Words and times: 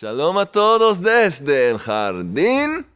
Shalom 0.00 0.38
a 0.38 0.46
todos 0.46 1.02
desde 1.02 1.68
el 1.68 1.76
jardín 1.76 2.86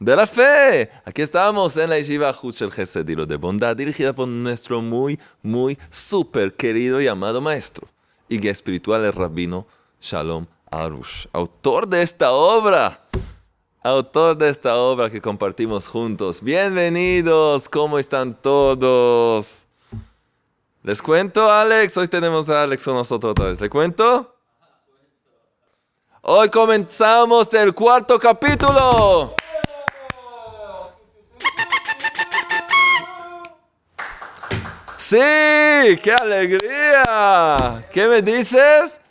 de 0.00 0.16
la 0.16 0.26
fe. 0.26 0.90
Aquí 1.04 1.22
estamos 1.22 1.76
en 1.76 1.88
la 1.88 1.98
Yeshiva 2.00 2.34
Huchel 2.42 2.72
Gesedilo 2.72 3.26
de 3.26 3.36
Bondad, 3.36 3.76
dirigida 3.76 4.12
por 4.12 4.26
nuestro 4.26 4.82
muy, 4.82 5.20
muy 5.40 5.78
súper 5.90 6.54
querido 6.54 7.00
y 7.00 7.06
amado 7.06 7.40
maestro 7.40 7.86
y 8.28 8.38
guía 8.38 8.50
espiritual, 8.50 9.04
el 9.04 9.12
rabino 9.12 9.68
Shalom 10.00 10.46
Arush, 10.68 11.26
autor 11.32 11.86
de 11.86 12.02
esta 12.02 12.32
obra. 12.32 13.00
Autor 13.84 14.36
de 14.36 14.48
esta 14.48 14.74
obra 14.74 15.10
que 15.10 15.20
compartimos 15.20 15.86
juntos. 15.86 16.42
Bienvenidos, 16.42 17.68
¿cómo 17.68 18.00
están 18.00 18.34
todos? 18.34 19.66
¿Les 20.82 21.00
cuento, 21.00 21.48
Alex? 21.48 21.96
Hoy 21.98 22.08
tenemos 22.08 22.50
a 22.50 22.64
Alex 22.64 22.82
con 22.82 22.94
nosotros 22.94 23.30
otra 23.30 23.44
vez. 23.44 23.60
¿Le 23.60 23.70
cuento? 23.70 24.33
Hoy 26.26 26.48
comenzamos 26.48 27.52
el 27.52 27.74
cuarto 27.74 28.18
capítulo. 28.18 29.34
Sí, 34.96 35.18
qué 36.02 36.16
alegría. 36.18 37.86
¿Qué 37.92 38.08
me 38.08 38.22
dices? 38.22 39.02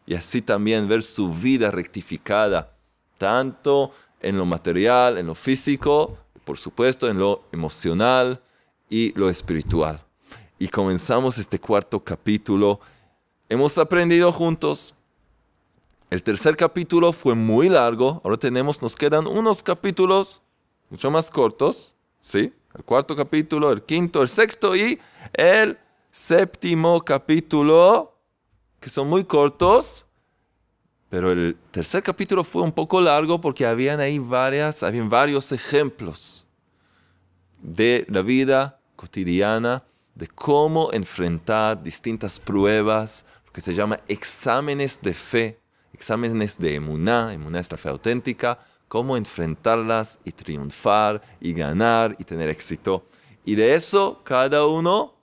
y 0.05 0.15
así 0.15 0.41
también 0.41 0.87
ver 0.87 1.03
su 1.03 1.33
vida 1.33 1.71
rectificada, 1.71 2.71
tanto 3.17 3.91
en 4.25 4.37
lo 4.37 4.45
material, 4.45 5.19
en 5.19 5.27
lo 5.27 5.35
físico, 5.35 6.17
por 6.43 6.57
supuesto 6.57 7.07
en 7.07 7.19
lo 7.19 7.43
emocional 7.51 8.41
y 8.89 9.13
lo 9.17 9.29
espiritual. 9.29 10.03
Y 10.57 10.67
comenzamos 10.67 11.37
este 11.37 11.59
cuarto 11.59 12.03
capítulo. 12.03 12.79
Hemos 13.49 13.77
aprendido 13.77 14.31
juntos. 14.31 14.95
El 16.09 16.23
tercer 16.23 16.57
capítulo 16.57 17.13
fue 17.13 17.35
muy 17.35 17.69
largo. 17.69 18.19
Ahora 18.23 18.37
tenemos, 18.37 18.81
nos 18.81 18.95
quedan 18.95 19.27
unos 19.27 19.61
capítulos 19.61 20.41
mucho 20.89 21.11
más 21.11 21.29
cortos. 21.29 21.93
¿Sí? 22.23 22.51
El 22.73 22.83
cuarto 22.83 23.15
capítulo, 23.15 23.71
el 23.71 23.83
quinto, 23.83 24.23
el 24.23 24.29
sexto 24.29 24.75
y 24.75 24.99
el 25.33 25.77
séptimo 26.09 27.05
capítulo, 27.05 28.17
que 28.79 28.89
son 28.89 29.07
muy 29.07 29.23
cortos 29.23 30.04
pero 31.09 31.31
el 31.31 31.57
tercer 31.71 32.03
capítulo 32.03 32.43
fue 32.43 32.61
un 32.61 32.71
poco 32.71 32.99
largo 32.99 33.39
porque 33.39 33.65
habían 33.65 33.99
ahí 33.99 34.19
varias, 34.19 34.83
habían 34.83 35.09
varios 35.09 35.51
ejemplos 35.51 36.47
de 37.61 38.05
la 38.09 38.21
vida 38.21 38.79
cotidiana, 38.95 39.83
de 40.13 40.27
cómo 40.27 40.91
enfrentar 40.93 41.81
distintas 41.83 42.39
pruebas, 42.39 43.25
que 43.51 43.61
se 43.61 43.73
llama 43.73 43.99
exámenes 44.07 44.99
de 45.01 45.13
fe, 45.13 45.59
exámenes 45.93 46.57
de 46.57 46.75
emuná, 46.75 47.33
emuná 47.33 47.59
es 47.59 47.71
la 47.71 47.77
fe 47.77 47.89
auténtica, 47.89 48.59
cómo 48.87 49.15
enfrentarlas 49.15 50.19
y 50.25 50.31
triunfar 50.31 51.21
y 51.39 51.53
ganar 51.53 52.15
y 52.19 52.23
tener 52.23 52.49
éxito. 52.49 53.07
Y 53.45 53.55
de 53.55 53.73
eso 53.73 54.21
cada 54.23 54.65
uno 54.65 55.15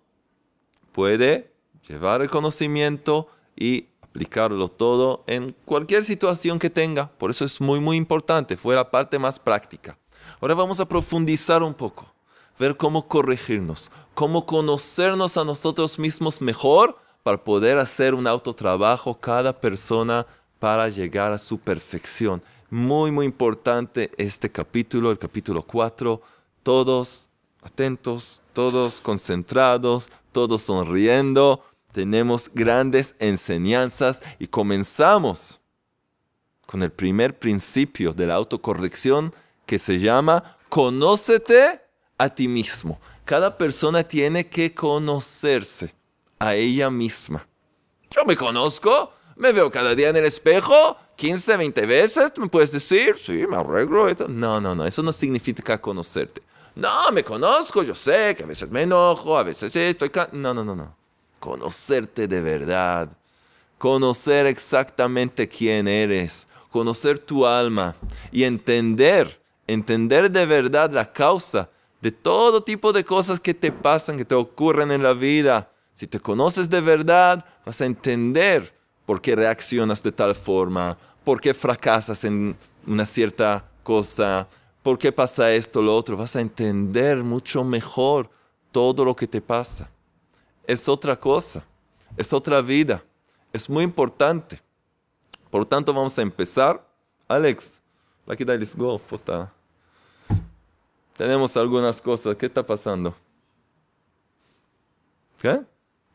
puede 0.92 1.52
llevar 1.86 2.22
el 2.22 2.30
conocimiento 2.30 3.28
y 3.56 3.88
aplicarlo 4.12 4.68
todo 4.68 5.24
en 5.26 5.56
cualquier 5.64 6.04
situación 6.04 6.58
que 6.58 6.68
tenga. 6.68 7.10
Por 7.16 7.30
eso 7.30 7.46
es 7.46 7.62
muy, 7.62 7.80
muy 7.80 7.96
importante. 7.96 8.58
Fue 8.58 8.74
la 8.74 8.90
parte 8.90 9.18
más 9.18 9.38
práctica. 9.38 9.98
Ahora 10.38 10.54
vamos 10.54 10.80
a 10.80 10.86
profundizar 10.86 11.62
un 11.62 11.72
poco, 11.72 12.12
ver 12.58 12.76
cómo 12.76 13.08
corregirnos, 13.08 13.90
cómo 14.12 14.44
conocernos 14.44 15.38
a 15.38 15.44
nosotros 15.46 15.98
mismos 15.98 16.42
mejor 16.42 16.98
para 17.22 17.42
poder 17.42 17.78
hacer 17.78 18.12
un 18.12 18.26
autotrabajo 18.26 19.18
cada 19.18 19.58
persona 19.58 20.26
para 20.58 20.90
llegar 20.90 21.32
a 21.32 21.38
su 21.38 21.58
perfección. 21.58 22.42
Muy, 22.68 23.10
muy 23.10 23.24
importante 23.24 24.10
este 24.18 24.52
capítulo, 24.52 25.10
el 25.10 25.18
capítulo 25.18 25.62
4. 25.62 26.20
Todos 26.62 27.28
atentos, 27.62 28.42
todos 28.52 29.00
concentrados, 29.00 30.10
todos 30.32 30.60
sonriendo 30.60 31.64
tenemos 31.92 32.50
grandes 32.52 33.14
enseñanzas 33.18 34.22
y 34.38 34.48
comenzamos 34.48 35.60
con 36.66 36.82
el 36.82 36.90
primer 36.90 37.38
principio 37.38 38.12
de 38.12 38.26
la 38.26 38.34
autocorrección 38.34 39.34
que 39.66 39.78
se 39.78 39.98
llama 39.98 40.56
conócete 40.68 41.82
a 42.16 42.30
ti 42.30 42.48
mismo. 42.48 42.98
Cada 43.24 43.56
persona 43.56 44.02
tiene 44.02 44.48
que 44.48 44.74
conocerse 44.74 45.94
a 46.38 46.54
ella 46.54 46.90
misma. 46.90 47.46
Yo 48.10 48.24
me 48.24 48.36
conozco, 48.36 49.12
me 49.36 49.52
veo 49.52 49.70
cada 49.70 49.94
día 49.94 50.08
en 50.08 50.16
el 50.16 50.24
espejo, 50.24 50.96
15, 51.16 51.56
20 51.56 51.86
veces, 51.86 52.32
me 52.36 52.48
puedes 52.48 52.72
decir, 52.72 53.16
sí, 53.16 53.46
me 53.46 53.56
arreglo. 53.56 54.08
Esto. 54.08 54.28
No, 54.28 54.60
no, 54.60 54.74
no, 54.74 54.86
eso 54.86 55.02
no 55.02 55.12
significa 55.12 55.80
conocerte. 55.80 56.42
No, 56.74 57.12
me 57.12 57.22
conozco, 57.22 57.82
yo 57.82 57.94
sé 57.94 58.34
que 58.34 58.44
a 58.44 58.46
veces 58.46 58.70
me 58.70 58.82
enojo, 58.82 59.36
a 59.36 59.42
veces 59.42 59.74
estoy... 59.76 60.10
No, 60.32 60.54
no, 60.54 60.64
no, 60.64 60.74
no 60.74 61.01
conocerte 61.42 62.28
de 62.28 62.40
verdad, 62.40 63.08
conocer 63.76 64.46
exactamente 64.46 65.48
quién 65.48 65.88
eres, 65.88 66.46
conocer 66.70 67.18
tu 67.18 67.44
alma 67.44 67.96
y 68.30 68.44
entender, 68.44 69.42
entender 69.66 70.30
de 70.30 70.46
verdad 70.46 70.92
la 70.92 71.12
causa 71.12 71.68
de 72.00 72.12
todo 72.12 72.62
tipo 72.62 72.92
de 72.92 73.04
cosas 73.04 73.40
que 73.40 73.54
te 73.54 73.72
pasan, 73.72 74.18
que 74.18 74.24
te 74.24 74.36
ocurren 74.36 74.92
en 74.92 75.02
la 75.02 75.14
vida. 75.14 75.68
Si 75.92 76.06
te 76.06 76.20
conoces 76.20 76.70
de 76.70 76.80
verdad, 76.80 77.44
vas 77.66 77.80
a 77.80 77.86
entender 77.86 78.72
por 79.04 79.20
qué 79.20 79.34
reaccionas 79.34 80.00
de 80.00 80.12
tal 80.12 80.36
forma, 80.36 80.96
por 81.24 81.40
qué 81.40 81.54
fracasas 81.54 82.22
en 82.22 82.56
una 82.86 83.04
cierta 83.04 83.68
cosa, 83.82 84.46
por 84.84 84.96
qué 84.96 85.10
pasa 85.10 85.52
esto, 85.52 85.82
lo 85.82 85.96
otro. 85.96 86.16
Vas 86.16 86.36
a 86.36 86.40
entender 86.40 87.24
mucho 87.24 87.64
mejor 87.64 88.30
todo 88.70 89.04
lo 89.04 89.16
que 89.16 89.26
te 89.26 89.40
pasa 89.40 89.91
es 90.72 90.88
otra 90.88 91.18
cosa, 91.18 91.62
es 92.16 92.32
otra 92.32 92.60
vida, 92.62 93.02
es 93.52 93.68
muy 93.68 93.84
importante. 93.84 94.60
Por 95.50 95.66
tanto, 95.66 95.92
vamos 95.92 96.18
a 96.18 96.22
empezar. 96.22 96.82
Alex, 97.28 97.78
aquí 98.26 98.44
let's 98.44 98.74
go, 98.74 98.98
puta. 98.98 99.52
Tenemos 101.14 101.54
algunas 101.58 102.00
cosas. 102.00 102.34
¿Qué 102.36 102.46
está 102.46 102.64
pasando? 102.64 103.14
¿Qué? 105.40 105.60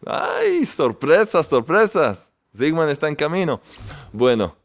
¡Ay, 0.05 0.65
sorpresas, 0.65 1.45
sorpresas! 1.45 2.31
Zigman 2.55 2.89
está 2.89 3.07
en 3.07 3.15
camino. 3.15 3.61
Bueno, 4.11 4.55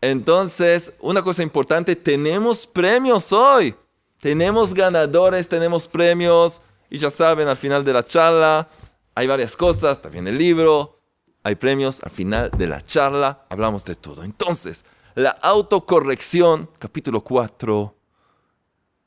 entonces, 0.00 0.92
una 0.98 1.22
cosa 1.22 1.44
importante, 1.44 1.94
tenemos 1.94 2.66
premios 2.66 3.32
hoy. 3.32 3.74
Tenemos 4.20 4.74
ganadores, 4.74 5.46
tenemos 5.46 5.86
premios. 5.86 6.60
Y 6.90 6.98
ya 6.98 7.10
saben, 7.10 7.46
al 7.46 7.56
final 7.56 7.84
de 7.84 7.92
la 7.92 8.04
charla 8.04 8.68
hay 9.18 9.26
varias 9.26 9.56
cosas, 9.56 10.00
también 10.00 10.28
el 10.28 10.38
libro, 10.38 11.00
hay 11.42 11.56
premios, 11.56 12.00
al 12.04 12.10
final 12.10 12.52
de 12.56 12.68
la 12.68 12.80
charla 12.80 13.46
hablamos 13.48 13.84
de 13.84 13.96
todo. 13.96 14.22
Entonces, 14.22 14.84
la 15.16 15.30
autocorrección, 15.30 16.70
capítulo 16.78 17.24
4, 17.24 17.96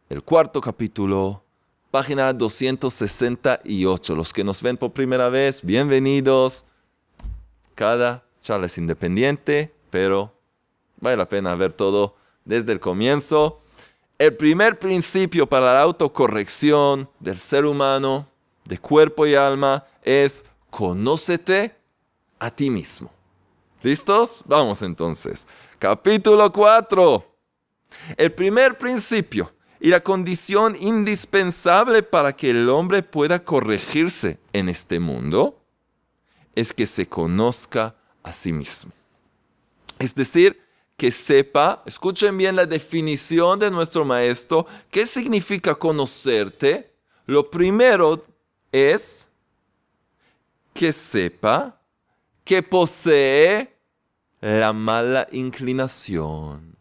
el 0.09 0.21
cuarto 0.21 0.59
capítulo, 0.59 1.45
página 1.91 2.33
268. 2.33 4.13
Los 4.13 4.33
que 4.33 4.43
nos 4.43 4.61
ven 4.61 4.75
por 4.75 4.91
primera 4.91 5.29
vez, 5.29 5.63
bienvenidos. 5.63 6.65
Cada 7.73 8.25
charla 8.41 8.65
es 8.65 8.77
independiente, 8.77 9.73
pero 9.91 10.33
vale 10.99 11.15
la 11.15 11.29
pena 11.29 11.55
ver 11.55 11.71
todo 11.71 12.17
desde 12.43 12.73
el 12.73 12.81
comienzo. 12.81 13.61
El 14.17 14.35
primer 14.35 14.77
principio 14.77 15.47
para 15.47 15.67
la 15.73 15.81
autocorrección 15.81 17.09
del 17.21 17.37
ser 17.37 17.63
humano, 17.63 18.27
de 18.71 18.77
cuerpo 18.77 19.27
y 19.27 19.35
alma, 19.35 19.85
es 20.01 20.45
conócete 20.69 21.75
a 22.39 22.49
ti 22.49 22.69
mismo. 22.69 23.11
¿Listos? 23.81 24.43
Vamos 24.45 24.81
entonces. 24.81 25.45
Capítulo 25.77 26.49
4. 26.53 27.35
El 28.15 28.31
primer 28.31 28.77
principio 28.77 29.51
y 29.81 29.89
la 29.89 29.99
condición 29.99 30.77
indispensable 30.79 32.01
para 32.01 32.33
que 32.33 32.51
el 32.51 32.69
hombre 32.69 33.03
pueda 33.03 33.43
corregirse 33.43 34.39
en 34.53 34.69
este 34.69 35.01
mundo 35.01 35.61
es 36.55 36.73
que 36.73 36.87
se 36.87 37.05
conozca 37.09 37.93
a 38.23 38.31
sí 38.31 38.53
mismo. 38.53 38.93
Es 39.99 40.15
decir, 40.15 40.61
que 40.95 41.11
sepa, 41.11 41.83
escuchen 41.85 42.37
bien 42.37 42.55
la 42.55 42.65
definición 42.65 43.59
de 43.59 43.69
nuestro 43.69 44.05
maestro, 44.05 44.65
¿qué 44.89 45.05
significa 45.05 45.75
conocerte? 45.75 46.93
Lo 47.25 47.51
primero 47.51 48.30
es 48.71 49.27
que 50.73 50.93
sepa 50.93 51.79
que 52.43 52.63
posee 52.63 53.75
la 54.39 54.73
mala 54.73 55.27
inclinación. 55.31 56.75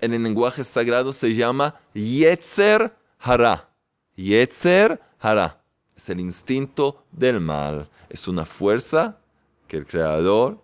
En 0.00 0.12
el 0.12 0.22
lenguaje 0.22 0.64
sagrado 0.64 1.12
se 1.12 1.34
llama 1.34 1.80
Yetzer 1.94 2.96
Hara. 3.18 3.70
Yetzer 4.16 5.00
Hara. 5.18 5.62
Es 5.96 6.08
el 6.08 6.20
instinto 6.20 7.04
del 7.12 7.40
mal. 7.40 7.88
Es 8.08 8.26
una 8.28 8.44
fuerza 8.44 9.18
que 9.68 9.76
el 9.76 9.86
Creador 9.86 10.62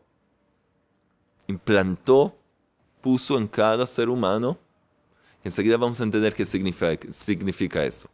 implantó, 1.47 2.37
puso 3.01 3.39
en 3.39 3.47
cada 3.47 3.87
ser 3.87 4.09
humano. 4.09 4.59
Enseguida 5.43 5.77
vamos 5.77 6.01
a 6.01 6.05
entender 6.05 6.35
qué 6.35 6.45
significa, 6.45 7.13
significa 7.13 7.85
eso. 7.85 8.09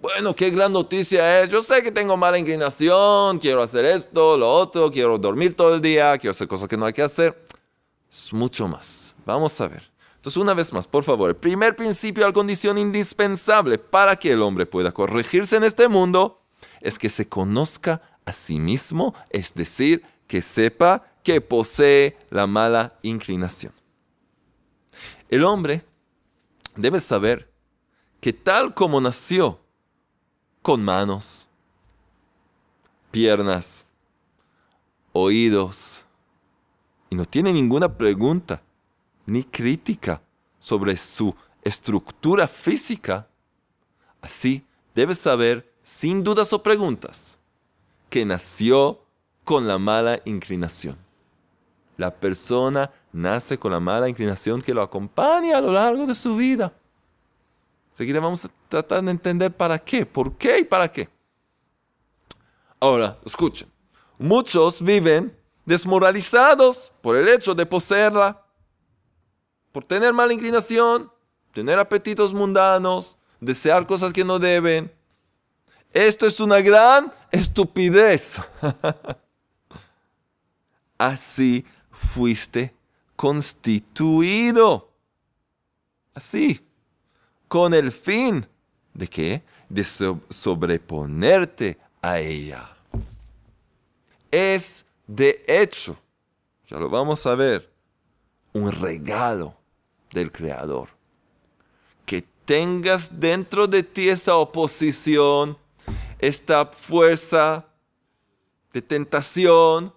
Bueno, 0.00 0.32
qué 0.32 0.50
gran 0.50 0.72
noticia 0.72 1.42
es. 1.42 1.50
Yo 1.50 1.60
sé 1.60 1.82
que 1.82 1.90
tengo 1.90 2.16
mala 2.16 2.38
inclinación, 2.38 3.40
quiero 3.40 3.62
hacer 3.62 3.84
esto, 3.84 4.38
lo 4.38 4.48
otro, 4.48 4.92
quiero 4.92 5.18
dormir 5.18 5.54
todo 5.54 5.74
el 5.74 5.80
día, 5.80 6.16
quiero 6.18 6.30
hacer 6.30 6.46
cosas 6.46 6.68
que 6.68 6.76
no 6.76 6.86
hay 6.86 6.92
que 6.92 7.02
hacer. 7.02 7.44
Es 8.08 8.32
mucho 8.32 8.68
más. 8.68 9.16
Vamos 9.26 9.60
a 9.60 9.66
ver. 9.66 9.90
Entonces, 10.14 10.40
una 10.40 10.54
vez 10.54 10.72
más, 10.72 10.86
por 10.86 11.02
favor, 11.02 11.30
el 11.30 11.36
primer 11.36 11.74
principio, 11.74 12.24
la 12.24 12.32
condición 12.32 12.78
indispensable 12.78 13.76
para 13.76 14.14
que 14.14 14.30
el 14.30 14.42
hombre 14.42 14.66
pueda 14.66 14.92
corregirse 14.92 15.56
en 15.56 15.64
este 15.64 15.88
mundo, 15.88 16.42
es 16.80 16.96
que 16.96 17.08
se 17.08 17.28
conozca 17.28 18.00
a 18.24 18.32
sí 18.32 18.60
mismo, 18.60 19.16
es 19.30 19.52
decir, 19.54 20.04
que 20.28 20.42
sepa 20.42 21.12
que 21.24 21.40
posee 21.40 22.16
la 22.30 22.46
mala 22.46 22.98
inclinación. 23.02 23.72
El 25.28 25.44
hombre 25.44 25.84
debe 26.76 27.00
saber 27.00 27.52
que 28.20 28.32
tal 28.32 28.74
como 28.74 29.00
nació, 29.00 29.60
con 30.68 30.84
manos, 30.84 31.48
piernas, 33.10 33.86
oídos, 35.14 36.04
y 37.08 37.16
no 37.16 37.24
tiene 37.24 37.54
ninguna 37.54 37.96
pregunta 37.96 38.60
ni 39.24 39.44
crítica 39.44 40.20
sobre 40.58 40.94
su 40.98 41.34
estructura 41.62 42.46
física, 42.46 43.26
así 44.20 44.62
debe 44.94 45.14
saber, 45.14 45.72
sin 45.82 46.22
dudas 46.22 46.52
o 46.52 46.62
preguntas, 46.62 47.38
que 48.10 48.26
nació 48.26 49.00
con 49.44 49.66
la 49.66 49.78
mala 49.78 50.20
inclinación. 50.26 50.98
La 51.96 52.14
persona 52.14 52.90
nace 53.10 53.58
con 53.58 53.72
la 53.72 53.80
mala 53.80 54.06
inclinación 54.06 54.60
que 54.60 54.74
lo 54.74 54.82
acompaña 54.82 55.56
a 55.56 55.62
lo 55.62 55.72
largo 55.72 56.04
de 56.04 56.14
su 56.14 56.36
vida. 56.36 56.74
Seguida 57.90 58.18
a 58.18 58.20
tratar 58.68 59.02
de 59.02 59.10
entender 59.10 59.54
para 59.54 59.78
qué, 59.78 60.06
por 60.06 60.36
qué 60.36 60.60
y 60.60 60.64
para 60.64 60.90
qué. 60.90 61.08
Ahora, 62.80 63.18
escuchen. 63.24 63.70
Muchos 64.18 64.82
viven 64.82 65.36
desmoralizados 65.64 66.92
por 67.02 67.16
el 67.16 67.28
hecho 67.28 67.54
de 67.54 67.66
poseerla, 67.66 68.44
por 69.72 69.84
tener 69.84 70.12
mala 70.12 70.32
inclinación, 70.32 71.10
tener 71.52 71.78
apetitos 71.78 72.32
mundanos, 72.32 73.16
desear 73.40 73.86
cosas 73.86 74.12
que 74.12 74.24
no 74.24 74.38
deben. 74.38 74.92
Esto 75.92 76.26
es 76.26 76.40
una 76.40 76.60
gran 76.60 77.12
estupidez. 77.30 78.40
Así 80.98 81.64
fuiste 81.90 82.74
constituido. 83.16 84.92
Así 86.14 86.68
con 87.48 87.74
el 87.74 87.90
fin 87.90 88.46
de 88.98 89.06
qué? 89.06 89.42
De 89.68 89.84
sobreponerte 89.84 91.78
a 92.02 92.18
ella. 92.18 92.68
Es 94.30 94.84
de 95.06 95.40
hecho, 95.46 95.96
ya 96.66 96.78
lo 96.78 96.90
vamos 96.90 97.24
a 97.26 97.34
ver, 97.34 97.72
un 98.52 98.72
regalo 98.72 99.54
del 100.12 100.32
Creador. 100.32 100.88
Que 102.04 102.24
tengas 102.44 103.20
dentro 103.20 103.68
de 103.68 103.84
ti 103.84 104.08
esa 104.08 104.36
oposición, 104.36 105.56
esta 106.18 106.66
fuerza 106.66 107.66
de 108.72 108.82
tentación, 108.82 109.94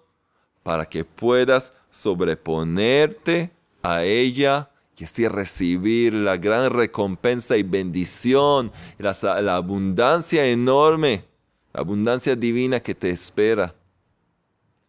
para 0.62 0.86
que 0.86 1.04
puedas 1.04 1.72
sobreponerte 1.90 3.50
a 3.82 4.04
ella 4.04 4.71
y 4.96 5.04
así 5.04 5.26
recibir 5.26 6.14
la 6.14 6.36
gran 6.36 6.70
recompensa 6.70 7.56
y 7.56 7.64
bendición, 7.64 8.70
la, 8.98 9.56
abundancia 9.56 10.46
enorme, 10.46 11.24
la 11.72 11.80
abundancia 11.80 12.36
divina 12.36 12.78
que 12.78 12.94
te 12.94 13.10
espera. 13.10 13.74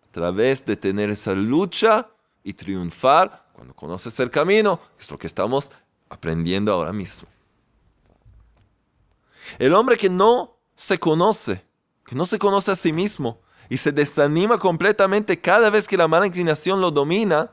A 0.03 0.11
través 0.11 0.63
de 0.65 0.75
tener 0.75 1.09
esa 1.09 1.33
lucha 1.33 2.07
y 2.43 2.53
triunfar 2.53 3.47
cuando 3.53 3.73
conoces 3.73 4.19
el 4.19 4.29
camino, 4.29 4.79
que 4.97 5.03
es 5.03 5.09
lo 5.09 5.17
que 5.17 5.25
estamos 5.25 5.71
aprendiendo 6.09 6.71
ahora 6.71 6.93
mismo. 6.93 7.27
El 9.57 9.73
hombre 9.73 9.97
que 9.97 10.11
no 10.11 10.57
se 10.75 10.99
conoce, 10.99 11.65
que 12.05 12.15
no 12.15 12.25
se 12.25 12.37
conoce 12.37 12.71
a 12.71 12.75
sí 12.75 12.93
mismo 12.93 13.39
y 13.67 13.77
se 13.77 13.91
desanima 13.91 14.59
completamente 14.59 15.39
cada 15.39 15.71
vez 15.71 15.87
que 15.87 15.97
la 15.97 16.07
mala 16.07 16.27
inclinación 16.27 16.79
lo 16.79 16.91
domina, 16.91 17.49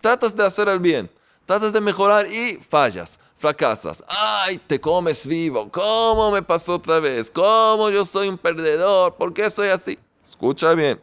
tratas 0.00 0.34
de 0.34 0.44
hacer 0.44 0.68
el 0.68 0.80
bien, 0.80 1.08
tratas 1.46 1.72
de 1.72 1.80
mejorar 1.80 2.26
y 2.26 2.56
fallas, 2.56 3.18
fracasas. 3.36 4.04
¡Ay, 4.08 4.58
te 4.58 4.80
comes 4.80 5.26
vivo! 5.26 5.70
¿Cómo 5.70 6.30
me 6.30 6.42
pasó 6.42 6.74
otra 6.74 7.00
vez? 7.00 7.30
¿Cómo 7.30 7.90
yo 7.90 8.04
soy 8.04 8.28
un 8.28 8.38
perdedor? 8.38 9.16
¿Por 9.16 9.32
qué 9.32 9.50
soy 9.50 9.68
así? 9.68 9.98
Escucha 10.22 10.74
bien. 10.74 11.00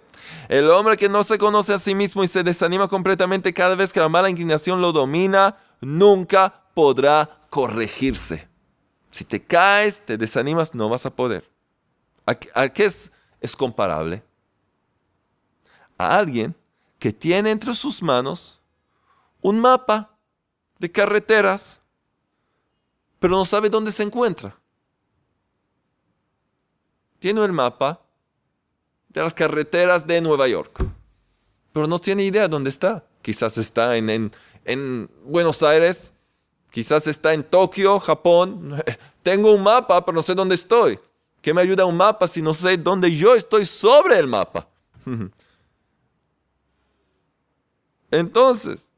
El 0.49 0.69
hombre 0.69 0.97
que 0.97 1.09
no 1.09 1.23
se 1.23 1.37
conoce 1.37 1.73
a 1.73 1.79
sí 1.79 1.95
mismo 1.95 2.23
y 2.23 2.27
se 2.27 2.43
desanima 2.43 2.87
completamente 2.87 3.53
cada 3.53 3.75
vez 3.75 3.91
que 3.91 3.99
la 3.99 4.09
mala 4.09 4.29
inclinación 4.29 4.81
lo 4.81 4.91
domina, 4.91 5.57
nunca 5.81 6.63
podrá 6.73 7.41
corregirse. 7.49 8.47
Si 9.11 9.23
te 9.23 9.43
caes, 9.43 10.01
te 10.05 10.17
desanimas, 10.17 10.75
no 10.75 10.89
vas 10.89 11.05
a 11.05 11.15
poder. 11.15 11.49
¿A, 12.25 12.35
qué 12.35 12.85
es, 12.85 13.11
es 13.39 13.55
comparable? 13.55 14.23
A 15.97 16.17
alguien 16.17 16.55
que 16.99 17.13
tiene 17.13 17.51
entre 17.51 17.73
sus 17.73 18.03
manos 18.03 18.61
un 19.41 19.59
mapa 19.59 20.16
de 20.79 20.91
carreteras, 20.91 21.79
pero 23.19 23.35
no 23.35 23.45
sabe 23.45 23.69
dónde 23.69 23.91
se 23.91 24.03
encuentra. 24.03 24.57
Tiene 27.19 27.43
el 27.43 27.51
mapa 27.51 27.99
de 29.09 29.21
las 29.21 29.33
carreteras 29.33 30.05
de 30.05 30.21
Nueva 30.21 30.47
York, 30.47 30.85
pero 31.73 31.87
no 31.87 31.99
tiene 31.99 32.23
idea 32.23 32.47
dónde 32.47 32.69
está. 32.69 33.03
Quizás 33.21 33.57
está 33.57 33.97
en, 33.97 34.31
en, 34.65 35.09
Buenos 35.25 35.63
Aires, 35.63 36.13
quizás 36.71 37.07
está 37.07 37.33
en 37.33 37.43
Tokio, 37.43 37.99
Japón. 37.99 38.81
Tengo 39.23 39.51
un 39.51 39.63
mapa, 39.63 40.05
pero 40.05 40.15
no 40.15 40.23
sé 40.23 40.35
dónde 40.35 40.55
estoy. 40.55 40.99
¿Qué 41.41 41.53
me 41.53 41.61
ayuda 41.61 41.85
un 41.85 41.97
mapa 41.97 42.27
si 42.27 42.41
no 42.41 42.53
sé 42.53 42.77
dónde 42.77 43.13
yo 43.15 43.35
estoy 43.35 43.65
sobre 43.65 44.19
el 44.19 44.27
mapa? 44.27 44.67
Entonces, 48.11 48.89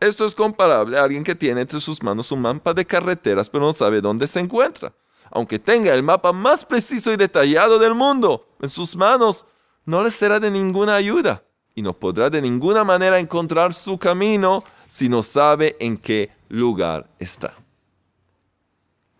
esto 0.00 0.26
es 0.26 0.34
comparable 0.34 0.98
a 0.98 1.04
alguien 1.04 1.24
que 1.24 1.34
tiene 1.34 1.62
entre 1.62 1.80
sus 1.80 2.02
manos 2.02 2.30
un 2.30 2.40
mapa 2.40 2.72
de 2.72 2.84
carreteras 2.84 3.50
pero 3.50 3.64
no 3.64 3.72
sabe 3.72 4.00
dónde 4.00 4.26
se 4.26 4.40
encuentra. 4.40 4.92
Aunque 5.30 5.58
tenga 5.58 5.92
el 5.92 6.02
mapa 6.02 6.32
más 6.32 6.64
preciso 6.64 7.12
y 7.12 7.16
detallado 7.16 7.78
del 7.78 7.94
mundo 7.94 8.48
en 8.62 8.68
sus 8.68 8.96
manos, 8.96 9.44
no 9.84 10.02
le 10.02 10.10
será 10.10 10.40
de 10.40 10.50
ninguna 10.50 10.94
ayuda 10.94 11.42
y 11.74 11.82
no 11.82 11.92
podrá 11.92 12.30
de 12.30 12.40
ninguna 12.40 12.84
manera 12.84 13.18
encontrar 13.18 13.74
su 13.74 13.98
camino 13.98 14.64
si 14.86 15.08
no 15.08 15.22
sabe 15.22 15.76
en 15.80 15.98
qué 15.98 16.30
lugar 16.48 17.10
está. 17.18 17.54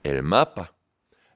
El 0.02 0.22
mapa 0.22 0.72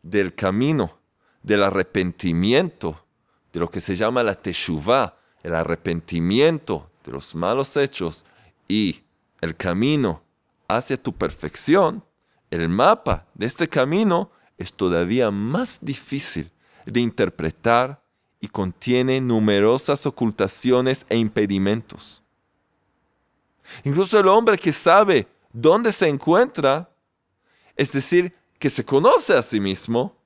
del 0.03 0.35
camino, 0.35 0.99
del 1.43 1.63
arrepentimiento, 1.63 3.05
de 3.53 3.61
lo 3.61 3.69
que 3.69 3.81
se 3.81 3.95
llama 3.97 4.23
la 4.23 4.35
teshuvah, 4.35 5.17
el 5.43 5.55
arrepentimiento 5.55 6.91
de 7.05 7.13
los 7.13 7.35
malos 7.35 7.77
hechos 7.77 8.25
y 8.67 9.03
el 9.43 9.57
camino 9.57 10.23
hacia 10.69 10.97
tu 10.97 11.13
perfección, 11.13 12.03
el 12.51 12.69
mapa 12.69 13.27
de 13.35 13.47
este 13.47 13.69
camino 13.69 14.31
es 14.57 14.73
todavía 14.73 15.31
más 15.31 15.79
difícil 15.83 16.51
de 16.87 17.01
interpretar 17.01 18.03
y 18.41 18.49
contiene 18.49 19.21
numerosas 19.21 20.07
ocultaciones 20.07 21.05
e 21.09 21.17
impedimentos. 21.17 22.23
Incluso 23.85 24.19
el 24.19 24.29
hombre 24.29 24.57
que 24.57 24.73
sabe 24.73 25.27
dónde 25.53 25.93
se 25.93 26.09
encuentra, 26.09 26.91
es 27.77 27.93
decir, 27.93 28.35
que 28.59 28.71
se 28.71 28.85
conoce 28.85 29.35
a 29.37 29.43
sí 29.43 29.61
mismo, 29.61 30.17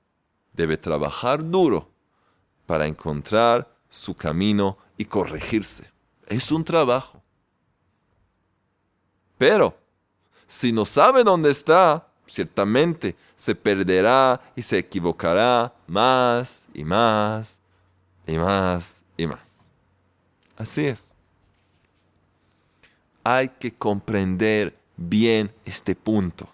debe 0.53 0.77
trabajar 0.77 1.43
duro 1.43 1.89
para 2.65 2.85
encontrar 2.85 3.75
su 3.89 4.13
camino 4.13 4.77
y 4.97 5.05
corregirse. 5.05 5.89
Es 6.27 6.51
un 6.51 6.63
trabajo. 6.63 7.23
Pero, 9.37 9.77
si 10.47 10.71
no 10.71 10.85
sabe 10.85 11.23
dónde 11.23 11.51
está, 11.51 12.07
ciertamente 12.25 13.15
se 13.35 13.53
perderá 13.53 14.41
y 14.55 14.61
se 14.61 14.79
equivocará 14.79 15.73
más 15.85 16.67
y 16.73 16.83
más 16.83 17.59
y 18.25 18.37
más 18.37 19.03
y 19.15 19.27
más. 19.27 19.59
Así 20.57 20.87
es. 20.87 21.13
Hay 23.23 23.49
que 23.49 23.71
comprender 23.71 24.77
bien 24.95 25.53
este 25.65 25.95
punto 25.95 26.49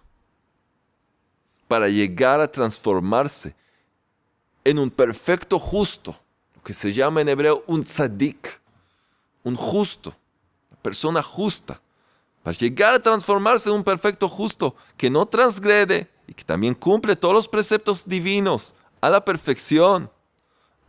para 1.67 1.87
llegar 1.87 2.41
a 2.41 2.51
transformarse 2.51 3.55
en 4.63 4.79
un 4.79 4.89
perfecto 4.89 5.57
justo, 5.57 6.15
lo 6.55 6.61
que 6.63 6.73
se 6.73 6.93
llama 6.93 7.21
en 7.21 7.29
hebreo 7.29 7.63
un 7.67 7.83
tzadik, 7.83 8.61
un 9.43 9.55
justo, 9.55 10.13
una 10.69 10.81
persona 10.81 11.21
justa, 11.21 11.81
para 12.43 12.57
llegar 12.57 12.93
a 12.93 12.99
transformarse 12.99 13.69
en 13.69 13.77
un 13.77 13.83
perfecto 13.83 14.27
justo 14.27 14.75
que 14.97 15.09
no 15.09 15.25
transgrede 15.25 16.11
y 16.27 16.33
que 16.33 16.43
también 16.43 16.75
cumple 16.75 17.15
todos 17.15 17.33
los 17.33 17.47
preceptos 17.47 18.03
divinos 18.05 18.75
a 18.99 19.09
la 19.09 19.23
perfección. 19.23 20.11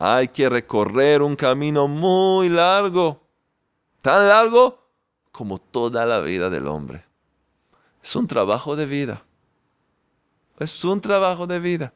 Hay 0.01 0.29
que 0.29 0.49
recorrer 0.49 1.23
un 1.23 1.37
camino 1.37 1.87
muy 1.87 2.49
largo, 2.49 3.23
tan 4.03 4.29
largo 4.29 4.85
como 5.31 5.59
toda 5.59 6.05
la 6.05 6.21
vida 6.21 6.51
del 6.51 6.67
hombre. 6.67 7.05
Es 8.03 8.17
un 8.17 8.27
trabajo 8.27 8.75
de 8.75 8.87
vida. 8.87 9.25
Es 10.59 10.85
un 10.85 11.01
trabajo 11.01 11.47
de 11.47 11.61
vida. 11.61 11.95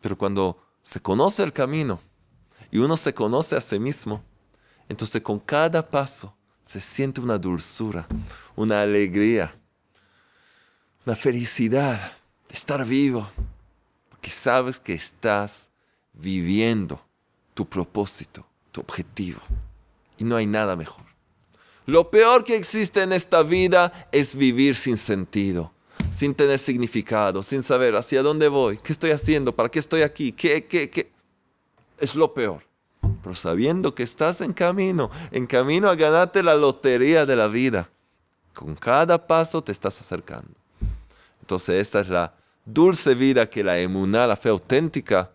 Pero 0.00 0.16
cuando 0.16 0.58
se 0.80 1.00
conoce 1.00 1.42
el 1.42 1.52
camino 1.52 2.00
y 2.70 2.78
uno 2.78 2.96
se 2.96 3.12
conoce 3.12 3.56
a 3.56 3.60
sí 3.60 3.80
mismo, 3.80 4.22
entonces 4.88 5.20
con 5.22 5.40
cada 5.40 5.88
paso 5.88 6.36
se 6.64 6.80
siente 6.80 7.20
una 7.20 7.38
dulzura, 7.38 8.06
una 8.56 8.82
alegría, 8.82 9.54
una 11.04 11.16
felicidad 11.16 12.12
de 12.48 12.54
estar 12.54 12.84
vivo, 12.84 13.28
porque 14.08 14.30
sabes 14.30 14.78
que 14.78 14.94
estás 14.94 15.70
viviendo 16.12 17.04
tu 17.54 17.66
propósito, 17.66 18.46
tu 18.70 18.80
objetivo, 18.80 19.40
y 20.18 20.24
no 20.24 20.36
hay 20.36 20.46
nada 20.46 20.76
mejor. 20.76 21.04
Lo 21.86 22.10
peor 22.10 22.44
que 22.44 22.56
existe 22.56 23.02
en 23.02 23.12
esta 23.12 23.42
vida 23.42 23.92
es 24.12 24.36
vivir 24.36 24.76
sin 24.76 24.96
sentido, 24.96 25.72
sin 26.10 26.34
tener 26.34 26.58
significado, 26.58 27.42
sin 27.42 27.62
saber 27.62 27.96
hacia 27.96 28.22
dónde 28.22 28.48
voy, 28.48 28.78
qué 28.78 28.92
estoy 28.92 29.10
haciendo, 29.10 29.54
para 29.54 29.68
qué 29.68 29.80
estoy 29.80 30.02
aquí, 30.02 30.30
qué, 30.30 30.64
qué, 30.64 30.88
qué. 30.88 31.10
Es 31.98 32.14
lo 32.14 32.32
peor. 32.32 32.62
Pero 33.22 33.36
sabiendo 33.36 33.94
que 33.94 34.02
estás 34.02 34.40
en 34.40 34.52
camino, 34.52 35.10
en 35.30 35.46
camino 35.46 35.88
a 35.88 35.94
ganarte 35.94 36.42
la 36.42 36.54
lotería 36.54 37.24
de 37.24 37.36
la 37.36 37.46
vida, 37.46 37.88
con 38.52 38.74
cada 38.74 39.26
paso 39.26 39.62
te 39.62 39.72
estás 39.72 40.00
acercando. 40.00 40.54
Entonces 41.40 41.80
esta 41.80 42.00
es 42.00 42.08
la 42.08 42.34
dulce 42.64 43.14
vida 43.14 43.48
que 43.48 43.62
la 43.62 43.78
emuná, 43.78 44.26
la 44.26 44.36
fe 44.36 44.48
auténtica, 44.48 45.30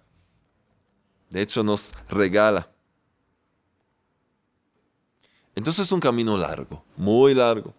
de 1.30 1.42
hecho 1.42 1.64
nos 1.64 1.94
regala. 2.10 2.70
Entonces 5.56 5.88
es 5.88 5.92
un 5.92 6.00
camino 6.00 6.38
largo, 6.38 6.84
muy 6.98 7.34
largo. 7.34 7.74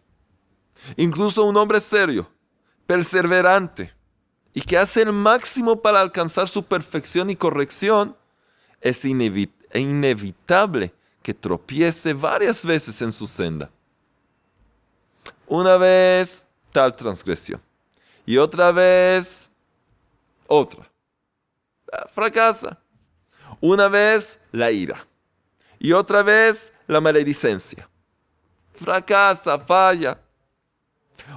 Incluso 0.96 1.44
un 1.44 1.56
hombre 1.56 1.80
serio, 1.80 2.28
perseverante 2.86 3.92
y 4.54 4.62
que 4.62 4.78
hace 4.78 5.02
el 5.02 5.12
máximo 5.12 5.80
para 5.82 6.00
alcanzar 6.00 6.48
su 6.48 6.64
perfección 6.64 7.30
y 7.30 7.36
corrección, 7.36 8.16
es 8.80 9.04
inevitable 9.04 9.57
que 11.22 11.34
tropiece 11.34 12.14
varias 12.14 12.64
veces 12.64 13.00
en 13.02 13.12
su 13.12 13.26
senda. 13.26 13.70
Una 15.46 15.76
vez 15.76 16.44
tal 16.72 16.94
transgresión 16.94 17.60
y 18.24 18.36
otra 18.36 18.72
vez 18.72 19.48
otra. 20.46 20.90
Fracasa. 22.10 22.78
Una 23.60 23.88
vez 23.88 24.38
la 24.52 24.70
ira 24.70 25.06
y 25.78 25.92
otra 25.92 26.22
vez 26.22 26.72
la 26.86 27.00
maledicencia. 27.00 27.88
Fracasa, 28.74 29.58
falla. 29.58 30.20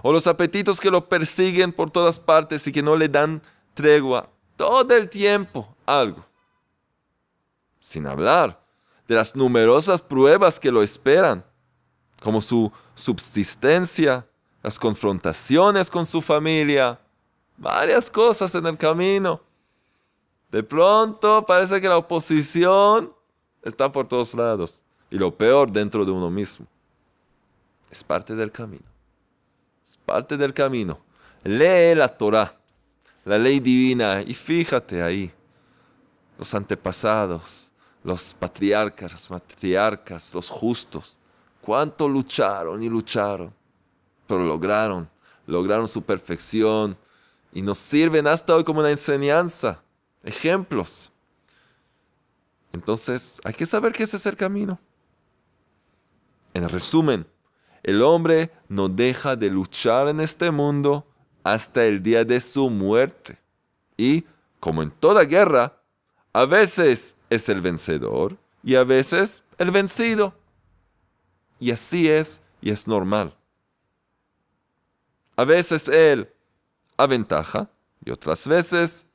O 0.03 0.11
los 0.11 0.27
apetitos 0.27 0.79
que 0.79 0.91
lo 0.91 1.07
persiguen 1.07 1.73
por 1.73 1.89
todas 1.89 2.19
partes 2.19 2.65
y 2.67 2.71
que 2.71 2.83
no 2.83 2.95
le 2.95 3.09
dan 3.09 3.41
tregua. 3.73 4.29
Todo 4.55 4.95
el 4.95 5.09
tiempo 5.09 5.75
algo. 5.85 6.25
Sin 7.81 8.07
hablar 8.07 8.63
de 9.09 9.15
las 9.15 9.35
numerosas 9.35 10.01
pruebas 10.01 10.57
que 10.57 10.71
lo 10.71 10.81
esperan, 10.81 11.43
como 12.21 12.39
su 12.39 12.71
subsistencia, 12.95 14.25
las 14.63 14.79
confrontaciones 14.79 15.89
con 15.89 16.05
su 16.05 16.21
familia, 16.21 16.97
varias 17.57 18.09
cosas 18.09 18.55
en 18.55 18.65
el 18.67 18.77
camino. 18.77 19.41
De 20.49 20.63
pronto 20.63 21.45
parece 21.45 21.81
que 21.81 21.89
la 21.89 21.97
oposición 21.97 23.13
está 23.63 23.91
por 23.91 24.07
todos 24.07 24.33
lados 24.33 24.81
y 25.09 25.17
lo 25.17 25.35
peor 25.35 25.71
dentro 25.71 26.05
de 26.05 26.11
uno 26.11 26.29
mismo. 26.29 26.67
Es 27.89 28.03
parte 28.03 28.35
del 28.35 28.51
camino. 28.51 28.85
Es 29.89 29.97
parte 30.05 30.37
del 30.37 30.53
camino. 30.53 30.99
Lee 31.43 31.95
la 31.95 32.07
Torah, 32.07 32.55
la 33.25 33.37
ley 33.37 33.59
divina, 33.59 34.21
y 34.21 34.33
fíjate 34.33 35.01
ahí. 35.01 35.33
Los 36.37 36.53
antepasados, 36.53 37.70
los 38.03 38.33
patriarcas, 38.33 39.11
los 39.11 39.29
matriarcas, 39.29 40.33
los 40.33 40.49
justos, 40.49 41.17
cuánto 41.61 42.07
lucharon 42.07 42.81
y 42.81 42.89
lucharon, 42.89 43.53
pero 44.27 44.43
lograron, 44.43 45.09
lograron 45.45 45.87
su 45.87 46.01
perfección 46.01 46.97
y 47.53 47.61
nos 47.61 47.77
sirven 47.77 48.27
hasta 48.27 48.55
hoy 48.55 48.63
como 48.63 48.79
una 48.79 48.91
enseñanza, 48.91 49.81
ejemplos. 50.23 51.11
Entonces, 52.73 53.39
hay 53.43 53.53
que 53.53 53.65
saber 53.65 53.91
que 53.91 54.03
ese 54.03 54.17
es 54.17 54.25
el 54.25 54.35
camino. 54.35 54.79
En 56.53 56.67
resumen, 56.67 57.27
el 57.83 58.01
hombre 58.01 58.51
no 58.67 58.87
deja 58.87 59.35
de 59.35 59.49
luchar 59.49 60.07
en 60.07 60.21
este 60.21 60.51
mundo 60.51 61.05
hasta 61.43 61.85
el 61.85 62.01
día 62.01 62.23
de 62.23 62.39
su 62.39 62.69
muerte. 62.69 63.37
Y, 63.97 64.25
como 64.59 64.83
en 64.83 64.91
toda 64.91 65.23
guerra, 65.23 65.77
a 66.33 66.45
veces 66.45 67.15
es 67.31 67.47
el 67.47 67.61
vencedor 67.61 68.37
y 68.61 68.75
a 68.75 68.83
veces 68.83 69.41
el 69.57 69.71
vencido. 69.71 70.35
Y 71.59 71.71
así 71.71 72.09
es 72.09 72.41
y 72.61 72.71
es 72.71 72.87
normal. 72.87 73.35
A 75.37 75.45
veces 75.45 75.87
él 75.87 76.31
aventaja 76.97 77.69
y 78.03 78.11
otras 78.11 78.45
veces 78.47 79.05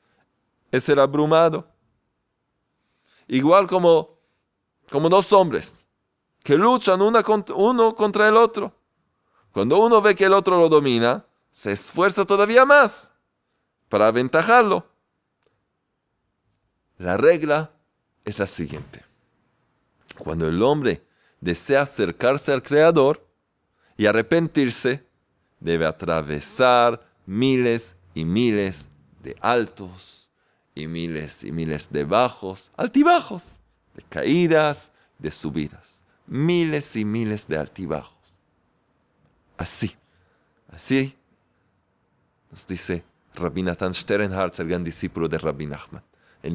es 0.71 0.89
el 0.89 0.99
abrumado. 0.99 1.67
Igual 3.27 3.67
como, 3.67 4.17
como 4.89 5.09
dos 5.09 5.31
hombres 5.31 5.85
que 6.43 6.57
luchan 6.57 7.01
uno 7.01 7.95
contra 7.95 8.27
el 8.27 8.35
otro. 8.35 8.73
Cuando 9.51 9.77
uno 9.79 10.01
ve 10.01 10.15
que 10.15 10.25
el 10.25 10.33
otro 10.33 10.57
lo 10.57 10.69
domina, 10.69 11.25
se 11.51 11.73
esfuerza 11.73 12.25
todavía 12.25 12.65
más 12.65 13.11
para 13.89 14.07
aventajarlo. 14.07 14.87
La 16.97 17.15
regla 17.17 17.76
es 18.27 18.39
la 18.39 18.47
siguiente. 18.47 19.03
Cuando 20.17 20.47
el 20.47 20.61
hombre 20.61 21.03
desea 21.41 21.81
acercarse 21.81 22.51
al 22.51 22.63
Creador 22.63 23.25
y 23.97 24.05
arrepentirse, 24.05 25.05
debe 25.59 25.85
atravesar 25.85 27.07
miles 27.25 27.95
y 28.13 28.25
miles 28.25 28.87
de 29.23 29.35
altos 29.41 30.29
y 30.75 30.87
miles 30.87 31.43
y 31.43 31.51
miles 31.51 31.89
de 31.91 32.03
bajos, 32.03 32.71
altibajos, 32.77 33.55
de 33.95 34.03
caídas, 34.03 34.91
de 35.17 35.31
subidas 35.31 35.97
miles 36.27 36.95
y 36.95 37.05
miles 37.05 37.47
de 37.47 37.57
altibajos. 37.57 38.17
Así, 39.57 39.95
así 40.71 41.17
nos 42.51 42.67
dice 42.67 43.03
Rabbi 43.33 43.63
Nathan 43.63 43.93
Sternhardt, 43.93 44.59
el 44.59 44.67
gran 44.67 44.83
discípulo 44.83 45.27
de 45.27 45.39
Rabbi 45.39 45.65
Nachman, 45.65 46.03
en. 46.43 46.53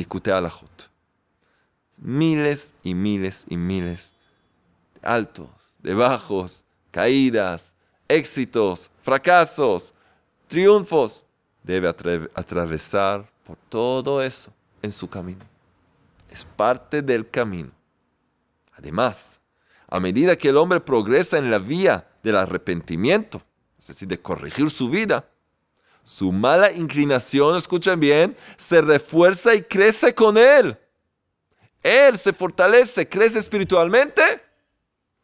Miles 2.04 2.74
y 2.82 2.94
miles 2.94 3.44
y 3.48 3.56
miles 3.56 4.12
altos, 5.02 5.48
de 5.78 5.94
bajos, 5.94 6.64
caídas, 6.90 7.74
éxitos, 8.08 8.90
fracasos, 9.02 9.94
triunfos. 10.48 11.24
Debe 11.62 11.88
atravesar 11.88 13.30
por 13.44 13.56
todo 13.68 14.20
eso 14.20 14.52
en 14.82 14.90
su 14.90 15.08
camino. 15.08 15.44
Es 16.28 16.44
parte 16.44 17.02
del 17.02 17.28
camino. 17.30 17.70
Además, 18.72 19.38
a 19.86 20.00
medida 20.00 20.36
que 20.36 20.48
el 20.48 20.56
hombre 20.56 20.80
progresa 20.80 21.38
en 21.38 21.50
la 21.50 21.58
vía 21.58 22.08
del 22.22 22.36
arrepentimiento, 22.36 23.42
es 23.78 23.88
decir, 23.88 24.08
de 24.08 24.20
corregir 24.20 24.70
su 24.70 24.88
vida, 24.88 25.28
su 26.02 26.32
mala 26.32 26.72
inclinación, 26.72 27.56
escuchen 27.56 28.00
bien, 28.00 28.36
se 28.56 28.82
refuerza 28.82 29.54
y 29.54 29.62
crece 29.62 30.14
con 30.14 30.36
él. 30.36 30.76
Él 31.82 32.16
se 32.18 32.32
fortalece, 32.32 33.08
crece 33.08 33.38
espiritualmente. 33.38 34.22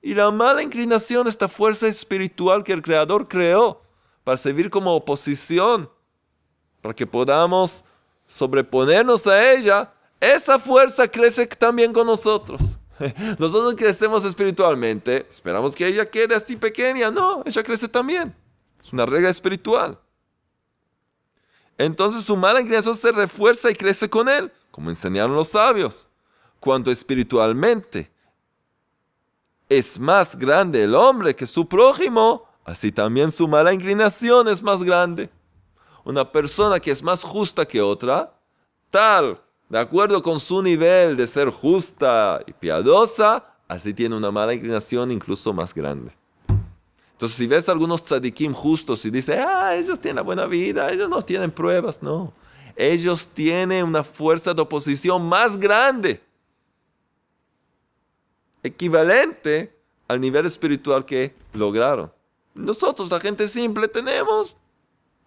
Y 0.00 0.15
la 0.15 0.31
mala 0.31 0.62
inclinación, 0.62 1.27
esta 1.27 1.49
fuerza 1.49 1.88
espiritual 1.88 2.62
que 2.62 2.73
el 2.73 2.83
Creador 2.83 3.29
creó 3.29 3.83
para 4.25 4.37
servir 4.37 4.71
como 4.71 4.95
oposición, 4.95 5.91
para 6.81 6.95
que 6.95 7.07
podamos 7.07 7.85
sobreponernos 8.27 9.27
a 9.27 9.53
ella, 9.53 9.93
esa 10.21 10.59
fuerza 10.59 11.09
crece 11.09 11.47
también 11.47 11.93
con 11.93 12.07
nosotros. 12.07 12.79
Nosotros 13.38 13.75
crecemos 13.77 14.25
espiritualmente, 14.25 15.27
esperamos 15.31 15.75
que 15.75 15.87
ella 15.87 16.11
quede 16.11 16.35
así 16.35 16.57
pequeña. 16.57 17.11
No, 17.11 17.43
ella 17.47 17.62
crece 17.62 17.88
también. 17.88 18.35
Es 18.81 18.93
una 18.93 19.07
regla 19.07 19.31
espiritual. 19.31 19.99
Entonces 21.77 22.25
su 22.25 22.37
mala 22.37 22.61
inclinación 22.61 22.97
se 22.97 23.12
refuerza 23.12 23.71
y 23.71 23.75
crece 23.75 24.11
con 24.11 24.29
él, 24.29 24.53
como 24.71 24.91
enseñaron 24.91 25.37
los 25.37 25.49
sabios. 25.49 26.08
Cuanto 26.61 26.91
espiritualmente 26.91 28.11
es 29.69 29.99
más 29.99 30.37
grande 30.37 30.83
el 30.83 30.95
hombre 30.95 31.37
que 31.37 31.47
su 31.47 31.69
prójimo, 31.69 32.45
así 32.65 32.91
también 32.91 33.31
su 33.31 33.47
mala 33.47 33.73
inclinación 33.73 34.49
es 34.49 34.62
más 34.62 34.83
grande. 34.83 35.31
Una 36.05 36.31
persona 36.31 36.81
que 36.81 36.91
es 36.91 37.03
más 37.03 37.23
justa 37.23 37.67
que 37.67 37.83
otra, 37.83 38.33
tal, 38.91 39.41
de 39.69 39.79
acuerdo 39.79 40.23
con 40.23 40.41
su 40.41 40.62
nivel 40.62 41.17
de 41.17 41.27
ser 41.27 41.50
justa 41.50 42.41
y 42.47 42.53
piadosa, 42.53 43.45
así 43.69 43.93
tiene 43.93 44.17
una 44.17 44.31
mala 44.31 44.55
inclinación 44.55 45.12
incluso 45.12 45.53
más 45.53 45.75
grande. 45.75 46.12
Entonces, 47.12 47.37
si 47.37 47.47
ves 47.47 47.69
algunos 47.69 48.05
tzadikim 48.05 48.55
justos 48.55 49.05
y 49.05 49.11
dices, 49.11 49.38
ah, 49.38 49.75
ellos 49.75 50.00
tienen 50.00 50.17
la 50.17 50.23
buena 50.23 50.47
vida, 50.47 50.91
ellos 50.91 51.11
no 51.11 51.21
tienen 51.21 51.50
pruebas, 51.50 52.00
no. 52.00 52.33
Ellos 52.77 53.27
tienen 53.27 53.85
una 53.85 54.05
fuerza 54.05 54.55
de 54.55 54.62
oposición 54.62 55.29
más 55.29 55.59
grande, 55.59 56.23
equivalente 58.68 59.76
al 60.06 60.20
nivel 60.20 60.46
espiritual 60.46 61.04
que 61.04 61.34
lograron. 61.52 62.12
Nosotros, 62.54 63.10
la 63.10 63.20
gente 63.20 63.46
simple, 63.48 63.88
tenemos 63.88 64.56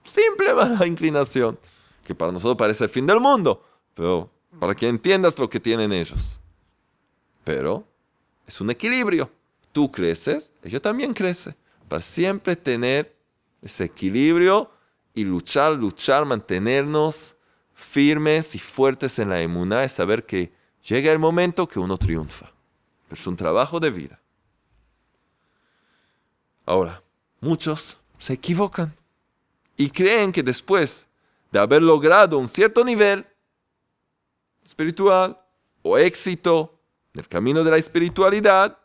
simple 0.04 0.54
mala 0.56 0.86
inclinación, 0.88 1.58
que 2.04 2.16
para 2.16 2.32
nosotros 2.32 2.58
parece 2.58 2.86
el 2.86 2.90
fin 2.90 3.06
del 3.06 3.20
mundo, 3.20 3.64
pero 3.94 4.30
para 4.60 4.76
que 4.76 4.88
entiendas 4.88 5.38
lo 5.38 5.50
que 5.50 5.60
tienen 5.60 5.92
ellos. 5.92 6.40
Pero 7.44 7.86
es 8.46 8.60
un 8.60 8.70
equilibrio. 8.70 9.30
Tú 9.72 9.90
creces, 9.90 10.52
ellos 10.64 10.82
también 10.82 11.14
crecen 11.14 11.56
para 11.92 12.02
siempre 12.02 12.56
tener 12.56 13.14
ese 13.62 13.84
equilibrio 13.84 14.72
y 15.14 15.26
luchar, 15.26 15.74
luchar, 15.74 16.26
mantenernos 16.26 17.36
firmes 17.74 18.56
y 18.56 18.60
fuertes 18.60 19.20
en 19.20 19.28
la 19.28 19.42
emuná 19.42 19.84
y 19.84 19.90
saber 19.90 20.26
que 20.26 20.54
llega 20.88 21.12
el 21.12 21.20
momento 21.20 21.68
que 21.68 21.80
uno 21.80 21.98
triunfa. 21.98 22.50
Es 23.12 23.28
un 23.28 23.36
trabajo 23.36 23.80
de 23.80 23.92
vida. 23.92 24.20
Ahora, 26.66 27.04
muchos 27.40 27.98
se 28.18 28.34
equivocan 28.34 28.96
y 29.76 29.90
creen 29.90 30.32
que 30.32 30.44
después 30.44 31.08
de 31.52 31.60
haber 31.60 31.82
logrado 31.82 32.38
un 32.38 32.48
cierto 32.48 32.86
nivel 32.86 33.26
espiritual 34.64 35.38
o 35.82 35.98
éxito 35.98 36.80
en 37.14 37.22
el 37.22 37.28
camino 37.28 37.64
de 37.64 37.72
la 37.72 37.78
espiritualidad, 37.78 38.78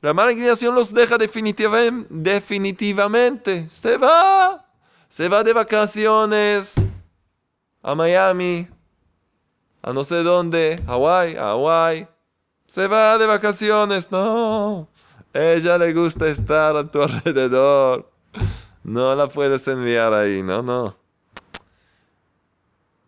la 0.00 0.14
mala 0.14 0.30
inclinación 0.32 0.74
los 0.74 0.94
deja 0.94 1.18
definitivamente. 1.18 3.68
Se 3.68 3.98
va. 3.98 4.66
Se 5.08 5.28
va 5.28 5.44
de 5.44 5.52
vacaciones 5.52 6.74
a 7.82 7.94
Miami, 7.94 8.66
a 9.82 9.92
no 9.92 10.02
sé 10.04 10.22
dónde, 10.22 10.82
Hawái, 10.86 11.36
a 11.36 11.50
Hawái. 11.50 12.08
Se 12.72 12.88
va 12.88 13.18
de 13.18 13.26
vacaciones. 13.26 14.10
No. 14.10 14.88
Ella 15.34 15.76
le 15.76 15.92
gusta 15.92 16.26
estar 16.26 16.74
a 16.74 16.90
tu 16.90 17.02
alrededor. 17.02 18.10
No 18.82 19.14
la 19.14 19.28
puedes 19.28 19.68
enviar 19.68 20.14
ahí. 20.14 20.42
No, 20.42 20.62
no. 20.62 20.96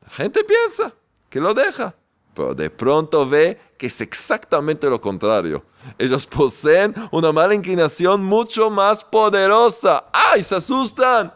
La 0.02 0.10
gente 0.10 0.44
piensa 0.44 0.92
que 1.30 1.40
lo 1.40 1.54
deja 1.54 1.94
pero 2.34 2.54
de 2.54 2.68
pronto 2.68 3.26
ve 3.26 3.58
que 3.78 3.86
es 3.86 4.00
exactamente 4.00 4.90
lo 4.90 5.00
contrario. 5.00 5.64
Ellos 5.96 6.26
poseen 6.26 6.94
una 7.12 7.32
mala 7.32 7.54
inclinación 7.54 8.22
mucho 8.22 8.70
más 8.70 9.04
poderosa. 9.04 10.04
¡Ay! 10.12 10.42
Se 10.42 10.56
asustan. 10.56 11.32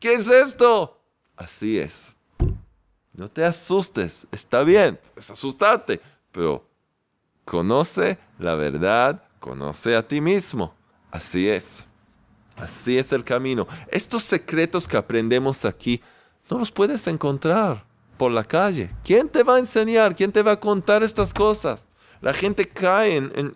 ¿Qué 0.00 0.14
es 0.14 0.28
esto? 0.28 0.98
Así 1.36 1.78
es. 1.78 2.14
No 3.12 3.28
te 3.28 3.44
asustes. 3.44 4.26
Está 4.32 4.62
bien. 4.62 4.98
Es 5.14 5.30
asustarte. 5.30 6.00
Pero 6.32 6.67
conoce 7.48 8.18
la 8.38 8.54
verdad. 8.54 9.22
Conoce 9.40 9.96
a 9.96 10.06
ti 10.06 10.20
mismo. 10.20 10.74
Así 11.10 11.48
es. 11.48 11.86
Así 12.56 12.98
es 12.98 13.12
el 13.12 13.24
camino. 13.24 13.66
Estos 13.90 14.22
secretos 14.24 14.86
que 14.86 14.96
aprendemos 14.96 15.64
aquí 15.64 16.02
no 16.50 16.58
los 16.58 16.70
puedes 16.70 17.06
encontrar 17.06 17.84
por 18.18 18.32
la 18.32 18.44
calle. 18.44 18.90
¿Quién 19.02 19.28
te 19.28 19.42
va 19.42 19.56
a 19.56 19.58
enseñar? 19.58 20.14
¿Quién 20.14 20.32
te 20.32 20.42
va 20.42 20.52
a 20.52 20.60
contar 20.60 21.02
estas 21.02 21.32
cosas? 21.32 21.86
La 22.20 22.34
gente 22.34 22.68
cae 22.68 23.16
en, 23.16 23.54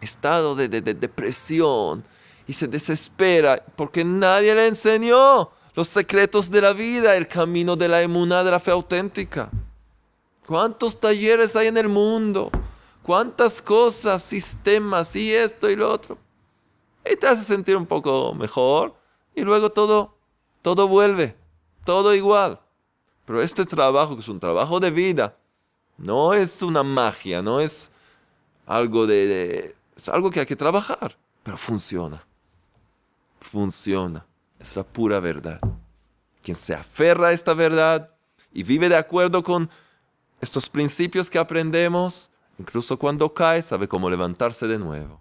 estado 0.00 0.56
de, 0.56 0.68
depresión 0.68 2.02
y 2.48 2.54
se 2.54 2.66
desespera 2.66 3.62
porque 3.76 4.04
nadie 4.04 4.54
le 4.54 4.66
enseñó 4.66 5.50
los 5.74 5.88
secretos 5.88 6.50
de 6.50 6.62
la 6.62 6.72
vida, 6.72 7.16
el 7.16 7.28
camino 7.28 7.76
de 7.76 7.88
la 7.88 8.00
emuná, 8.00 8.42
de 8.42 8.50
la 8.50 8.60
fe 8.60 8.70
auténtica. 8.70 9.50
¿Cuántos 10.46 10.98
talleres 10.98 11.54
hay 11.54 11.66
en 11.66 11.76
el 11.76 11.88
mundo? 11.88 12.50
¿Cuántas 13.06 13.62
cosas, 13.62 14.20
sistemas 14.20 15.14
y 15.14 15.32
esto 15.32 15.70
y 15.70 15.76
lo 15.76 15.92
otro? 15.92 16.18
Y 17.08 17.14
te 17.14 17.28
hace 17.28 17.44
sentir 17.44 17.76
un 17.76 17.86
poco 17.86 18.34
mejor 18.34 18.96
y 19.32 19.42
luego 19.42 19.70
todo, 19.70 20.16
todo 20.60 20.88
vuelve, 20.88 21.36
todo 21.84 22.12
igual. 22.16 22.60
Pero 23.24 23.40
este 23.40 23.64
trabajo, 23.64 24.16
que 24.16 24.22
es 24.22 24.28
un 24.28 24.40
trabajo 24.40 24.80
de 24.80 24.90
vida, 24.90 25.36
no 25.96 26.34
es 26.34 26.64
una 26.64 26.82
magia, 26.82 27.42
no 27.42 27.60
es 27.60 27.92
algo 28.66 29.06
de, 29.06 29.76
es 29.96 30.08
algo 30.08 30.28
que 30.32 30.40
hay 30.40 30.46
que 30.46 30.56
trabajar, 30.56 31.16
pero 31.44 31.56
funciona. 31.56 32.26
Funciona. 33.40 34.26
Es 34.58 34.74
la 34.74 34.82
pura 34.82 35.20
verdad. 35.20 35.60
Quien 36.42 36.56
se 36.56 36.74
aferra 36.74 37.28
a 37.28 37.32
esta 37.32 37.54
verdad 37.54 38.10
y 38.52 38.64
vive 38.64 38.88
de 38.88 38.96
acuerdo 38.96 39.44
con 39.44 39.70
estos 40.40 40.68
principios 40.68 41.30
que 41.30 41.38
aprendemos, 41.38 42.30
incluso 42.58 42.98
cuando 42.98 43.32
cae, 43.32 43.62
sabe 43.62 43.88
cómo 43.88 44.10
levantarse 44.10 44.66
de 44.66 44.78
nuevo. 44.78 45.20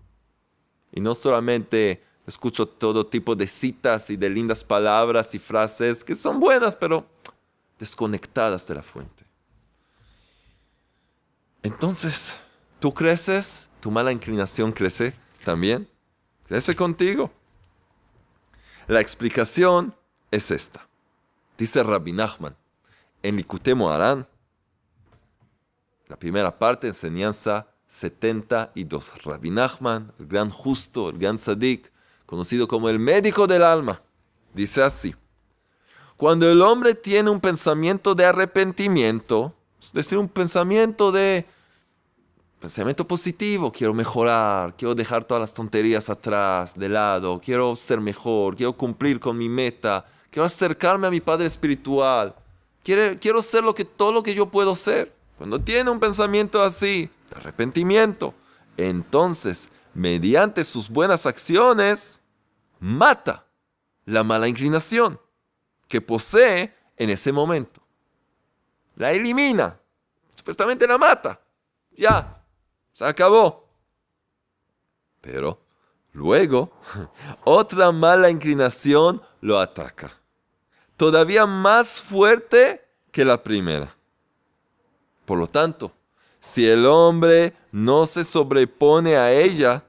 Y 0.91 1.01
no 1.01 1.15
solamente 1.15 2.03
escucho 2.25 2.67
todo 2.67 3.05
tipo 3.05 3.35
de 3.35 3.47
citas 3.47 4.09
y 4.09 4.15
de 4.15 4.29
lindas 4.29 4.63
palabras 4.63 5.35
y 5.35 5.39
frases 5.39 6.03
que 6.03 6.15
son 6.15 6.39
buenas, 6.39 6.75
pero 6.75 7.05
desconectadas 7.77 8.67
de 8.67 8.75
la 8.75 8.83
fuente. 8.83 9.25
Entonces, 11.63 12.39
tú 12.79 12.93
creces, 12.93 13.69
tu 13.79 13.91
mala 13.91 14.11
inclinación 14.11 14.71
crece 14.71 15.13
también, 15.43 15.89
crece 16.47 16.75
contigo. 16.75 17.31
La 18.87 19.01
explicación 19.01 19.95
es 20.31 20.51
esta. 20.51 20.87
Dice 21.57 21.83
Rabbi 21.83 22.13
Nachman 22.13 22.55
en 23.25 23.37
Likutei 23.37 23.73
Moharan, 23.73 24.27
la 26.15 26.19
primera 26.19 26.57
parte, 26.57 26.87
enseñanza 26.87 27.67
72. 27.87 29.21
Rabbi 29.25 29.51
Nachman, 29.51 30.13
el 30.17 30.27
gran 30.27 30.49
justo, 30.49 31.09
el 31.09 31.17
gran 31.17 31.37
tzadik, 31.37 31.91
conocido 32.25 32.69
como 32.69 32.87
el 32.87 32.99
médico 32.99 33.47
del 33.47 33.61
alma, 33.61 34.01
dice 34.53 34.81
así. 34.81 35.13
Cuando 36.15 36.49
el 36.49 36.61
hombre 36.61 36.93
tiene 36.93 37.29
un 37.29 37.41
pensamiento 37.41 38.15
de 38.15 38.23
arrepentimiento, 38.23 39.53
es 39.81 39.91
decir, 39.91 40.17
un 40.17 40.29
pensamiento 40.29 41.11
de 41.11 41.45
pensamiento 42.61 43.05
positivo, 43.05 43.69
quiero 43.69 43.93
mejorar, 43.93 44.73
quiero 44.77 44.95
dejar 44.95 45.25
todas 45.25 45.41
las 45.41 45.53
tonterías 45.53 46.09
atrás, 46.09 46.79
de 46.79 46.87
lado, 46.87 47.41
quiero 47.43 47.75
ser 47.75 47.99
mejor, 47.99 48.55
quiero 48.55 48.71
cumplir 48.71 49.19
con 49.19 49.37
mi 49.37 49.49
meta, 49.49 50.05
quiero 50.31 50.45
acercarme 50.45 51.07
a 51.07 51.11
mi 51.11 51.19
Padre 51.19 51.47
espiritual, 51.47 52.33
quiero, 52.85 53.19
quiero 53.19 53.41
ser 53.41 53.65
lo 53.65 53.75
que, 53.75 53.83
todo 53.83 54.13
lo 54.13 54.23
que 54.23 54.33
yo 54.33 54.45
puedo 54.45 54.77
ser. 54.77 55.14
Cuando 55.37 55.59
tiene 55.59 55.89
un 55.89 55.99
pensamiento 55.99 56.61
así, 56.61 57.09
de 57.29 57.37
arrepentimiento, 57.37 58.33
entonces, 58.77 59.69
mediante 59.93 60.63
sus 60.63 60.89
buenas 60.89 61.25
acciones, 61.25 62.21
mata 62.79 63.45
la 64.05 64.23
mala 64.23 64.47
inclinación 64.47 65.19
que 65.87 66.01
posee 66.01 66.75
en 66.97 67.09
ese 67.09 67.31
momento. 67.31 67.81
La 68.95 69.11
elimina, 69.11 69.79
supuestamente 70.35 70.87
la 70.87 70.97
mata. 70.97 71.41
Ya, 71.91 72.43
se 72.93 73.05
acabó. 73.05 73.69
Pero 75.21 75.61
luego, 76.13 76.71
otra 77.43 77.91
mala 77.91 78.29
inclinación 78.29 79.21
lo 79.41 79.59
ataca. 79.59 80.11
Todavía 80.95 81.45
más 81.45 82.01
fuerte 82.01 82.87
que 83.11 83.25
la 83.25 83.41
primera. 83.43 83.95
Por 85.25 85.39
lo 85.39 85.47
tanto, 85.47 85.91
si 86.39 86.67
el 86.67 86.85
hombre 86.85 87.53
no 87.71 88.05
se 88.05 88.23
sobrepone 88.23 89.17
a 89.17 89.33
ella, 89.33 89.83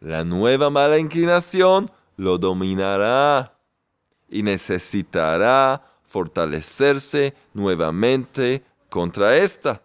la 0.00 0.24
nueva 0.24 0.68
mala 0.68 0.98
inclinación 0.98 1.90
lo 2.16 2.36
dominará 2.36 3.58
y 4.28 4.42
necesitará 4.42 5.82
fortalecerse 6.04 7.34
nuevamente 7.54 8.62
contra 8.90 9.36
esta, 9.36 9.82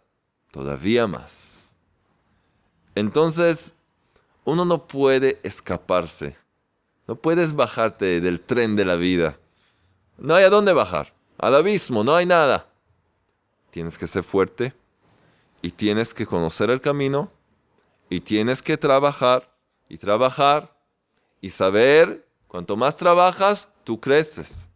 todavía 0.52 1.08
más. 1.08 1.76
Entonces, 2.94 3.74
uno 4.44 4.66
no 4.66 4.86
puede 4.88 5.40
escaparse, 5.44 6.38
no 7.08 7.16
puedes 7.16 7.56
bajarte 7.56 8.20
del 8.20 8.42
tren 8.42 8.76
de 8.76 8.84
la 8.86 8.96
vida. 8.96 9.40
No 10.18 10.36
hay 10.36 10.44
a 10.44 10.50
dónde 10.50 10.74
bajar, 10.74 11.14
al 11.38 11.56
abismo, 11.56 12.04
no 12.04 12.16
hay 12.16 12.26
nada. 12.26 12.68
Tienes 13.72 13.98
que 13.98 14.08
ser 14.08 14.24
fuerte 14.24 14.74
y 15.62 15.72
tienes 15.72 16.14
que 16.14 16.26
conocer 16.26 16.70
el 16.70 16.82
camino 16.82 17.32
y 18.10 18.22
tienes 18.22 18.62
que 18.62 18.78
trabajar 18.78 19.54
y 19.88 19.98
trabajar 19.98 20.76
y 21.40 21.50
saber, 21.50 22.28
cuanto 22.48 22.76
más 22.76 22.98
trabajas, 22.98 23.68
tú 23.84 24.00
creces. 24.00 24.68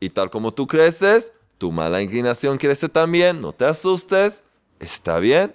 Y 0.00 0.10
tal 0.10 0.30
como 0.30 0.52
tú 0.52 0.66
creces, 0.66 1.32
tu 1.58 1.70
mala 1.70 2.02
inclinación 2.02 2.58
crece 2.58 2.88
también, 2.88 3.40
no 3.40 3.52
te 3.52 3.64
asustes, 3.64 4.42
está 4.80 5.18
bien. 5.18 5.54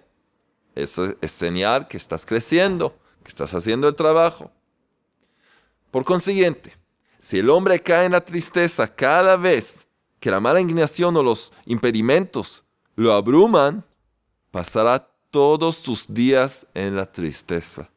Eso 0.76 1.16
es 1.22 1.32
señal 1.32 1.88
que 1.88 1.98
estás 1.98 2.26
creciendo, 2.26 2.96
que 3.24 3.30
estás 3.30 3.54
haciendo 3.54 3.88
el 3.88 3.96
trabajo. 3.96 4.52
Por 5.92 6.04
consiguiente, 6.04 6.74
si 7.20 7.40
el 7.40 7.50
hombre 7.50 7.80
cae 7.80 8.06
en 8.06 8.12
la 8.12 8.24
tristeza 8.24 8.88
cada 8.88 9.36
vez 9.36 9.88
que 10.20 10.32
la 10.32 10.40
mala 10.40 10.62
inclinación 10.62 11.16
o 11.18 11.24
los 11.24 11.52
impedimentos 11.66 12.64
lo 12.96 13.14
abruman, 13.14 13.84
pasará 14.58 15.08
todos 15.30 15.76
sus 15.76 16.12
días 16.12 16.66
en 16.74 16.96
la 16.96 17.06
tristeza. 17.06 17.92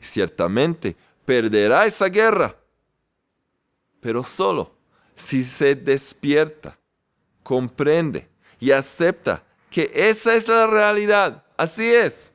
Ciertamente 0.00 0.96
perderá 1.26 1.84
esa 1.84 2.06
guerra, 2.06 2.56
pero 4.00 4.24
solo 4.24 4.74
si 5.14 5.44
se 5.44 5.74
despierta, 5.74 6.78
comprende 7.42 8.30
y 8.58 8.70
acepta 8.70 9.44
que 9.68 9.92
esa 9.94 10.34
es 10.34 10.48
la 10.48 10.66
realidad. 10.66 11.44
Así 11.54 11.84
es. 11.84 12.32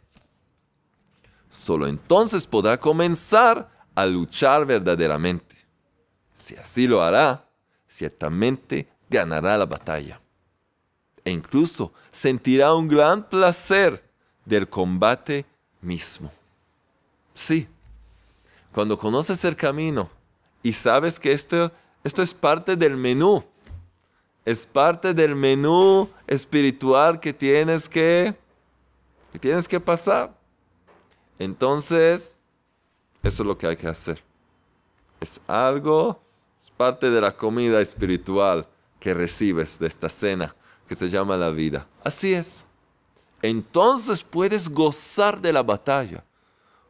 Solo 1.50 1.88
entonces 1.88 2.46
podrá 2.46 2.80
comenzar 2.80 3.67
a 3.96 4.06
luchar 4.06 4.63
verdaderamente. 4.63 5.56
Si 6.36 6.56
así 6.56 6.86
lo 6.86 7.02
hará, 7.02 7.50
ciertamente 7.88 8.88
ganará 9.10 9.58
la 9.58 9.65
batalla. 9.65 10.22
E 11.24 11.32
incluso 11.32 11.94
sentirá 12.12 12.74
un 12.74 12.88
gran 12.88 13.28
placer 13.28 14.04
del 14.46 14.68
combate 14.68 15.46
mismo. 15.82 16.32
Sí, 17.34 17.68
cuando 18.72 18.98
conoces 18.98 19.44
el 19.46 19.56
camino 19.56 20.10
y 20.64 20.74
sabes 20.74 21.20
que 21.20 21.32
esto, 21.32 21.72
esto 22.04 22.22
es 22.22 22.34
parte 22.34 22.76
del 22.76 22.98
menú, 22.98 23.44
es 24.46 24.66
parte 24.66 25.14
del 25.14 25.36
menú 25.36 26.10
espiritual 26.28 27.20
que 27.20 27.34
tienes 27.34 27.88
que, 27.88 28.36
que 29.32 29.40
tienes 29.40 29.68
que 29.68 29.80
pasar. 29.80 30.36
Entonces, 31.38 32.38
eso 33.24 33.44
es 33.44 33.48
lo 33.48 33.58
que 33.58 33.68
hay 33.68 33.76
que 33.76 33.88
hacer. 33.88 34.24
Es 35.20 35.40
algo, 35.48 36.22
es 36.62 36.72
parte 36.72 37.10
de 37.10 37.22
la 37.22 37.32
comida 37.32 37.80
espiritual 37.82 38.68
que 39.00 39.14
recibes 39.14 39.78
de 39.80 39.88
esta 39.88 40.10
cena 40.10 40.56
que 40.91 40.95
se 40.97 41.10
llama 41.10 41.38
la 41.38 41.51
vida. 41.51 41.88
Así 42.04 42.34
es. 42.34 42.65
Entonces 43.41 44.23
puedes 44.23 44.67
gozar 44.67 45.39
de 45.39 45.54
la 45.54 45.63
batalla. 45.63 46.21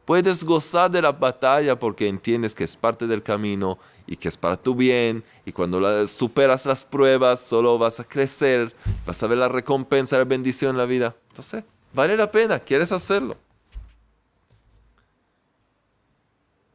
Puedes 0.04 0.42
gozar 0.42 0.90
de 0.90 1.00
la 1.00 1.12
batalla 1.12 1.78
porque 1.78 2.08
entiendes 2.08 2.52
que 2.52 2.64
es 2.64 2.74
parte 2.74 3.06
del 3.06 3.22
camino 3.22 3.78
y 4.04 4.16
que 4.16 4.26
es 4.26 4.36
para 4.36 4.56
tu 4.56 4.74
bien. 4.74 5.22
Y 5.46 5.52
cuando 5.52 6.04
superas 6.08 6.66
las 6.66 6.84
pruebas, 6.84 7.42
solo 7.42 7.78
vas 7.78 8.00
a 8.00 8.04
crecer, 8.04 8.74
vas 9.06 9.22
a 9.22 9.28
ver 9.28 9.38
la 9.38 9.48
recompensa, 9.48 10.18
la 10.18 10.24
bendición 10.24 10.72
en 10.72 10.78
la 10.78 10.86
vida. 10.86 11.14
Entonces, 11.28 11.62
vale 11.94 12.16
la 12.16 12.28
pena, 12.28 12.58
quieres 12.58 12.90
hacerlo. 12.90 13.36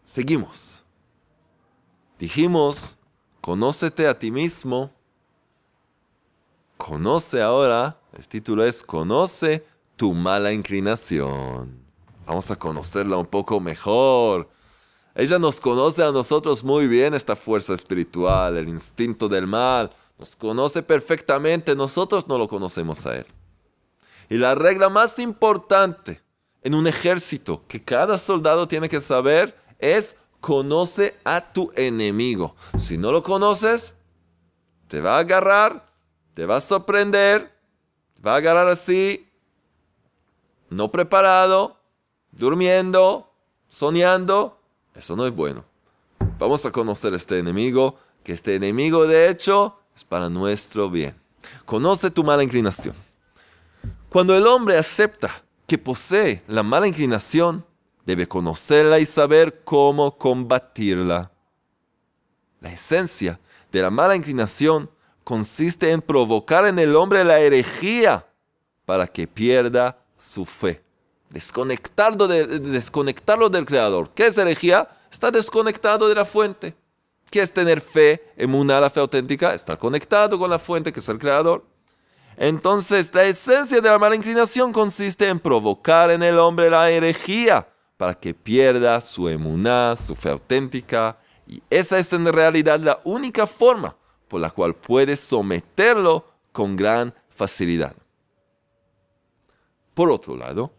Seguimos. 0.05 0.81
Dijimos, 2.19 2.95
conócete 3.41 4.07
a 4.07 4.17
ti 4.17 4.31
mismo. 4.31 4.96
Conoce 6.77 7.41
ahora, 7.41 7.99
el 8.17 8.27
título 8.27 8.63
es 8.63 8.83
Conoce 8.83 9.65
tu 9.95 10.13
mala 10.13 10.53
inclinación. 10.53 11.79
Vamos 12.25 12.51
a 12.51 12.55
conocerla 12.55 13.17
un 13.17 13.25
poco 13.25 13.59
mejor. 13.59 14.49
Ella 15.15 15.39
nos 15.39 15.59
conoce 15.59 16.03
a 16.03 16.11
nosotros 16.11 16.63
muy 16.63 16.87
bien, 16.87 17.15
esta 17.15 17.35
fuerza 17.35 17.73
espiritual, 17.73 18.57
el 18.57 18.69
instinto 18.69 19.27
del 19.27 19.47
mal. 19.47 19.89
Nos 20.19 20.35
conoce 20.35 20.83
perfectamente, 20.83 21.75
nosotros 21.75 22.27
no 22.27 22.37
lo 22.37 22.47
conocemos 22.47 23.05
a 23.07 23.17
Él. 23.17 23.25
Y 24.29 24.37
la 24.37 24.53
regla 24.53 24.89
más 24.89 25.17
importante 25.19 26.21
en 26.61 26.75
un 26.75 26.85
ejército 26.85 27.63
que 27.67 27.83
cada 27.83 28.17
soldado 28.17 28.67
tiene 28.67 28.89
que 28.89 29.01
saber 29.01 29.57
es 29.79 30.15
conoce 30.41 31.15
a 31.23 31.41
tu 31.53 31.71
enemigo. 31.75 32.55
Si 32.77 32.97
no 32.97 33.11
lo 33.11 33.23
conoces, 33.23 33.95
te 34.87 35.01
va 35.01 35.17
a 35.17 35.19
agarrar, 35.19 35.87
te 36.38 36.45
va 36.45 36.58
a 36.58 36.62
sorprender, 36.62 37.52
te 38.13 38.21
va 38.21 38.34
a 38.34 38.36
agarrar 38.36 38.67
así, 38.67 39.28
no 40.69 40.91
preparado, 40.91 41.80
durmiendo, 42.32 43.34
soñando, 43.69 44.62
eso 44.93 45.15
no 45.15 45.26
es 45.26 45.34
bueno. 45.34 45.65
Vamos 46.38 46.63
a 46.67 46.71
conocer 46.71 47.15
este 47.15 47.39
enemigo, 47.39 47.97
que 48.23 48.34
este 48.34 48.54
enemigo 48.54 49.08
de 49.08 49.30
hecho 49.30 49.80
es 49.95 50.04
para 50.04 50.30
nuestro 50.30 50.91
bien. 50.91 51.19
Conoce 51.65 52.12
tu 52.12 52.23
mala 52.23 52.43
inclinación. 52.43 52.93
Cuando 54.08 54.38
el 54.38 54.45
hombre 54.45 54.78
acepta 54.78 55.43
que 55.65 55.80
posee 55.80 56.43
la 56.47 56.62
mala 56.62 56.88
inclinación, 56.88 57.65
debe 58.06 58.28
conocerla 58.28 59.00
y 59.00 59.08
saber 59.08 59.63
cómo 59.63 60.19
combatirla. 60.19 61.32
La 62.62 62.71
esencia 62.71 63.39
de 63.71 63.82
la 63.82 63.89
mala 63.89 64.15
inclinación 64.15 64.91
consiste 65.27 65.91
en 65.91 66.01
provocar 66.01 66.65
en 66.67 66.79
el 66.79 66.95
hombre 66.95 67.21
la 67.25 67.41
herejía 67.41 68.25
para 68.85 69.05
que 69.05 69.27
pierda 69.27 69.97
su 70.17 70.45
fe. 70.45 70.81
Desconectarlo, 71.29 72.29
de, 72.29 72.47
desconectarlo 72.47 73.49
del 73.49 73.65
Creador. 73.65 74.09
¿Qué 74.15 74.27
es 74.27 74.37
herejía? 74.37 74.87
Está 75.11 75.29
desconectado 75.29 76.07
de 76.07 76.15
la 76.15 76.23
fuente. 76.23 76.77
¿Qué 77.29 77.41
es 77.41 77.51
tener 77.51 77.81
fe, 77.81 78.23
emunar 78.37 78.81
la 78.81 78.89
fe 78.89 79.01
auténtica? 79.01 79.53
Estar 79.53 79.77
conectado 79.77 80.39
con 80.39 80.49
la 80.49 80.59
fuente 80.59 80.93
que 80.93 81.01
es 81.01 81.09
el 81.09 81.19
Creador. 81.19 81.65
Entonces, 82.37 83.13
la 83.13 83.25
esencia 83.25 83.81
de 83.81 83.89
la 83.89 83.99
mala 83.99 84.15
inclinación 84.15 84.71
consiste 84.71 85.27
en 85.27 85.41
provocar 85.41 86.09
en 86.09 86.23
el 86.23 86.39
hombre 86.39 86.69
la 86.69 86.89
herejía 86.89 87.67
para 87.97 88.13
que 88.13 88.33
pierda 88.33 89.01
su 89.01 89.27
emuná, 89.27 89.93
su 89.97 90.15
fe 90.15 90.29
auténtica. 90.29 91.17
Y 91.45 91.61
esa 91.69 91.99
es 91.99 92.13
en 92.13 92.31
realidad 92.31 92.79
la 92.79 93.01
única 93.03 93.45
forma 93.45 93.93
por 94.27 94.41
la 94.41 94.49
cual 94.51 94.75
puedes 94.75 95.19
someterlo 95.19 96.25
con 96.51 96.75
gran 96.75 97.13
facilidad. 97.29 97.95
Por 99.93 100.11
otro 100.11 100.35
lado, 100.35 100.71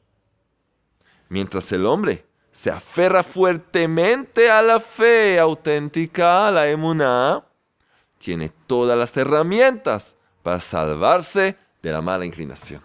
Mientras 1.29 1.71
el 1.73 1.87
hombre 1.87 2.25
se 2.51 2.71
aferra 2.71 3.23
fuertemente 3.23 4.51
a 4.51 4.63
la 4.63 4.81
fe 4.81 5.39
auténtica, 5.39 6.49
a 6.49 6.51
la 6.51 6.69
emuná, 6.69 7.45
tiene 8.17 8.51
todas 8.67 8.99
las 8.99 9.17
herramientas 9.17 10.17
para 10.43 10.59
salvarse 10.59 11.57
de 11.83 11.93
la 11.93 12.01
mala 12.01 12.25
inclinación. 12.25 12.83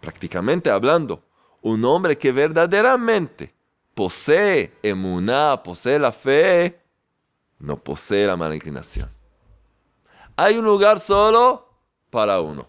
Prácticamente 0.00 0.70
hablando, 0.70 1.22
un 1.60 1.84
hombre 1.84 2.16
que 2.16 2.32
verdaderamente 2.32 3.52
posee 3.94 4.72
emuná, 4.82 5.62
posee 5.62 5.98
la 5.98 6.10
fe, 6.10 6.80
no 7.58 7.76
posee 7.76 8.26
la 8.26 8.36
mala 8.36 8.54
inclinación. 8.54 9.10
Hay 10.40 10.56
un 10.56 10.64
lugar 10.64 10.98
solo 10.98 11.68
para 12.08 12.40
uno. 12.40 12.66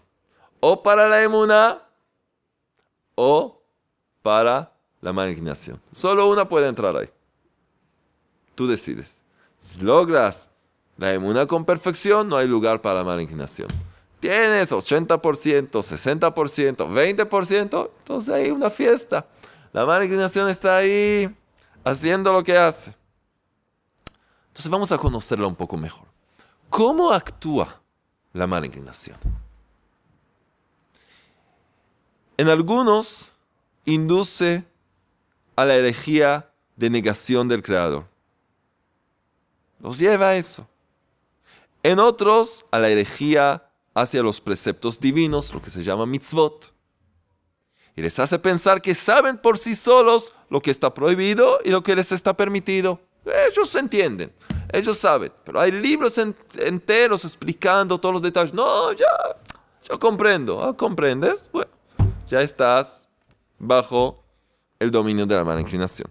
O 0.60 0.82
para 0.82 1.08
la 1.08 1.22
emuna 1.22 1.80
o 3.14 3.62
para 4.20 4.74
la 5.00 5.14
malignación. 5.14 5.80
Solo 5.90 6.28
una 6.28 6.46
puede 6.46 6.68
entrar 6.68 6.94
ahí. 6.94 7.08
Tú 8.54 8.66
decides. 8.66 9.14
Si 9.58 9.80
logras 9.80 10.50
la 10.98 11.14
emuna 11.14 11.46
con 11.46 11.64
perfección, 11.64 12.28
no 12.28 12.36
hay 12.36 12.46
lugar 12.46 12.82
para 12.82 12.96
la 12.96 13.04
malignación. 13.04 13.68
Tienes 14.20 14.70
80%, 14.70 15.70
60%, 15.70 16.76
20%, 16.76 17.90
entonces 18.00 18.34
hay 18.34 18.50
una 18.50 18.68
fiesta. 18.68 19.24
La 19.72 19.86
malignación 19.86 20.50
está 20.50 20.76
ahí 20.76 21.34
haciendo 21.84 22.34
lo 22.34 22.44
que 22.44 22.54
hace. 22.54 22.94
Entonces 24.48 24.70
vamos 24.70 24.92
a 24.92 24.98
conocerla 24.98 25.46
un 25.46 25.56
poco 25.56 25.78
mejor. 25.78 26.11
¿Cómo 26.72 27.12
actúa 27.12 27.82
la 28.32 28.46
malignación? 28.46 29.18
En 32.38 32.48
algunos 32.48 33.28
induce 33.84 34.64
a 35.54 35.66
la 35.66 35.74
herejía 35.74 36.50
de 36.76 36.88
negación 36.88 37.46
del 37.46 37.62
Creador. 37.62 38.06
Los 39.80 39.98
lleva 39.98 40.28
a 40.28 40.36
eso. 40.36 40.66
En 41.82 41.98
otros, 41.98 42.64
a 42.70 42.78
la 42.78 42.88
herejía 42.88 43.68
hacia 43.92 44.22
los 44.22 44.40
preceptos 44.40 44.98
divinos, 44.98 45.52
lo 45.52 45.60
que 45.60 45.70
se 45.70 45.84
llama 45.84 46.06
mitzvot. 46.06 46.72
Y 47.96 48.00
les 48.00 48.18
hace 48.18 48.38
pensar 48.38 48.80
que 48.80 48.94
saben 48.94 49.36
por 49.36 49.58
sí 49.58 49.76
solos 49.76 50.32
lo 50.48 50.62
que 50.62 50.70
está 50.70 50.94
prohibido 50.94 51.58
y 51.66 51.68
lo 51.68 51.82
que 51.82 51.94
les 51.94 52.12
está 52.12 52.34
permitido. 52.34 52.98
Ellos 53.24 53.74
entienden, 53.76 54.32
ellos 54.72 54.98
saben, 54.98 55.32
pero 55.44 55.60
hay 55.60 55.70
libros 55.70 56.18
enteros 56.18 57.24
explicando 57.24 57.98
todos 57.98 58.14
los 58.14 58.22
detalles. 58.22 58.52
No, 58.52 58.92
ya, 58.92 59.06
yo 59.88 59.98
comprendo. 59.98 60.62
Ah, 60.62 60.76
¿Comprendes? 60.76 61.48
Bueno, 61.52 61.70
ya 62.28 62.40
estás 62.40 63.08
bajo 63.58 64.24
el 64.78 64.90
dominio 64.90 65.26
de 65.26 65.36
la 65.36 65.44
mala 65.44 65.60
inclinación. 65.60 66.10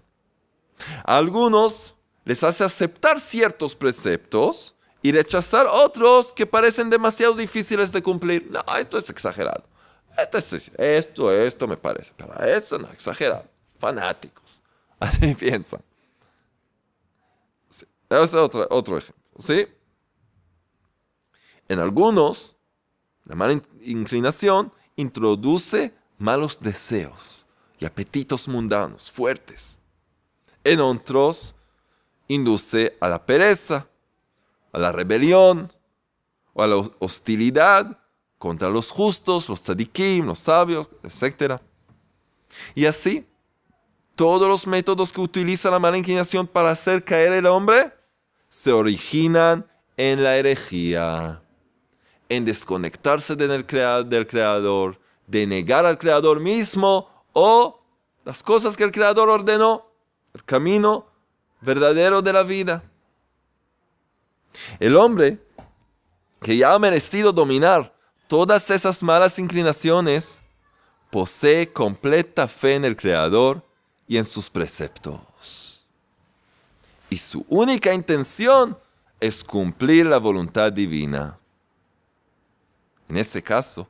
A 1.03 1.17
algunos 1.17 1.95
les 2.23 2.43
hace 2.43 2.63
aceptar 2.63 3.19
ciertos 3.19 3.75
preceptos 3.75 4.75
y 5.01 5.11
rechazar 5.11 5.67
otros 5.67 6.33
que 6.33 6.45
parecen 6.45 6.89
demasiado 6.89 7.33
difíciles 7.33 7.91
de 7.91 8.01
cumplir. 8.01 8.49
No, 8.51 8.63
esto 8.77 8.99
es 8.99 9.09
exagerado. 9.09 9.63
Esto, 10.17 10.37
esto, 10.77 11.31
esto 11.33 11.67
me 11.67 11.77
parece. 11.77 12.11
Pero 12.15 12.33
eso 12.43 12.77
no, 12.77 12.87
exagerado. 12.91 13.45
Fanáticos. 13.79 14.61
Así 14.99 15.33
piensan. 15.33 15.81
Ese 18.11 18.23
es 18.23 18.33
otro, 18.33 18.67
otro 18.69 18.97
ejemplo. 18.97 19.23
¿Sí? 19.39 19.65
En 21.69 21.79
algunos, 21.79 22.57
la 23.23 23.35
mala 23.35 23.61
inclinación 23.83 24.73
introduce 24.97 25.93
malos 26.17 26.59
deseos 26.59 27.47
y 27.79 27.85
apetitos 27.85 28.49
mundanos 28.49 29.09
fuertes. 29.09 29.79
En 30.65 30.81
otros, 30.81 31.55
induce 32.27 32.97
a 32.99 33.07
la 33.07 33.25
pereza, 33.25 33.87
a 34.73 34.79
la 34.79 34.91
rebelión 34.91 35.71
o 36.53 36.63
a 36.63 36.67
la 36.67 36.75
hostilidad 36.99 37.97
contra 38.37 38.69
los 38.69 38.91
justos, 38.91 39.47
los 39.47 39.61
tzadikim, 39.61 40.25
los 40.25 40.39
sabios, 40.39 40.89
etc. 41.03 41.61
Y 42.75 42.85
así, 42.85 43.25
todos 44.15 44.49
los 44.49 44.67
métodos 44.67 45.13
que 45.13 45.21
utiliza 45.21 45.71
la 45.71 45.79
mala 45.79 45.97
inclinación 45.97 46.45
para 46.45 46.71
hacer 46.71 47.05
caer 47.05 47.31
el 47.31 47.45
hombre 47.45 48.00
se 48.51 48.71
originan 48.71 49.65
en 49.97 50.23
la 50.23 50.37
herejía, 50.37 51.41
en 52.29 52.45
desconectarse 52.45 53.35
del, 53.35 53.65
del 53.65 54.27
Creador, 54.27 54.99
de 55.25 55.47
negar 55.47 55.85
al 55.87 55.97
Creador 55.97 56.39
mismo 56.39 57.09
o 57.33 57.81
las 58.25 58.43
cosas 58.43 58.77
que 58.77 58.83
el 58.83 58.91
Creador 58.91 59.29
ordenó, 59.29 59.87
el 60.33 60.43
camino 60.43 61.07
verdadero 61.61 62.21
de 62.21 62.33
la 62.33 62.43
vida. 62.43 62.83
El 64.79 64.97
hombre 64.97 65.39
que 66.41 66.57
ya 66.57 66.73
ha 66.73 66.79
merecido 66.79 67.31
dominar 67.31 67.95
todas 68.27 68.69
esas 68.69 69.01
malas 69.01 69.39
inclinaciones, 69.39 70.39
posee 71.09 71.71
completa 71.71 72.47
fe 72.47 72.75
en 72.75 72.85
el 72.85 72.97
Creador 72.97 73.63
y 74.07 74.17
en 74.17 74.25
sus 74.25 74.49
preceptos. 74.49 75.70
Y 77.11 77.17
su 77.17 77.45
única 77.49 77.93
intención 77.93 78.77
es 79.19 79.43
cumplir 79.43 80.05
la 80.05 80.17
voluntad 80.17 80.71
divina. 80.71 81.37
En 83.09 83.17
ese 83.17 83.43
caso, 83.43 83.85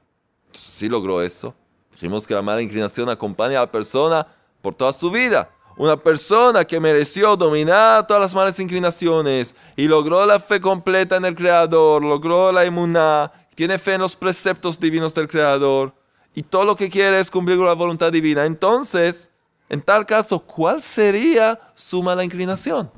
entonces 0.48 0.74
sí 0.74 0.90
logró 0.90 1.22
eso. 1.22 1.54
Dijimos 1.92 2.26
que 2.26 2.34
la 2.34 2.42
mala 2.42 2.64
inclinación 2.64 3.08
acompaña 3.10 3.60
a 3.60 3.62
la 3.62 3.72
persona 3.72 4.26
por 4.60 4.74
toda 4.74 4.92
su 4.92 5.12
vida. 5.12 5.52
Una 5.78 5.96
persona 5.96 6.66
que 6.66 6.80
mereció 6.80 7.36
dominar 7.36 8.08
todas 8.08 8.22
las 8.22 8.34
malas 8.34 8.60
inclinaciones 8.60 9.56
y 9.76 9.88
logró 9.88 10.26
la 10.26 10.40
fe 10.40 10.60
completa 10.60 11.18
en 11.18 11.26
el 11.26 11.36
Creador, 11.36 12.04
logró 12.04 12.52
la 12.52 12.66
inmunidad, 12.66 13.32
tiene 13.54 13.78
fe 13.78 13.94
en 13.94 14.02
los 14.02 14.16
preceptos 14.16 14.80
divinos 14.80 15.14
del 15.14 15.28
Creador 15.28 15.94
y 16.34 16.42
todo 16.42 16.66
lo 16.66 16.76
que 16.76 16.90
quiere 16.90 17.20
es 17.20 17.30
cumplir 17.30 17.58
con 17.58 17.68
la 17.68 17.74
voluntad 17.74 18.12
divina. 18.12 18.46
Entonces, 18.46 19.30
en 19.72 19.82
tal 19.82 20.06
caso, 20.06 20.38
¿cuál 20.38 20.82
sería 20.82 21.58
su 21.76 22.04
mala 22.04 22.26
inclinación 22.26 22.92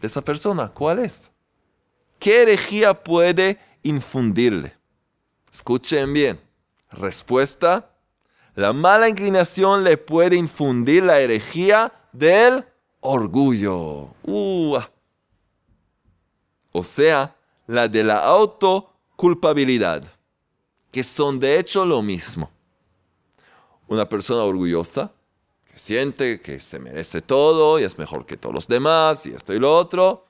de 0.00 0.06
esa 0.06 0.22
persona? 0.22 0.68
¿Cuál 0.68 1.00
es? 1.00 1.32
¿Qué 2.20 2.42
herejía 2.42 2.94
puede 2.94 3.58
infundirle? 3.82 4.72
Escuchen 5.52 6.12
bien. 6.12 6.40
Respuesta. 6.92 7.90
La 8.54 8.72
mala 8.72 9.08
inclinación 9.08 9.82
le 9.82 9.96
puede 9.96 10.36
infundir 10.36 11.02
la 11.02 11.18
herejía 11.18 11.92
del 12.12 12.66
orgullo. 13.00 14.10
O 16.70 16.84
sea, 16.84 17.34
la 17.66 17.88
de 17.88 18.04
la 18.04 18.18
autoculpabilidad, 18.18 20.04
que 20.92 21.02
son 21.02 21.40
de 21.40 21.58
hecho 21.58 21.84
lo 21.84 22.00
mismo. 22.00 22.48
Una 23.88 24.08
persona 24.08 24.44
orgullosa, 24.44 25.10
que 25.72 25.78
siente 25.78 26.40
que 26.40 26.60
se 26.60 26.78
merece 26.78 27.20
todo 27.20 27.80
y 27.80 27.84
es 27.84 27.98
mejor 27.98 28.26
que 28.26 28.36
todos 28.36 28.54
los 28.54 28.68
demás 28.68 29.26
y 29.26 29.34
esto 29.34 29.52
y 29.52 29.58
lo 29.58 29.74
otro. 29.76 30.26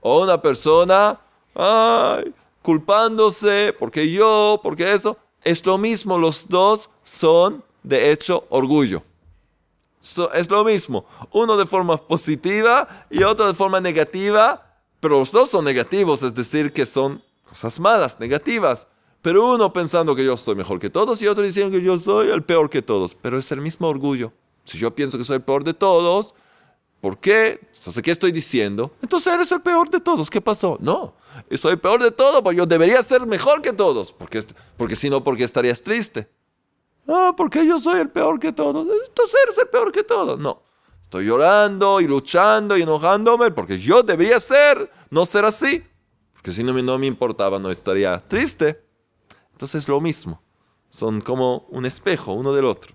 O 0.00 0.22
una 0.22 0.42
persona, 0.42 1.20
ay, 1.54 2.34
culpándose 2.60 3.74
porque 3.78 4.10
yo, 4.10 4.60
porque 4.62 4.92
eso. 4.92 5.16
Es 5.42 5.64
lo 5.64 5.78
mismo, 5.78 6.18
los 6.18 6.48
dos 6.48 6.90
son 7.02 7.62
de 7.82 8.10
hecho 8.10 8.46
orgullo 8.48 9.02
es 10.34 10.50
lo 10.50 10.64
mismo. 10.64 11.06
Uno 11.32 11.56
de 11.56 11.66
forma 11.66 11.96
positiva 11.96 13.06
y 13.10 13.22
otro 13.22 13.46
de 13.46 13.54
forma 13.54 13.80
negativa, 13.80 14.78
pero 15.00 15.18
los 15.18 15.32
dos 15.32 15.50
son 15.50 15.64
negativos, 15.64 16.22
es 16.22 16.34
decir, 16.34 16.72
que 16.72 16.86
son 16.86 17.22
cosas 17.48 17.80
malas, 17.80 18.20
negativas. 18.20 18.86
Pero 19.22 19.54
uno 19.54 19.72
pensando 19.72 20.14
que 20.14 20.24
yo 20.24 20.36
soy 20.36 20.54
mejor 20.54 20.78
que 20.78 20.90
todos 20.90 21.22
y 21.22 21.26
otro 21.26 21.42
diciendo 21.42 21.76
que 21.76 21.82
yo 21.82 21.98
soy 21.98 22.28
el 22.28 22.42
peor 22.42 22.68
que 22.68 22.82
todos. 22.82 23.14
Pero 23.14 23.38
es 23.38 23.50
el 23.52 23.62
mismo 23.62 23.88
orgullo. 23.88 24.32
Si 24.64 24.78
yo 24.78 24.94
pienso 24.94 25.18
que 25.18 25.24
soy 25.24 25.36
el 25.36 25.42
peor 25.42 25.64
de 25.64 25.74
todos, 25.74 26.34
¿por 27.00 27.18
qué? 27.18 27.60
Entonces, 27.74 28.02
¿qué 28.02 28.10
estoy 28.10 28.32
diciendo? 28.32 28.92
Entonces 29.02 29.32
eres 29.32 29.52
el 29.52 29.60
peor 29.60 29.90
de 29.90 30.00
todos. 30.00 30.30
¿Qué 30.30 30.40
pasó? 30.40 30.78
No, 30.80 31.14
soy 31.56 31.72
el 31.72 31.80
peor 31.80 32.02
de 32.02 32.10
todos, 32.10 32.42
porque 32.42 32.56
yo 32.56 32.66
debería 32.66 33.02
ser 33.02 33.26
mejor 33.26 33.60
que 33.60 33.72
todos. 33.72 34.12
Porque, 34.12 34.42
porque 34.76 34.96
si 34.96 35.10
no, 35.10 35.22
porque 35.22 35.44
estarías 35.44 35.82
triste. 35.82 36.28
Ah, 37.06 37.34
porque 37.36 37.66
yo 37.66 37.78
soy 37.78 38.00
el 38.00 38.08
peor 38.08 38.38
que 38.38 38.52
todos. 38.52 38.86
Entonces 39.06 39.40
eres 39.44 39.58
el 39.58 39.68
peor 39.68 39.92
que 39.92 40.02
todos. 40.02 40.38
No. 40.38 40.62
Estoy 41.02 41.26
llorando 41.26 42.00
y 42.00 42.06
luchando 42.06 42.76
y 42.76 42.82
enojándome 42.82 43.50
porque 43.50 43.78
yo 43.78 44.02
debería 44.02 44.40
ser, 44.40 44.90
no 45.10 45.26
ser 45.26 45.44
así. 45.44 45.84
Porque 46.32 46.52
si 46.52 46.64
no, 46.64 46.72
no 46.72 46.98
me 46.98 47.06
importaba, 47.06 47.58
no 47.58 47.70
estaría 47.70 48.18
triste. 48.26 48.82
Entonces 49.52 49.82
es 49.82 49.88
lo 49.88 50.00
mismo. 50.00 50.42
Son 50.90 51.20
como 51.20 51.66
un 51.70 51.86
espejo 51.86 52.32
uno 52.32 52.52
del 52.52 52.64
otro. 52.64 52.93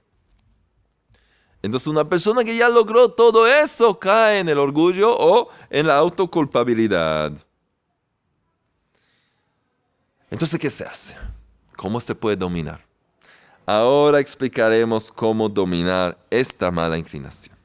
Entonces 1.62 1.88
una 1.88 2.08
persona 2.08 2.44
que 2.44 2.56
ya 2.56 2.70
logró 2.70 3.10
todo 3.10 3.46
eso 3.46 4.00
cae 4.00 4.40
en 4.40 4.50
el 4.50 4.60
orgullo 4.60 5.16
o 5.18 5.50
en 5.70 5.88
la 5.88 5.98
autoculpabilidad. 5.98 7.34
Entonces, 10.32 10.60
¿qué 10.60 10.70
se 10.70 10.84
hace? 10.86 11.18
¿Cómo 11.76 12.00
se 12.00 12.14
puede 12.16 12.36
dominar? 12.36 12.86
Ahora 13.66 14.20
explicaremos 14.20 15.12
cómo 15.12 15.50
dominar 15.50 16.18
esta 16.30 16.72
mala 16.72 16.98
inclinación. 16.98 17.56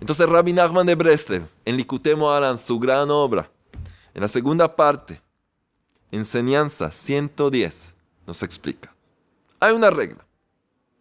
Entonces 0.00 0.28
Rabbi 0.28 0.52
Nachman 0.52 0.86
de 0.86 0.94
Breslev, 0.94 1.46
en 1.64 1.76
Likutemo 1.76 2.30
Aran, 2.30 2.56
su 2.58 2.78
gran 2.78 3.10
obra, 3.10 3.50
en 4.14 4.22
la 4.22 4.28
segunda 4.28 4.74
parte, 4.74 5.20
enseñanza 6.12 6.90
110, 6.90 7.94
nos 8.26 8.42
explica. 8.42 8.94
Hay 9.60 9.74
una 9.74 9.90
regla. 9.90 10.27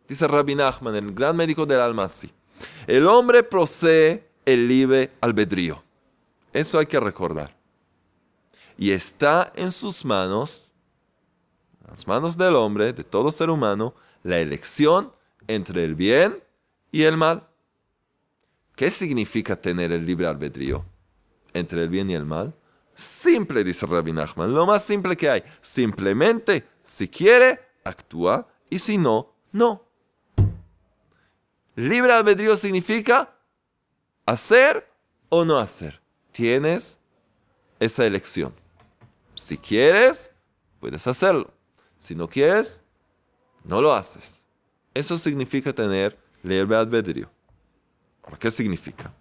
Dice 0.07 0.27
Rabbi 0.27 0.55
Nachman, 0.55 0.95
el 0.95 1.13
gran 1.13 1.35
médico 1.35 1.65
del 1.65 1.81
alma, 1.81 2.05
así. 2.05 2.31
El 2.87 3.05
hombre 3.07 3.43
posee 3.43 4.29
el 4.45 4.67
libre 4.67 5.11
albedrío. 5.21 5.83
Eso 6.53 6.79
hay 6.79 6.85
que 6.85 6.99
recordar. 6.99 7.55
y 8.79 8.91
está 8.91 9.51
en 9.55 9.71
sus 9.71 10.05
manos, 10.05 10.69
las 11.87 12.05
manos 12.05 12.37
del 12.37 12.55
hombre, 12.55 12.93
de 12.93 13.03
todo 13.03 13.31
ser 13.31 13.49
humano, 13.49 13.95
la 14.21 14.39
elección 14.39 15.11
entre 15.47 15.83
el 15.83 15.95
bien 15.95 16.43
y 16.91 17.03
el 17.03 17.17
mal. 17.17 17.47
¿Qué 18.75 18.91
significa 18.91 19.55
tener 19.55 19.91
el 19.91 20.05
libre 20.05 20.27
albedrío 20.27 20.85
entre 21.53 21.81
el 21.81 21.89
bien 21.89 22.09
y 22.11 22.13
el 22.13 22.25
mal? 22.25 22.53
Simple, 22.93 23.63
dice 23.63 23.87
Rabbi 23.87 24.13
Nachman, 24.13 24.53
lo 24.53 24.67
más 24.67 24.83
simple 24.83 25.17
que 25.17 25.29
hay. 25.29 25.43
Simplemente, 25.61 26.67
si 26.83 27.07
quiere, 27.07 27.59
actúa 27.83 28.47
y 28.69 28.77
si 28.77 28.99
no, 28.99 29.33
no. 29.51 29.87
Libre 31.77 32.11
albedrío 32.11 32.57
significa 32.57 33.37
hacer 34.25 34.89
o 35.29 35.45
no 35.45 35.59
hacer. 35.59 36.01
Tienes 36.31 36.97
esa 37.79 38.03
elección. 38.07 38.51
Si 39.35 39.59
quieres, 39.59 40.31
puedes 40.79 41.05
hacerlo. 41.05 41.53
Si 41.95 42.15
no 42.15 42.27
quieres, 42.27 42.81
no 43.63 43.79
lo 43.79 43.93
haces. 43.93 44.47
Eso 44.95 45.19
significa 45.19 45.71
tener 45.71 46.17
libre 46.41 46.77
albedrío. 46.77 47.29
¿qué 48.39 48.49
significa? 48.49 49.13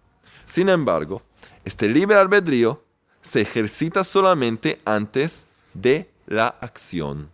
Sin 0.46 0.70
embargo, 0.70 1.22
este 1.62 1.90
libre 1.90 2.16
albedrío 2.16 2.82
se 3.20 3.42
ejercita 3.42 4.02
solamente 4.02 4.80
antes 4.86 5.46
de 5.74 6.10
la 6.24 6.48
acción, 6.48 7.30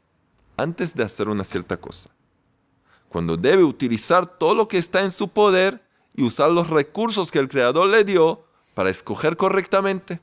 antes 0.57 0.97
de 0.97 1.05
hacer 1.05 1.29
una 1.29 1.45
cierta 1.45 1.77
cosa. 1.77 2.12
Cuando 3.13 3.37
debe 3.37 3.63
utilizar 3.63 4.39
todo 4.39 4.55
lo 4.55 4.69
que 4.69 4.79
está 4.79 5.03
en 5.03 5.11
su 5.11 5.29
poder 5.29 5.87
y 6.15 6.23
usar 6.25 6.51
los 6.51 6.71
recursos 6.71 7.31
que 7.31 7.41
el 7.41 7.49
Creador 7.49 7.91
le 7.91 8.05
dio 8.05 8.47
para 8.73 8.89
escoger 8.89 9.37
correctamente. 9.37 10.19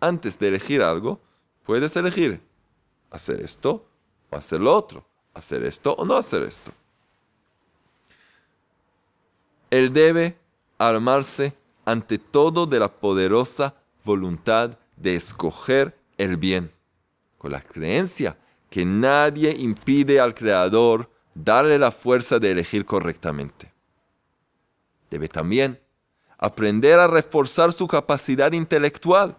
Antes 0.00 0.38
de 0.38 0.48
elegir 0.48 0.80
algo, 0.80 1.20
puedes 1.64 1.94
elegir 1.96 2.40
hacer 3.10 3.40
esto 3.40 3.84
o 4.30 4.36
hacer 4.36 4.58
lo 4.58 4.74
otro, 4.74 5.04
hacer 5.34 5.62
esto 5.66 5.92
o 5.98 6.06
no 6.06 6.14
hacer 6.14 6.44
esto. 6.44 6.72
Él 9.68 9.92
debe 9.92 10.38
armarse 10.78 11.58
ante 11.84 12.16
todo 12.16 12.64
de 12.64 12.80
la 12.80 12.88
poderosa 12.88 13.74
voluntad 14.02 14.78
de 14.96 15.14
escoger 15.14 15.98
el 16.16 16.38
bien, 16.38 16.72
con 17.36 17.52
la 17.52 17.60
creencia 17.60 18.38
que 18.70 18.86
nadie 18.86 19.54
impide 19.58 20.20
al 20.20 20.34
Creador 20.34 21.10
darle 21.44 21.78
la 21.78 21.90
fuerza 21.90 22.38
de 22.38 22.50
elegir 22.50 22.84
correctamente. 22.84 23.72
Debe 25.10 25.28
también 25.28 25.80
aprender 26.36 26.98
a 26.98 27.06
reforzar 27.06 27.72
su 27.72 27.86
capacidad 27.86 28.52
intelectual, 28.52 29.36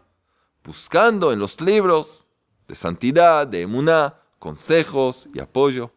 buscando 0.63 1.31
en 1.31 1.39
los 1.39 1.59
libros 1.61 2.25
de 2.67 2.75
santidad, 2.75 3.47
de 3.47 3.61
emuná, 3.61 4.15
consejos 4.37 5.27
y 5.33 5.39
apoyo. 5.39 5.91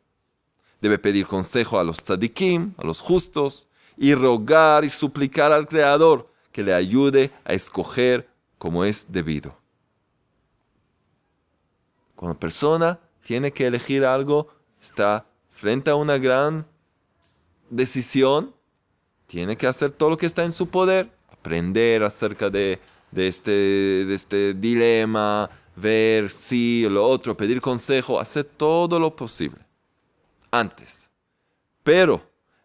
Debe 0.80 0.98
pedir 0.98 1.26
consejo 1.26 1.78
a 1.78 1.84
los 1.84 2.02
tzadikim, 2.02 2.74
a 2.78 2.84
los 2.84 3.00
justos, 3.00 3.68
y 3.96 4.14
rogar 4.14 4.84
y 4.84 4.90
suplicar 4.90 5.52
al 5.52 5.68
Creador 5.68 6.28
que 6.50 6.62
le 6.62 6.74
ayude 6.74 7.30
a 7.44 7.52
escoger 7.52 8.28
como 8.58 8.84
es 8.84 9.06
debido. 9.12 9.56
Cuando 12.16 12.38
persona 12.38 12.98
tiene 13.24 13.52
que 13.52 13.66
elegir 13.66 14.04
algo, 14.04 14.48
está 14.80 15.26
frente 15.52 15.90
a 15.90 15.94
una 15.94 16.18
gran 16.18 16.66
decisión, 17.70 18.52
tiene 19.28 19.56
que 19.56 19.66
hacer 19.66 19.92
todo 19.92 20.10
lo 20.10 20.16
que 20.16 20.26
está 20.26 20.44
en 20.44 20.52
su 20.52 20.68
poder, 20.68 21.10
aprender 21.30 22.02
acerca 22.02 22.50
de, 22.50 22.80
este, 23.14 23.50
de 23.50 24.14
este 24.14 24.54
dilema, 24.54 25.48
ver 25.76 26.30
si 26.30 26.86
lo 26.88 27.06
otro, 27.08 27.36
pedir 27.36 27.60
consejo, 27.60 28.18
hacer 28.18 28.44
todo 28.44 28.98
lo 28.98 29.14
posible. 29.14 29.60
Antes. 30.50 31.08
Pero 31.82 32.22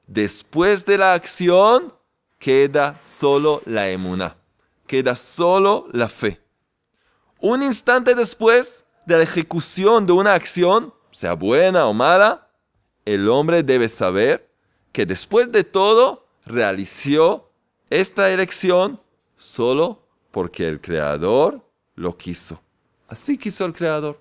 después 0.07 0.85
de 0.85 0.97
la 0.97 1.13
acción, 1.13 1.93
queda 2.39 2.97
solo 2.99 3.61
la 3.65 3.89
emuna, 3.89 4.35
queda 4.85 5.15
solo 5.15 5.87
la 5.91 6.09
fe. 6.09 6.41
Un 7.39 7.63
instante 7.63 8.15
después 8.15 8.83
de 9.05 9.17
la 9.17 9.23
ejecución 9.23 10.05
de 10.05 10.13
una 10.13 10.33
acción, 10.33 10.93
sea 11.11 11.33
buena 11.33 11.85
o 11.85 11.93
mala, 11.93 12.46
el 13.07 13.29
hombre 13.29 13.63
debe 13.63 13.87
saber 13.87 14.49
que 14.91 15.05
después 15.05 15.49
de 15.49 15.63
todo 15.63 16.25
realizó 16.45 17.49
esta 17.89 18.29
elección 18.29 18.99
solo 19.37 20.03
porque 20.29 20.67
el 20.67 20.81
Creador 20.81 21.65
lo 21.95 22.17
quiso. 22.17 22.59
Así 23.07 23.37
quiso 23.37 23.63
el 23.63 23.71
Creador. 23.71 24.19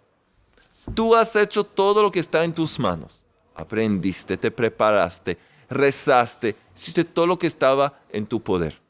Tú 0.95 1.17
has 1.17 1.35
hecho 1.35 1.65
todo 1.65 2.01
lo 2.01 2.13
que 2.13 2.21
está 2.21 2.45
en 2.45 2.55
tus 2.55 2.79
manos. 2.79 3.25
Aprendiste, 3.57 4.37
te 4.37 4.53
preparaste, 4.53 5.37
rezaste, 5.69 6.55
hiciste 6.77 7.03
todo 7.03 7.27
lo 7.27 7.37
que 7.37 7.49
estaba 7.49 7.99
en 8.11 8.25
tu 8.25 8.41
poder. 8.41 8.81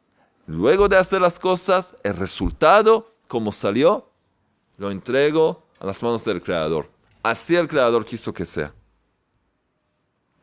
Luego 0.46 0.88
de 0.88 0.98
hacer 0.98 1.22
las 1.22 1.38
cosas, 1.38 1.94
el 2.02 2.16
resultado, 2.16 3.14
como 3.28 3.50
salió, 3.50 4.10
lo 4.76 4.90
entrego 4.90 5.62
a 5.80 5.86
las 5.86 6.02
manos 6.02 6.22
del 6.26 6.42
Creador. 6.42 6.90
Así 7.22 7.56
el 7.56 7.66
Creador 7.66 8.04
quiso 8.04 8.34
que 8.34 8.44
sea. 8.44 8.74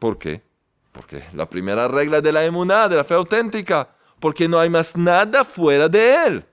¿Por 0.03 0.17
qué? 0.17 0.43
Porque 0.91 1.23
la 1.33 1.49
primera 1.49 1.87
regla 1.87 2.19
de 2.19 2.33
la 2.33 2.43
emuná, 2.43 2.89
de 2.89 2.97
la 2.97 3.05
fe 3.05 3.13
auténtica, 3.13 3.95
porque 4.19 4.49
no 4.49 4.59
hay 4.59 4.69
más 4.69 4.97
nada 4.97 5.45
fuera 5.45 5.87
de 5.87 6.25
Él. 6.25 6.45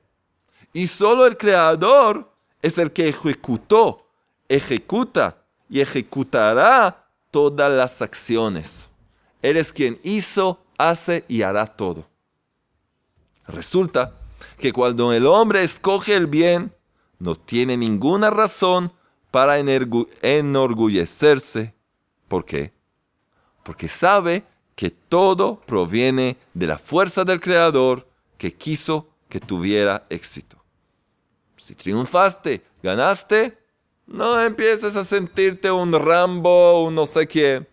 Y 0.72 0.86
solo 0.86 1.26
el 1.26 1.36
Creador 1.36 2.32
es 2.62 2.78
el 2.78 2.92
que 2.92 3.08
ejecutó, 3.08 4.06
ejecuta 4.48 5.42
y 5.68 5.80
ejecutará 5.80 7.08
todas 7.32 7.72
las 7.72 8.00
acciones. 8.00 8.88
Él 9.42 9.56
es 9.56 9.72
quien 9.72 9.98
hizo, 10.04 10.62
hace 10.78 11.24
y 11.26 11.42
hará 11.42 11.66
todo. 11.66 12.06
Resulta 13.48 14.14
que 14.58 14.72
cuando 14.72 15.12
el 15.12 15.26
hombre 15.26 15.64
escoge 15.64 16.14
el 16.14 16.28
bien, 16.28 16.72
no 17.18 17.34
tiene 17.34 17.76
ninguna 17.76 18.30
razón 18.30 18.92
para 19.32 19.58
enorgullecerse. 19.58 21.74
¿Por 22.28 22.44
qué? 22.44 22.78
Porque 23.62 23.88
sabe 23.88 24.44
que 24.74 24.90
todo 24.90 25.60
proviene 25.60 26.36
de 26.54 26.66
la 26.66 26.78
fuerza 26.78 27.24
del 27.24 27.40
Creador 27.40 28.08
que 28.38 28.54
quiso 28.54 29.08
que 29.28 29.40
tuviera 29.40 30.06
éxito. 30.08 30.56
Si 31.56 31.74
triunfaste, 31.74 32.64
ganaste, 32.82 33.58
no 34.06 34.40
empieces 34.40 34.96
a 34.96 35.04
sentirte 35.04 35.70
un 35.70 35.92
Rambo, 35.92 36.84
un 36.84 36.94
no 36.94 37.06
sé 37.06 37.26
quién. 37.26 37.68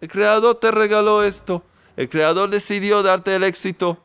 El 0.00 0.08
Creador 0.08 0.54
te 0.56 0.70
regaló 0.70 1.22
esto. 1.22 1.64
El 1.96 2.08
Creador 2.08 2.48
decidió 2.48 3.02
darte 3.02 3.34
el 3.34 3.42
éxito. 3.42 4.02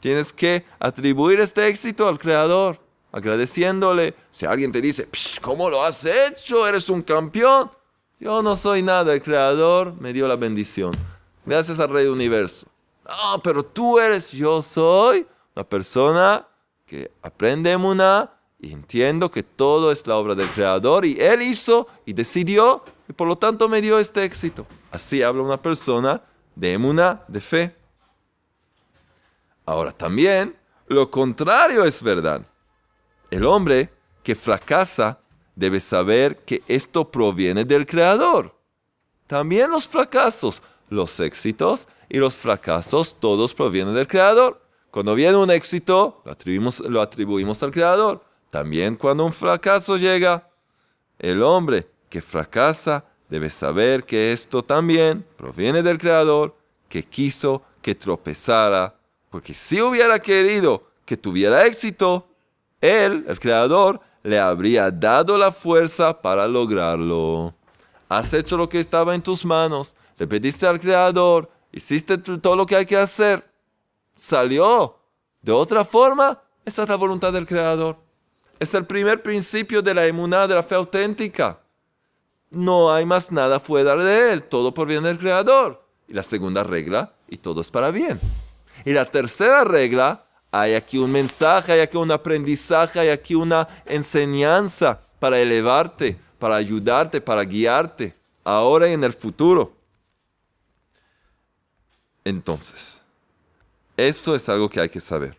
Tienes 0.00 0.32
que 0.32 0.64
atribuir 0.78 1.40
este 1.40 1.68
éxito 1.68 2.08
al 2.08 2.18
Creador, 2.18 2.80
agradeciéndole. 3.12 4.14
Si 4.30 4.46
alguien 4.46 4.72
te 4.72 4.80
dice, 4.80 5.08
¿cómo 5.40 5.70
lo 5.70 5.84
has 5.84 6.04
hecho? 6.04 6.66
Eres 6.66 6.88
un 6.88 7.02
campeón. 7.02 7.70
Yo 8.20 8.42
no 8.42 8.56
soy 8.56 8.82
nada, 8.82 9.14
el 9.14 9.22
Creador 9.22 9.94
me 10.00 10.12
dio 10.12 10.26
la 10.26 10.34
bendición. 10.34 10.92
Gracias 11.46 11.78
al 11.78 11.90
Rey 11.90 12.06
Universo. 12.06 12.66
Ah, 13.06 13.38
pero 13.42 13.64
tú 13.64 13.98
eres, 13.98 14.30
yo 14.32 14.60
soy 14.60 15.26
una 15.54 15.64
persona 15.64 16.46
que 16.84 17.12
aprende 17.22 17.76
una 17.76 18.32
y 18.58 18.72
entiendo 18.72 19.30
que 19.30 19.44
todo 19.44 19.92
es 19.92 20.04
la 20.06 20.16
obra 20.16 20.34
del 20.34 20.48
Creador 20.48 21.04
y 21.04 21.20
Él 21.20 21.42
hizo 21.42 21.86
y 22.04 22.12
decidió 22.12 22.82
y 23.08 23.12
por 23.12 23.28
lo 23.28 23.36
tanto 23.36 23.68
me 23.68 23.80
dio 23.80 24.00
este 24.00 24.24
éxito. 24.24 24.66
Así 24.90 25.22
habla 25.22 25.42
una 25.44 25.62
persona 25.62 26.20
de 26.56 26.72
emuna, 26.72 27.22
de 27.28 27.40
fe. 27.40 27.76
Ahora 29.64 29.92
también, 29.92 30.56
lo 30.88 31.08
contrario 31.08 31.84
es 31.84 32.02
verdad. 32.02 32.44
El 33.30 33.44
hombre 33.44 33.92
que 34.24 34.34
fracasa 34.34 35.20
debe 35.58 35.80
saber 35.80 36.36
que 36.44 36.62
esto 36.68 37.10
proviene 37.10 37.64
del 37.64 37.84
Creador. 37.84 38.54
También 39.26 39.70
los 39.70 39.88
fracasos, 39.88 40.62
los 40.88 41.18
éxitos 41.18 41.88
y 42.08 42.18
los 42.18 42.36
fracasos, 42.36 43.16
todos 43.18 43.54
provienen 43.54 43.92
del 43.92 44.06
Creador. 44.06 44.62
Cuando 44.92 45.16
viene 45.16 45.36
un 45.36 45.50
éxito, 45.50 46.22
lo 46.24 46.30
atribuimos, 46.30 46.78
lo 46.80 47.02
atribuimos 47.02 47.60
al 47.64 47.72
Creador. 47.72 48.24
También 48.50 48.94
cuando 48.94 49.26
un 49.26 49.32
fracaso 49.32 49.96
llega, 49.96 50.48
el 51.18 51.42
hombre 51.42 51.90
que 52.08 52.22
fracasa 52.22 53.04
debe 53.28 53.50
saber 53.50 54.04
que 54.04 54.32
esto 54.32 54.62
también 54.62 55.26
proviene 55.36 55.82
del 55.82 55.98
Creador 55.98 56.56
que 56.88 57.02
quiso 57.02 57.62
que 57.82 57.96
tropezara, 57.96 58.94
porque 59.28 59.54
si 59.54 59.82
hubiera 59.82 60.20
querido 60.20 60.84
que 61.04 61.16
tuviera 61.16 61.66
éxito, 61.66 62.28
Él, 62.80 63.24
el 63.28 63.40
Creador, 63.40 64.00
le 64.28 64.38
habría 64.38 64.90
dado 64.90 65.38
la 65.38 65.50
fuerza 65.50 66.20
para 66.20 66.46
lograrlo. 66.46 67.54
Has 68.10 68.34
hecho 68.34 68.58
lo 68.58 68.68
que 68.68 68.78
estaba 68.78 69.14
en 69.14 69.22
tus 69.22 69.42
manos, 69.42 69.96
le 70.18 70.26
pediste 70.26 70.66
al 70.66 70.78
Creador, 70.78 71.50
hiciste 71.72 72.18
todo 72.18 72.54
lo 72.54 72.66
que 72.66 72.76
hay 72.76 72.84
que 72.84 72.96
hacer. 72.96 73.50
Salió. 74.14 74.98
De 75.40 75.52
otra 75.52 75.82
forma, 75.82 76.42
esa 76.66 76.82
es 76.82 76.88
la 76.90 76.96
voluntad 76.96 77.32
del 77.32 77.46
Creador. 77.46 77.96
Es 78.60 78.74
el 78.74 78.84
primer 78.84 79.22
principio 79.22 79.80
de 79.80 79.94
la 79.94 80.04
emuná 80.04 80.46
de 80.46 80.56
la 80.56 80.62
fe 80.62 80.74
auténtica. 80.74 81.60
No 82.50 82.92
hay 82.92 83.06
más 83.06 83.32
nada 83.32 83.58
fuera 83.58 83.96
de 83.96 84.32
él, 84.32 84.42
todo 84.42 84.74
por 84.74 84.88
bien 84.88 85.04
del 85.04 85.18
Creador. 85.18 85.86
Y 86.06 86.12
la 86.12 86.22
segunda 86.22 86.64
regla, 86.64 87.14
y 87.30 87.38
todo 87.38 87.62
es 87.62 87.70
para 87.70 87.90
bien. 87.90 88.20
Y 88.84 88.92
la 88.92 89.06
tercera 89.06 89.64
regla, 89.64 90.26
hay 90.50 90.74
aquí 90.74 90.98
un 90.98 91.10
mensaje, 91.10 91.72
hay 91.72 91.80
aquí 91.80 91.96
un 91.96 92.10
aprendizaje, 92.10 93.00
hay 93.00 93.08
aquí 93.10 93.34
una 93.34 93.68
enseñanza 93.84 95.00
para 95.18 95.38
elevarte, 95.40 96.18
para 96.38 96.56
ayudarte, 96.56 97.20
para 97.20 97.44
guiarte, 97.44 98.14
ahora 98.44 98.88
y 98.88 98.92
en 98.94 99.04
el 99.04 99.12
futuro. 99.12 99.74
Entonces, 102.24 103.00
eso 103.96 104.34
es 104.34 104.48
algo 104.48 104.68
que 104.68 104.80
hay 104.80 104.88
que 104.88 105.00
saber. 105.00 105.38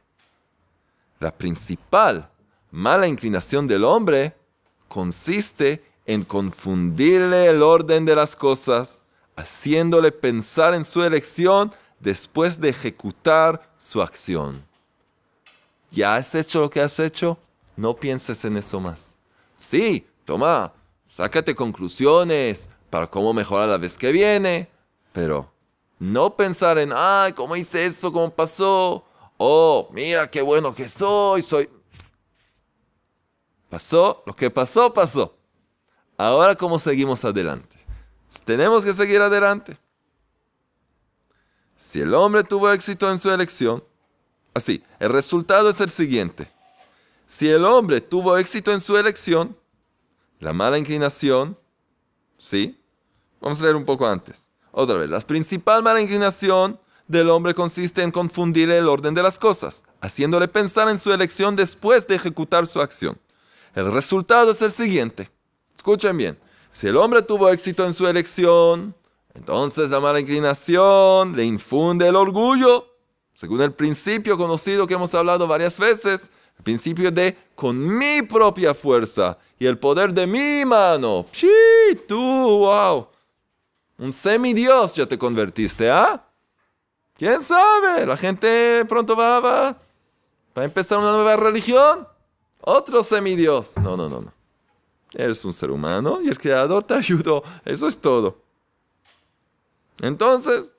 La 1.20 1.32
principal 1.32 2.30
mala 2.72 3.08
inclinación 3.08 3.68
del 3.68 3.84
hombre 3.84 4.36
consiste 4.88 5.84
en 6.06 6.24
confundirle 6.24 7.48
el 7.48 7.62
orden 7.62 8.06
de 8.06 8.16
las 8.16 8.36
cosas, 8.36 9.02
haciéndole 9.36 10.12
pensar 10.12 10.74
en 10.74 10.84
su 10.84 11.04
elección 11.04 11.72
después 12.00 12.60
de 12.60 12.70
ejecutar 12.70 13.70
su 13.78 14.02
acción. 14.02 14.69
¿Ya 15.92 16.16
has 16.16 16.34
hecho 16.36 16.62
lo 16.62 16.70
que 16.70 16.82
has 16.82 17.00
hecho? 17.00 17.38
No 17.76 17.96
pienses 17.96 18.44
en 18.46 18.58
eso 18.58 18.80
más. 18.80 19.18
Sí, 19.56 20.08
toma, 20.26 20.74
sácate 21.10 21.56
conclusiones 21.56 22.70
para 22.90 23.08
cómo 23.08 23.34
mejorar 23.34 23.70
la 23.70 23.78
vez 23.78 23.98
que 23.98 24.12
viene, 24.12 24.70
pero 25.12 25.52
no 25.98 26.36
pensar 26.36 26.78
en, 26.78 26.92
ay, 26.94 27.34
¿cómo 27.34 27.56
hice 27.56 27.86
eso? 27.86 28.12
¿Cómo 28.12 28.30
pasó? 28.30 29.04
Oh, 29.38 29.90
mira 29.92 30.30
qué 30.30 30.42
bueno 30.42 30.74
que 30.74 30.88
soy, 30.88 31.42
soy... 31.42 31.70
Pasó, 33.70 34.24
lo 34.26 34.36
que 34.36 34.50
pasó, 34.50 34.94
pasó. 34.94 35.36
Ahora, 36.18 36.56
¿cómo 36.56 36.80
seguimos 36.80 37.24
adelante? 37.24 37.78
Tenemos 38.44 38.84
que 38.84 38.94
seguir 38.94 39.22
adelante. 39.22 39.78
Si 41.76 42.02
el 42.02 42.14
hombre 42.14 42.44
tuvo 42.44 42.72
éxito 42.72 43.10
en 43.10 43.18
su 43.18 43.32
elección, 43.32 43.84
así, 44.54 44.84
el 45.00 45.10
resultado 45.10 45.70
es 45.70 45.80
el 45.82 45.90
siguiente. 45.90 46.52
Si 47.26 47.48
el 47.48 47.66
hombre 47.66 48.02
tuvo 48.02 48.38
éxito 48.38 48.72
en 48.72 48.80
su 48.80 48.98
elección, 48.98 49.58
la 50.40 50.54
mala 50.54 50.78
inclinación, 50.78 51.58
¿sí? 52.38 52.82
Vamos 53.40 53.60
a 53.60 53.64
leer 53.64 53.76
un 53.76 53.86
poco 53.86 54.08
antes. 54.08 54.50
Otra 54.72 54.98
vez, 54.98 55.10
la 55.10 55.20
principal 55.20 55.84
mala 55.84 56.02
inclinación 56.02 56.80
del 57.08 57.30
hombre 57.30 57.54
consiste 57.54 58.04
en 58.04 58.12
confundir 58.12 58.70
el 58.70 58.88
orden 58.88 59.14
de 59.14 59.24
las 59.24 59.40
cosas, 59.40 59.84
haciéndole 60.02 60.48
pensar 60.48 60.88
en 60.90 60.98
su 60.98 61.12
elección 61.12 61.56
después 61.56 62.08
de 62.08 62.16
ejecutar 62.16 62.68
su 62.68 62.82
acción. 62.82 63.20
El 63.74 63.92
resultado 63.92 64.52
es 64.52 64.62
el 64.62 64.72
siguiente. 64.72 65.30
Escuchen 65.76 66.18
bien. 66.18 66.40
Si 66.72 66.88
el 66.88 66.98
hombre 66.98 67.22
tuvo 67.22 67.50
éxito 67.50 67.86
en 67.86 67.94
su 67.94 68.08
elección, 68.08 68.96
entonces 69.34 69.90
la 69.90 70.00
mala 70.00 70.20
inclinación 70.20 71.36
le 71.36 71.46
infunde 71.46 72.08
el 72.08 72.16
orgullo, 72.16 72.89
según 73.40 73.62
el 73.62 73.72
principio 73.72 74.38
conocido 74.38 74.86
que 74.86 74.96
hemos 74.96 75.16
hablado 75.16 75.48
varias 75.48 75.80
veces, 75.80 76.30
el 76.58 76.64
principio 76.66 77.10
de 77.10 77.38
con 77.56 77.80
mi 77.80 78.22
propia 78.22 78.74
fuerza 78.74 79.38
y 79.58 79.66
el 79.66 79.78
poder 79.78 80.14
de 80.14 80.28
mi 80.28 80.66
mano. 80.66 81.26
¡Sí! 81.32 81.48
Tú, 82.06 82.20
wow. 82.20 83.08
Un 83.98 84.12
semidios 84.12 84.94
ya 84.94 85.06
te 85.06 85.18
convertiste, 85.18 85.90
¿ah? 85.90 86.22
¿Quién 87.18 87.42
sabe? 87.42 88.06
La 88.06 88.18
gente 88.18 88.84
pronto 88.90 89.16
va, 89.16 89.40
va, 89.40 89.72
va 90.58 90.62
a 90.62 90.66
empezar 90.66 90.98
una 90.98 91.14
nueva 91.14 91.38
religión. 91.38 92.06
Otro 92.60 93.04
semidios. 93.04 93.78
No, 93.78 93.96
no, 93.96 94.10
no, 94.10 94.20
no. 94.20 94.34
Eres 95.14 95.46
un 95.46 95.54
ser 95.54 95.72
humano 95.72 96.20
y 96.22 96.28
el 96.28 96.38
creador 96.38 96.84
te 96.84 96.96
ayudó. 96.96 97.42
Eso 97.64 97.88
es 97.88 97.98
todo. 98.02 98.44
Entonces, 100.02 100.74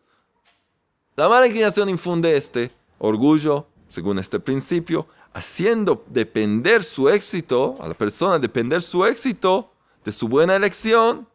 la 1.20 1.28
mala 1.28 1.46
inclinación 1.46 1.90
infunde 1.90 2.34
este 2.34 2.70
orgullo, 2.98 3.66
según 3.90 4.18
este 4.18 4.40
principio, 4.40 5.06
haciendo 5.34 6.02
depender 6.08 6.82
su 6.82 7.10
éxito, 7.10 7.76
a 7.78 7.88
la 7.88 7.92
persona 7.92 8.38
depender 8.38 8.80
su 8.80 9.04
éxito 9.04 9.70
de 10.02 10.12
su 10.12 10.28
buena 10.28 10.56
elección. 10.56 11.28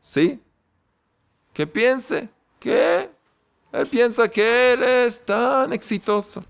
¿Sí? 0.00 0.40
Que 1.52 1.66
piense 1.66 2.28
que 2.60 3.10
él 3.72 3.88
piensa 3.88 4.28
que 4.28 4.74
él 4.74 4.84
es 4.84 5.18
tan 5.18 5.72
exitoso. 5.72 6.44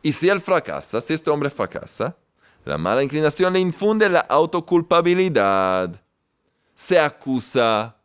Y 0.00 0.12
si 0.12 0.28
él 0.28 0.40
fracasa, 0.40 1.00
si 1.00 1.14
este 1.14 1.30
hombre 1.30 1.50
fracasa, 1.50 2.16
la 2.64 2.78
mala 2.78 3.02
inclinación 3.02 3.54
le 3.54 3.58
infunde 3.58 4.08
la 4.08 4.20
autoculpabilidad. 4.20 6.00
Se 6.76 7.00
acusa 7.00 7.96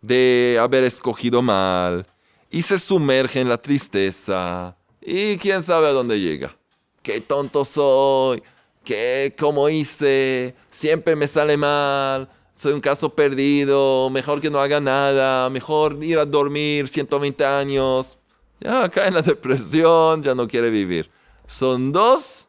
de 0.00 0.56
haber 0.60 0.84
escogido 0.84 1.42
mal 1.42 2.06
y 2.50 2.62
se 2.62 2.78
sumerge 2.78 3.40
en 3.40 3.48
la 3.48 3.58
tristeza. 3.58 4.76
Y 5.00 5.36
quién 5.38 5.62
sabe 5.62 5.88
a 5.88 5.92
dónde 5.92 6.20
llega. 6.20 6.54
Qué 7.02 7.20
tonto 7.20 7.64
soy. 7.64 8.42
Qué, 8.84 9.34
cómo 9.38 9.68
hice. 9.68 10.54
Siempre 10.70 11.16
me 11.16 11.26
sale 11.26 11.56
mal. 11.56 12.28
Soy 12.54 12.72
un 12.72 12.80
caso 12.80 13.14
perdido. 13.14 14.10
Mejor 14.10 14.40
que 14.40 14.50
no 14.50 14.60
haga 14.60 14.80
nada. 14.80 15.48
Mejor 15.48 16.02
ir 16.02 16.18
a 16.18 16.26
dormir 16.26 16.88
120 16.88 17.44
años. 17.46 18.18
Ya 18.60 18.88
cae 18.88 19.08
en 19.08 19.14
la 19.14 19.22
depresión. 19.22 20.22
Ya 20.22 20.34
no 20.34 20.46
quiere 20.46 20.70
vivir. 20.70 21.10
Son 21.50 21.90
dos, 21.90 22.46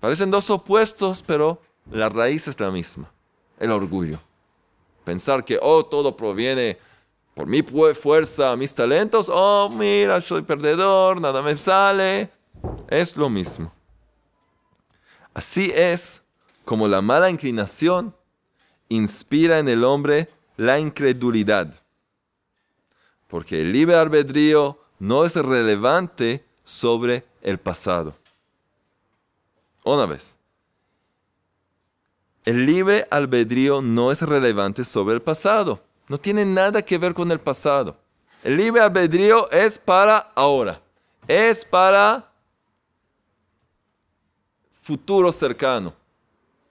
parecen 0.00 0.32
dos 0.32 0.50
opuestos, 0.50 1.22
pero 1.24 1.62
la 1.92 2.08
raíz 2.08 2.48
es 2.48 2.58
la 2.58 2.72
misma, 2.72 3.08
el 3.60 3.70
orgullo. 3.70 4.18
Pensar 5.04 5.44
que, 5.44 5.60
oh, 5.62 5.86
todo 5.86 6.16
proviene 6.16 6.76
por 7.34 7.46
mi 7.46 7.62
fuerza, 7.62 8.56
mis 8.56 8.74
talentos, 8.74 9.30
oh, 9.32 9.70
mira, 9.72 10.20
soy 10.20 10.42
perdedor, 10.42 11.20
nada 11.20 11.42
me 11.42 11.56
sale, 11.56 12.30
es 12.88 13.16
lo 13.16 13.28
mismo. 13.30 13.72
Así 15.32 15.72
es 15.74 16.22
como 16.64 16.88
la 16.88 17.00
mala 17.00 17.30
inclinación 17.30 18.14
inspira 18.88 19.58
en 19.58 19.68
el 19.68 19.84
hombre 19.84 20.28
la 20.56 20.78
incredulidad. 20.78 21.74
Porque 23.28 23.62
el 23.62 23.72
libre 23.72 23.96
albedrío 23.96 24.78
no 24.98 25.24
es 25.24 25.34
relevante 25.36 26.44
sobre 26.64 27.24
el 27.42 27.58
pasado. 27.58 28.14
Una 29.84 30.04
vez. 30.06 30.36
El 32.44 32.66
libre 32.66 33.06
albedrío 33.10 33.82
no 33.82 34.12
es 34.12 34.20
relevante 34.22 34.84
sobre 34.84 35.14
el 35.14 35.22
pasado. 35.22 35.82
No 36.10 36.18
tiene 36.18 36.44
nada 36.44 36.82
que 36.82 36.98
ver 36.98 37.14
con 37.14 37.30
el 37.30 37.38
pasado. 37.38 37.96
El 38.42 38.56
libre 38.56 38.80
albedrío 38.80 39.48
es 39.52 39.78
para 39.78 40.18
ahora. 40.34 40.82
Es 41.28 41.64
para 41.64 42.32
futuro 44.82 45.30
cercano. 45.30 45.94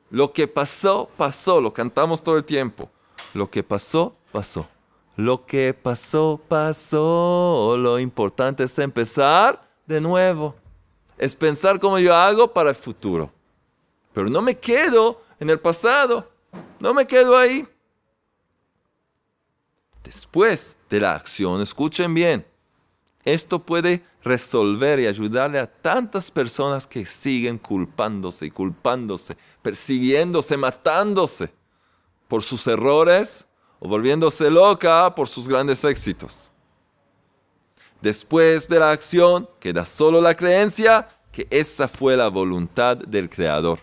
Lo 0.09 0.33
que 0.33 0.45
pasó, 0.45 1.09
pasó. 1.15 1.61
Lo 1.61 1.71
cantamos 1.71 2.21
todo 2.21 2.35
el 2.35 2.43
tiempo. 2.43 2.89
Lo 3.33 3.49
que 3.49 3.63
pasó, 3.63 4.13
pasó. 4.33 4.67
Lo 5.15 5.45
que 5.45 5.73
pasó, 5.73 6.41
pasó. 6.49 7.77
Lo 7.79 7.97
importante 7.97 8.65
es 8.65 8.77
empezar 8.77 9.65
de 9.85 10.01
nuevo. 10.01 10.53
Es 11.17 11.33
pensar 11.33 11.79
cómo 11.79 11.97
yo 11.97 12.13
hago 12.13 12.51
para 12.51 12.71
el 12.71 12.75
futuro. 12.75 13.31
Pero 14.11 14.27
no 14.27 14.41
me 14.41 14.57
quedo 14.57 15.21
en 15.39 15.49
el 15.49 15.61
pasado. 15.61 16.29
No 16.81 16.93
me 16.93 17.07
quedo 17.07 17.37
ahí. 17.37 17.65
Después 20.03 20.77
de 20.89 21.01
la 21.01 21.13
acción, 21.13 21.61
escuchen 21.61 22.13
bien, 22.13 22.45
esto 23.25 23.59
puede 23.59 24.03
resolver 24.23 24.99
y 24.99 25.07
ayudarle 25.07 25.59
a 25.59 25.67
tantas 25.67 26.31
personas 26.31 26.87
que 26.87 27.05
siguen 27.05 27.57
culpándose 27.57 28.47
y 28.47 28.51
culpándose, 28.51 29.37
persiguiéndose, 29.61 30.57
matándose 30.57 31.51
por 32.27 32.41
sus 32.43 32.65
errores 32.67 33.45
o 33.79 33.87
volviéndose 33.87 34.49
loca 34.49 35.13
por 35.15 35.27
sus 35.27 35.47
grandes 35.47 35.83
éxitos. 35.83 36.49
Después 38.01 38.67
de 38.67 38.79
la 38.79 38.91
acción 38.91 39.49
queda 39.59 39.83
solo 39.83 40.21
la 40.21 40.35
creencia 40.35 41.07
que 41.31 41.47
esa 41.49 41.87
fue 41.87 42.15
la 42.15 42.29
voluntad 42.29 42.97
del 42.97 43.29
Creador. 43.29 43.79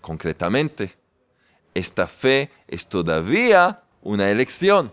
Concretamente, 0.00 0.96
esta 1.74 2.06
fe 2.06 2.50
es 2.66 2.86
todavía 2.86 3.81
una 4.02 4.30
elección, 4.30 4.92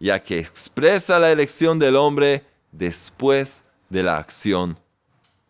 ya 0.00 0.22
que 0.22 0.38
expresa 0.38 1.18
la 1.18 1.30
elección 1.30 1.78
del 1.78 1.96
hombre 1.96 2.44
después 2.72 3.62
de 3.88 4.02
la 4.02 4.18
acción, 4.18 4.78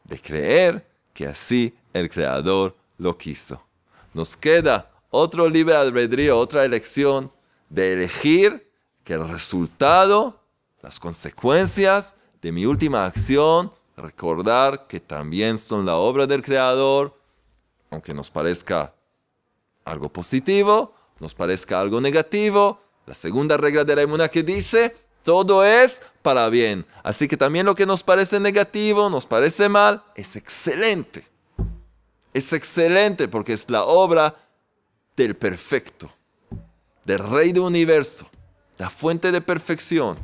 de 0.04 0.20
creer 0.20 0.86
que 1.12 1.26
así 1.26 1.74
el 1.92 2.10
Creador 2.10 2.76
lo 2.98 3.16
quiso. 3.16 3.64
Nos 4.12 4.36
queda 4.36 4.90
otro 5.10 5.48
libre 5.48 5.74
albedrío, 5.74 6.38
otra 6.38 6.64
elección 6.64 7.32
de 7.70 7.94
elegir 7.94 8.70
que 9.02 9.14
el 9.14 9.28
resultado 9.28 10.40
las 10.84 11.00
consecuencias 11.00 12.14
de 12.42 12.52
mi 12.52 12.66
última 12.66 13.06
acción 13.06 13.72
recordar 13.96 14.86
que 14.86 15.00
también 15.00 15.56
son 15.56 15.86
la 15.86 15.96
obra 15.96 16.26
del 16.26 16.42
Creador, 16.42 17.18
aunque 17.90 18.12
nos 18.12 18.28
parezca 18.28 18.94
algo 19.86 20.10
positivo, 20.10 20.94
nos 21.24 21.32
parezca 21.32 21.80
algo 21.80 22.02
negativo. 22.02 22.82
La 23.06 23.14
segunda 23.14 23.56
regla 23.56 23.82
de 23.82 23.96
la 23.96 24.02
inmunidad 24.02 24.30
que 24.30 24.42
dice, 24.42 24.94
todo 25.22 25.64
es 25.64 26.02
para 26.20 26.50
bien. 26.50 26.84
Así 27.02 27.26
que 27.26 27.38
también 27.38 27.64
lo 27.64 27.74
que 27.74 27.86
nos 27.86 28.02
parece 28.02 28.38
negativo, 28.40 29.08
nos 29.08 29.24
parece 29.24 29.70
mal, 29.70 30.04
es 30.16 30.36
excelente. 30.36 31.26
Es 32.34 32.52
excelente 32.52 33.26
porque 33.26 33.54
es 33.54 33.70
la 33.70 33.84
obra 33.84 34.36
del 35.16 35.34
perfecto, 35.34 36.12
del 37.06 37.20
Rey 37.20 37.52
del 37.52 37.62
universo, 37.62 38.28
la 38.76 38.90
fuente 38.90 39.32
de 39.32 39.40
perfección, 39.40 40.18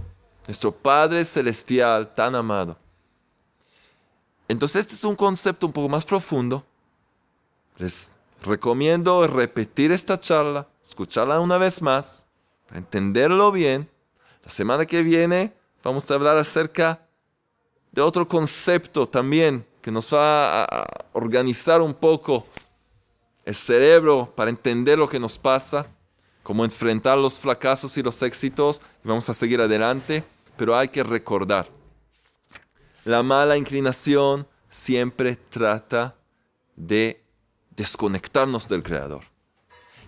nuestro 0.46 0.70
Padre 0.70 1.24
Celestial 1.24 2.14
tan 2.14 2.34
amado. 2.34 2.76
Entonces 4.48 4.82
este 4.82 4.94
es 4.96 5.04
un 5.04 5.16
concepto 5.16 5.66
un 5.66 5.72
poco 5.72 5.88
más 5.88 6.04
profundo. 6.04 6.62
Les 7.78 8.12
recomiendo 8.42 9.26
repetir 9.26 9.92
esta 9.92 10.18
charla, 10.18 10.66
escucharla 10.82 11.40
una 11.40 11.58
vez 11.58 11.82
más, 11.82 12.26
para 12.66 12.78
entenderlo 12.78 13.52
bien. 13.52 13.88
La 14.44 14.50
semana 14.50 14.86
que 14.86 15.02
viene 15.02 15.52
vamos 15.82 16.10
a 16.10 16.14
hablar 16.14 16.38
acerca 16.38 17.06
de 17.92 18.02
otro 18.02 18.26
concepto 18.26 19.08
también 19.08 19.66
que 19.82 19.90
nos 19.90 20.12
va 20.12 20.64
a 20.64 20.86
organizar 21.12 21.80
un 21.80 21.94
poco 21.94 22.46
el 23.44 23.54
cerebro 23.54 24.32
para 24.36 24.50
entender 24.50 24.98
lo 24.98 25.08
que 25.08 25.18
nos 25.18 25.38
pasa, 25.38 25.86
cómo 26.42 26.64
enfrentar 26.64 27.18
los 27.18 27.38
fracasos 27.38 27.96
y 27.96 28.02
los 28.02 28.22
éxitos 28.22 28.80
y 29.04 29.08
vamos 29.08 29.28
a 29.28 29.34
seguir 29.34 29.60
adelante, 29.60 30.24
pero 30.56 30.76
hay 30.76 30.88
que 30.88 31.02
recordar 31.02 31.68
la 33.04 33.22
mala 33.22 33.56
inclinación 33.56 34.46
siempre 34.68 35.36
trata 35.36 36.16
de 36.76 37.24
desconectarnos 37.70 38.68
del 38.68 38.82
Creador. 38.82 39.24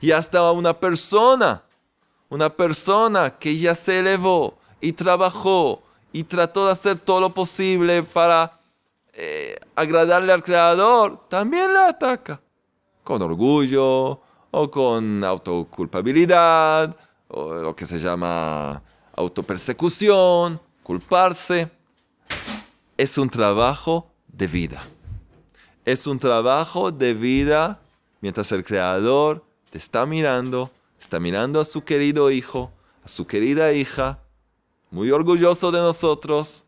Y 0.03 0.11
hasta 0.11 0.51
una 0.51 0.79
persona, 0.79 1.63
una 2.29 2.51
persona 2.51 3.39
que 3.39 3.57
ya 3.57 3.73
se 3.73 4.01
elevó 4.01 4.59
y 4.81 4.93
trabajó 4.93 5.81
y 6.13 6.25
trató 6.25 6.67
de 6.67 6.73
hacer 6.73 6.99
todo 6.99 7.21
lo 7.21 7.31
posible 7.31 8.03
para 8.03 8.61
eh, 9.13 9.55
agradarle 9.77 10.33
al 10.33 10.43
Creador, 10.43 11.21
también 11.29 11.73
le 11.73 11.79
ataca. 11.79 12.41
Con 13.05 13.23
orgullo 13.23 14.21
o 14.51 14.71
con 14.73 15.23
autoculpabilidad 15.23 16.97
o 17.29 17.55
lo 17.55 17.77
que 17.77 17.87
se 17.87 18.01
llama 18.01 18.83
autopersecución, 19.15 20.61
culparse 20.83 21.71
es 22.97 23.19
un 23.19 23.31
trabajo 23.31 24.11
de 24.27 24.49
vida. 24.49 24.83
Es 25.85 26.09
un 26.09 26.19
trabajo 26.19 26.91
de 26.91 27.15
vida 27.15 27.81
mientras 28.21 28.51
el 28.51 28.65
Creador 28.65 29.45
te 29.73 29.79
está 29.79 30.05
mirando, 30.05 30.71
está 31.01 31.19
mirando 31.19 31.59
a 31.59 31.65
su 31.65 31.83
querido 31.83 32.31
hijo, 32.31 32.71
a 33.03 33.09
su 33.09 33.27
querida 33.27 33.73
hija, 33.73 34.19
muy 34.91 35.11
orgulloso 35.11 35.73
de 35.73 35.79
nosotros 35.79 36.65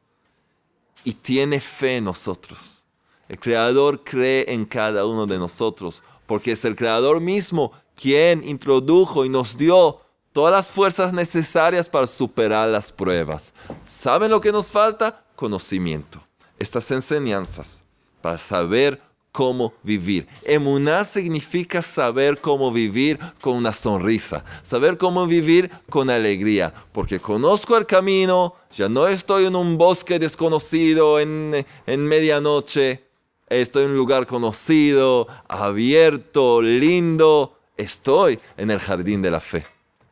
y 1.04 1.12
tiene 1.12 1.60
fe 1.60 1.98
en 1.98 2.04
nosotros. 2.04 2.82
El 3.28 3.38
Creador 3.38 4.02
cree 4.02 4.46
en 4.48 4.64
cada 4.64 5.04
uno 5.04 5.26
de 5.26 5.36
nosotros 5.36 6.02
porque 6.24 6.52
es 6.52 6.64
el 6.64 6.76
Creador 6.76 7.20
mismo 7.20 7.72
quien 7.94 8.42
introdujo 8.42 9.26
y 9.26 9.28
nos 9.28 9.58
dio 9.58 10.00
todas 10.32 10.52
las 10.52 10.70
fuerzas 10.70 11.12
necesarias 11.12 11.90
para 11.90 12.06
superar 12.06 12.70
las 12.70 12.90
pruebas. 12.90 13.52
¿Saben 13.86 14.30
lo 14.30 14.40
que 14.40 14.50
nos 14.50 14.72
falta? 14.72 15.26
Conocimiento 15.36 16.22
estas 16.58 16.90
enseñanzas 16.90 17.84
para 18.22 18.38
saber 18.38 19.02
cómo 19.34 19.74
vivir. 19.82 20.28
Emuná 20.44 21.02
significa 21.02 21.82
saber 21.82 22.40
cómo 22.40 22.70
vivir 22.70 23.18
con 23.40 23.56
una 23.56 23.72
sonrisa, 23.72 24.44
saber 24.62 24.96
cómo 24.96 25.26
vivir 25.26 25.72
con 25.90 26.08
alegría, 26.08 26.72
porque 26.92 27.18
conozco 27.18 27.76
el 27.76 27.84
camino, 27.84 28.54
ya 28.70 28.88
no 28.88 29.08
estoy 29.08 29.46
en 29.46 29.56
un 29.56 29.76
bosque 29.76 30.20
desconocido 30.20 31.18
en, 31.18 31.66
en 31.84 32.06
medianoche, 32.06 33.08
estoy 33.48 33.86
en 33.86 33.90
un 33.90 33.96
lugar 33.96 34.24
conocido, 34.24 35.26
abierto, 35.48 36.62
lindo, 36.62 37.58
estoy 37.76 38.38
en 38.56 38.70
el 38.70 38.78
jardín 38.78 39.20
de 39.20 39.32
la 39.32 39.40
fe. 39.40 39.66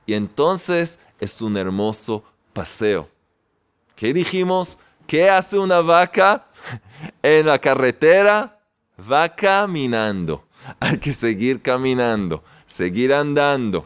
Y 0.04 0.14
entonces 0.14 0.98
es 1.20 1.40
un 1.40 1.56
hermoso 1.56 2.24
paseo. 2.52 3.08
¿Qué 3.94 4.12
dijimos? 4.12 4.78
¿Qué 5.06 5.30
hace 5.30 5.60
una 5.60 5.80
vaca 5.80 6.48
en 7.22 7.46
la 7.46 7.60
carretera? 7.60 8.58
Va 9.10 9.28
caminando. 9.28 10.44
Hay 10.80 10.98
que 10.98 11.12
seguir 11.12 11.60
caminando, 11.60 12.42
seguir 12.66 13.12
andando, 13.12 13.84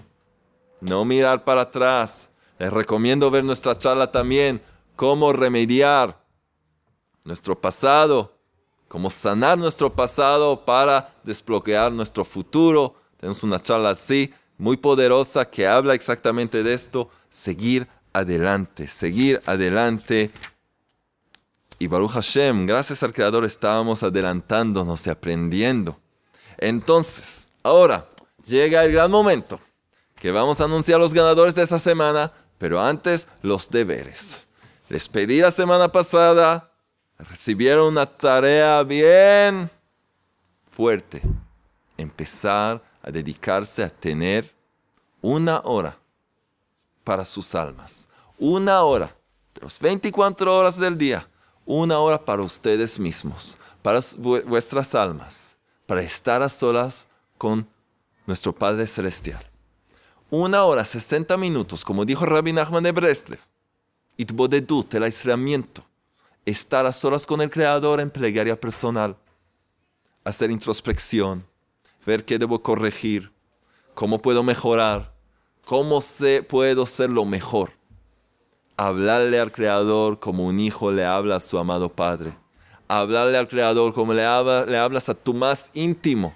no 0.80 1.04
mirar 1.04 1.44
para 1.44 1.62
atrás. 1.62 2.30
Les 2.58 2.72
recomiendo 2.72 3.30
ver 3.30 3.44
nuestra 3.44 3.76
charla 3.76 4.10
también, 4.10 4.62
cómo 4.94 5.32
remediar 5.32 6.18
nuestro 7.24 7.60
pasado, 7.60 8.32
cómo 8.88 9.10
sanar 9.10 9.58
nuestro 9.58 9.92
pasado 9.92 10.64
para 10.64 11.14
desbloquear 11.22 11.92
nuestro 11.92 12.24
futuro. 12.24 12.94
Tenemos 13.18 13.42
una 13.42 13.60
charla 13.60 13.90
así, 13.90 14.32
muy 14.58 14.76
poderosa, 14.76 15.44
que 15.44 15.66
habla 15.66 15.94
exactamente 15.94 16.62
de 16.62 16.72
esto, 16.72 17.10
seguir 17.28 17.86
adelante, 18.12 18.88
seguir 18.88 19.42
adelante 19.44 20.30
y 21.78 21.88
Baruch 21.88 22.12
Hashem, 22.12 22.66
gracias 22.66 23.02
al 23.02 23.12
Creador, 23.12 23.44
estábamos 23.44 24.02
adelantándonos 24.02 25.06
y 25.06 25.10
aprendiendo. 25.10 25.98
Entonces, 26.56 27.50
ahora 27.62 28.06
llega 28.46 28.84
el 28.84 28.92
gran 28.92 29.10
momento 29.10 29.60
que 30.14 30.30
vamos 30.30 30.60
a 30.60 30.64
anunciar 30.64 30.98
los 30.98 31.12
ganadores 31.12 31.54
de 31.54 31.62
esa 31.62 31.78
semana, 31.78 32.32
pero 32.56 32.80
antes 32.80 33.28
los 33.42 33.68
deberes. 33.68 34.46
Les 34.88 35.08
pedí 35.08 35.40
la 35.40 35.50
semana 35.50 35.92
pasada, 35.92 36.72
recibieron 37.18 37.88
una 37.88 38.06
tarea 38.06 38.82
bien 38.82 39.68
fuerte. 40.70 41.20
Empezar 41.98 42.82
a 43.02 43.10
dedicarse 43.10 43.82
a 43.82 43.90
tener 43.90 44.50
una 45.20 45.60
hora 45.64 45.98
para 47.04 47.24
sus 47.24 47.54
almas. 47.54 48.08
Una 48.38 48.82
hora, 48.82 49.14
de 49.54 49.60
las 49.62 49.78
24 49.80 50.56
horas 50.56 50.78
del 50.78 50.96
día 50.96 51.28
una 51.66 51.98
hora 51.98 52.24
para 52.24 52.42
ustedes 52.42 52.98
mismos, 52.98 53.58
para 53.82 53.98
vuestras 54.18 54.94
almas, 54.94 55.56
para 55.84 56.00
estar 56.00 56.40
a 56.40 56.48
solas 56.48 57.08
con 57.36 57.68
nuestro 58.24 58.54
Padre 58.54 58.86
Celestial. 58.86 59.44
Una 60.30 60.64
hora, 60.64 60.84
60 60.84 61.36
minutos, 61.36 61.84
como 61.84 62.04
dijo 62.04 62.24
Rabbi 62.24 62.52
Nachman 62.52 62.84
de 62.84 62.92
Breslev. 62.92 63.40
Itbodedut, 64.16 64.94
el 64.94 65.02
aislamiento. 65.02 65.84
Estar 66.44 66.86
a 66.86 66.92
solas 66.92 67.26
con 67.26 67.40
el 67.40 67.50
Creador 67.50 68.00
en 68.00 68.10
plegaria 68.10 68.58
personal. 68.58 69.16
Hacer 70.24 70.50
introspección. 70.50 71.44
Ver 72.04 72.24
qué 72.24 72.38
debo 72.38 72.62
corregir. 72.62 73.32
Cómo 73.94 74.22
puedo 74.22 74.42
mejorar. 74.42 75.12
Cómo 75.64 76.00
sé, 76.00 76.42
puedo 76.42 76.86
ser 76.86 77.10
lo 77.10 77.24
mejor 77.24 77.75
hablarle 78.76 79.40
al 79.40 79.52
Creador 79.52 80.18
como 80.18 80.46
un 80.46 80.60
hijo 80.60 80.92
le 80.92 81.04
habla 81.04 81.36
a 81.36 81.40
su 81.40 81.58
amado 81.58 81.88
Padre. 81.88 82.36
Hablarle 82.88 83.38
al 83.38 83.48
Creador 83.48 83.94
como 83.94 84.14
le, 84.14 84.22
le 84.22 84.78
hablas 84.78 85.08
a 85.08 85.14
tu 85.14 85.34
más 85.34 85.70
íntimo 85.74 86.34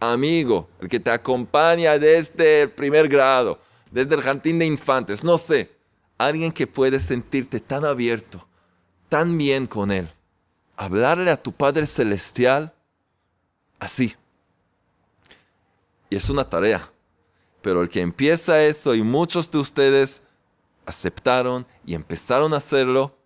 amigo, 0.00 0.68
el 0.80 0.88
que 0.88 1.00
te 1.00 1.10
acompaña 1.10 1.98
desde 1.98 2.62
el 2.62 2.70
primer 2.70 3.08
grado, 3.08 3.58
desde 3.90 4.14
el 4.14 4.22
jardín 4.22 4.58
de 4.58 4.66
infantes, 4.66 5.24
no 5.24 5.38
sé. 5.38 5.74
Alguien 6.18 6.50
que 6.50 6.66
puede 6.66 6.98
sentirte 6.98 7.60
tan 7.60 7.84
abierto, 7.84 8.46
tan 9.08 9.36
bien 9.36 9.66
con 9.66 9.90
Él. 9.90 10.08
Hablarle 10.76 11.30
a 11.30 11.42
tu 11.42 11.52
Padre 11.52 11.86
Celestial 11.86 12.72
así. 13.78 14.14
Y 16.08 16.16
es 16.16 16.30
una 16.30 16.48
tarea. 16.48 16.90
Pero 17.60 17.82
el 17.82 17.88
que 17.88 18.00
empieza 18.00 18.62
eso, 18.62 18.94
y 18.94 19.02
muchos 19.02 19.50
de 19.50 19.58
ustedes 19.58 20.22
aceptaron 20.86 21.66
y 21.84 21.94
empezaron 21.94 22.54
a 22.54 22.58
hacerlo 22.58 23.18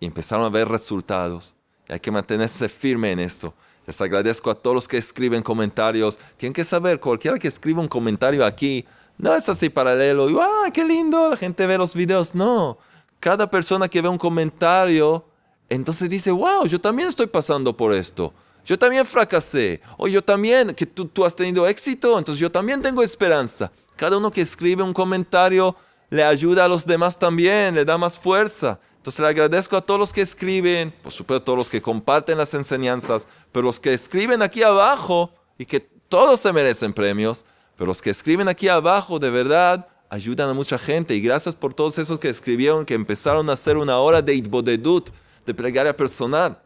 y 0.00 0.06
empezaron 0.06 0.44
a 0.46 0.48
ver 0.48 0.68
resultados. 0.68 1.54
Y 1.88 1.92
hay 1.92 2.00
que 2.00 2.10
mantenerse 2.10 2.68
firme 2.68 3.12
en 3.12 3.18
esto. 3.18 3.52
Les 3.86 4.00
agradezco 4.00 4.50
a 4.50 4.54
todos 4.54 4.74
los 4.74 4.88
que 4.88 4.96
escriben 4.96 5.42
comentarios. 5.42 6.18
Tienen 6.36 6.52
que 6.52 6.64
saber, 6.64 7.00
cualquiera 7.00 7.38
que 7.38 7.48
escriba 7.48 7.80
un 7.80 7.88
comentario 7.88 8.44
aquí, 8.44 8.86
no 9.18 9.34
es 9.34 9.48
así 9.48 9.68
paralelo. 9.68 10.30
Y, 10.30 10.36
¡ah, 10.40 10.70
qué 10.72 10.84
lindo! 10.84 11.30
La 11.30 11.36
gente 11.36 11.66
ve 11.66 11.76
los 11.76 11.94
videos. 11.94 12.34
No. 12.34 12.78
Cada 13.20 13.50
persona 13.50 13.88
que 13.88 14.00
ve 14.00 14.08
un 14.08 14.18
comentario, 14.18 15.24
entonces 15.68 16.08
dice, 16.08 16.30
wow, 16.30 16.66
yo 16.66 16.80
también 16.80 17.08
estoy 17.08 17.26
pasando 17.26 17.76
por 17.76 17.92
esto. 17.92 18.32
Yo 18.64 18.78
también 18.78 19.04
fracasé. 19.04 19.80
O 19.96 20.06
yo 20.06 20.22
también, 20.22 20.74
que 20.74 20.86
tú, 20.86 21.06
tú 21.06 21.24
has 21.24 21.34
tenido 21.34 21.66
éxito, 21.66 22.18
entonces 22.18 22.40
yo 22.40 22.50
también 22.50 22.80
tengo 22.80 23.02
esperanza. 23.02 23.70
Cada 23.96 24.18
uno 24.18 24.30
que 24.30 24.40
escribe 24.40 24.82
un 24.82 24.92
comentario 24.92 25.76
le 26.12 26.22
ayuda 26.22 26.66
a 26.66 26.68
los 26.68 26.84
demás 26.84 27.18
también, 27.18 27.74
le 27.74 27.86
da 27.86 27.96
más 27.96 28.18
fuerza. 28.18 28.78
Entonces 28.98 29.18
le 29.18 29.28
agradezco 29.28 29.78
a 29.78 29.80
todos 29.80 29.98
los 29.98 30.12
que 30.12 30.20
escriben, 30.20 30.92
por 31.02 31.10
supuesto 31.10 31.42
todos 31.42 31.58
los 31.58 31.70
que 31.70 31.80
comparten 31.80 32.36
las 32.36 32.52
enseñanzas, 32.52 33.26
pero 33.50 33.64
los 33.64 33.80
que 33.80 33.94
escriben 33.94 34.42
aquí 34.42 34.62
abajo 34.62 35.32
y 35.56 35.64
que 35.64 35.80
todos 35.80 36.38
se 36.38 36.52
merecen 36.52 36.92
premios, 36.92 37.46
pero 37.78 37.86
los 37.86 38.02
que 38.02 38.10
escriben 38.10 38.46
aquí 38.46 38.68
abajo 38.68 39.18
de 39.18 39.30
verdad 39.30 39.88
ayudan 40.10 40.50
a 40.50 40.52
mucha 40.52 40.76
gente. 40.76 41.14
Y 41.14 41.22
gracias 41.22 41.56
por 41.56 41.72
todos 41.72 41.96
esos 41.96 42.18
que 42.18 42.28
escribieron, 42.28 42.84
que 42.84 42.92
empezaron 42.92 43.48
a 43.48 43.54
hacer 43.54 43.78
una 43.78 43.96
hora 43.96 44.20
de 44.20 44.34
itbodedut, 44.34 45.08
de 45.46 45.54
plegaria 45.54 45.96
personal. 45.96 46.60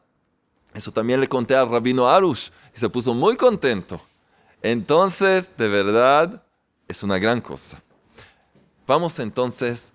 Eso 0.74 0.90
también 0.90 1.20
le 1.20 1.28
conté 1.28 1.55
al 1.55 1.70
rabino 1.70 2.09
Arush 2.09 2.49
y 2.74 2.80
se 2.80 2.88
puso 2.88 3.14
muy 3.14 3.36
contento. 3.36 4.01
Entonces, 4.61 5.53
de 5.57 5.68
verdad, 5.68 6.42
es 6.88 7.05
una 7.05 7.20
gran 7.20 7.40
cosa. 7.40 7.80
Vamos 8.87 9.18
entonces 9.18 9.93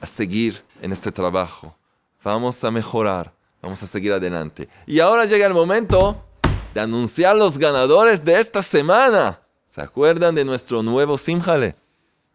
a 0.00 0.06
seguir 0.06 0.64
en 0.80 0.92
este 0.92 1.12
trabajo. 1.12 1.76
Vamos 2.24 2.62
a 2.64 2.70
mejorar. 2.70 3.32
Vamos 3.60 3.82
a 3.82 3.86
seguir 3.86 4.12
adelante. 4.12 4.68
Y 4.86 5.00
ahora 5.00 5.26
llega 5.26 5.46
el 5.46 5.52
momento 5.52 6.24
de 6.72 6.80
anunciar 6.80 7.36
los 7.36 7.58
ganadores 7.58 8.24
de 8.24 8.40
esta 8.40 8.62
semana. 8.62 9.40
¿Se 9.68 9.80
acuerdan 9.80 10.34
de 10.34 10.44
nuestro 10.44 10.82
nuevo 10.82 11.18
Simjale? 11.18 11.76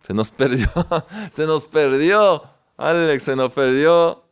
Se 0.05 0.13
nos 0.13 0.31
perdió, 0.31 0.69
se 1.31 1.45
nos 1.45 1.65
perdió, 1.65 2.43
Alex, 2.77 3.23
se 3.23 3.35
nos 3.35 3.51
perdió 3.51 4.23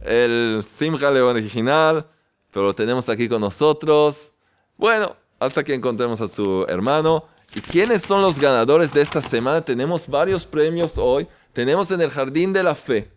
el 0.00 0.64
Simjale 0.68 1.20
original, 1.20 2.06
pero 2.50 2.66
lo 2.66 2.74
tenemos 2.74 3.08
aquí 3.08 3.28
con 3.28 3.42
nosotros. 3.42 4.32
Bueno, 4.76 5.14
hasta 5.38 5.62
que 5.62 5.74
encontremos 5.74 6.20
a 6.20 6.28
su 6.28 6.64
hermano. 6.68 7.24
¿Y 7.54 7.60
quiénes 7.60 8.02
son 8.02 8.22
los 8.22 8.38
ganadores 8.38 8.92
de 8.92 9.02
esta 9.02 9.20
semana? 9.20 9.60
Tenemos 9.60 10.08
varios 10.08 10.46
premios 10.46 10.96
hoy. 10.96 11.28
Tenemos 11.52 11.90
en 11.90 12.00
el 12.00 12.10
Jardín 12.10 12.52
de 12.52 12.62
la 12.62 12.74
Fe. 12.74 13.10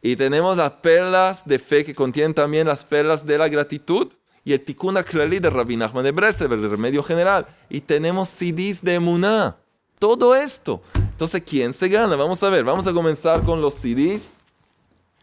Y 0.00 0.14
tenemos 0.14 0.56
las 0.56 0.70
perlas 0.70 1.44
de 1.44 1.58
fe 1.58 1.84
que 1.84 1.94
contienen 1.94 2.32
también 2.32 2.68
las 2.68 2.84
perlas 2.84 3.26
de 3.26 3.38
la 3.38 3.48
gratitud. 3.48 4.12
Y 4.44 4.52
el 4.52 4.64
Tikkun 4.64 4.94
Klali 5.02 5.40
de 5.40 5.50
Rabbi 5.50 5.76
Nachman 5.76 6.04
de 6.04 6.12
Breslev, 6.12 6.52
el 6.52 6.70
remedio 6.70 7.02
general. 7.02 7.44
Y 7.68 7.80
tenemos 7.80 8.28
CDs 8.28 8.82
de 8.82 8.94
Emuná. 8.94 9.56
Todo 9.98 10.36
esto. 10.36 10.80
Entonces, 10.94 11.42
¿quién 11.44 11.72
se 11.72 11.88
gana? 11.88 12.14
Vamos 12.14 12.40
a 12.44 12.50
ver. 12.50 12.62
Vamos 12.62 12.86
a 12.86 12.92
comenzar 12.92 13.42
con 13.42 13.60
los 13.60 13.74
CDs. 13.74 14.36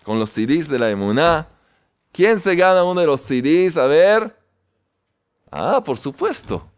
Con 0.03 0.19
los 0.19 0.29
CDs 0.31 0.67
de 0.67 0.79
la 0.79 0.89
Emuná. 0.89 1.47
¿Quién 2.11 2.37
se 2.37 2.53
gana 2.55 2.83
uno 2.83 2.99
de 2.99 3.07
los 3.07 3.21
CDs? 3.21 3.77
A 3.77 3.85
ver. 3.87 4.37
Ah, 5.49 5.81
por 5.81 5.97
supuesto. 5.97 6.72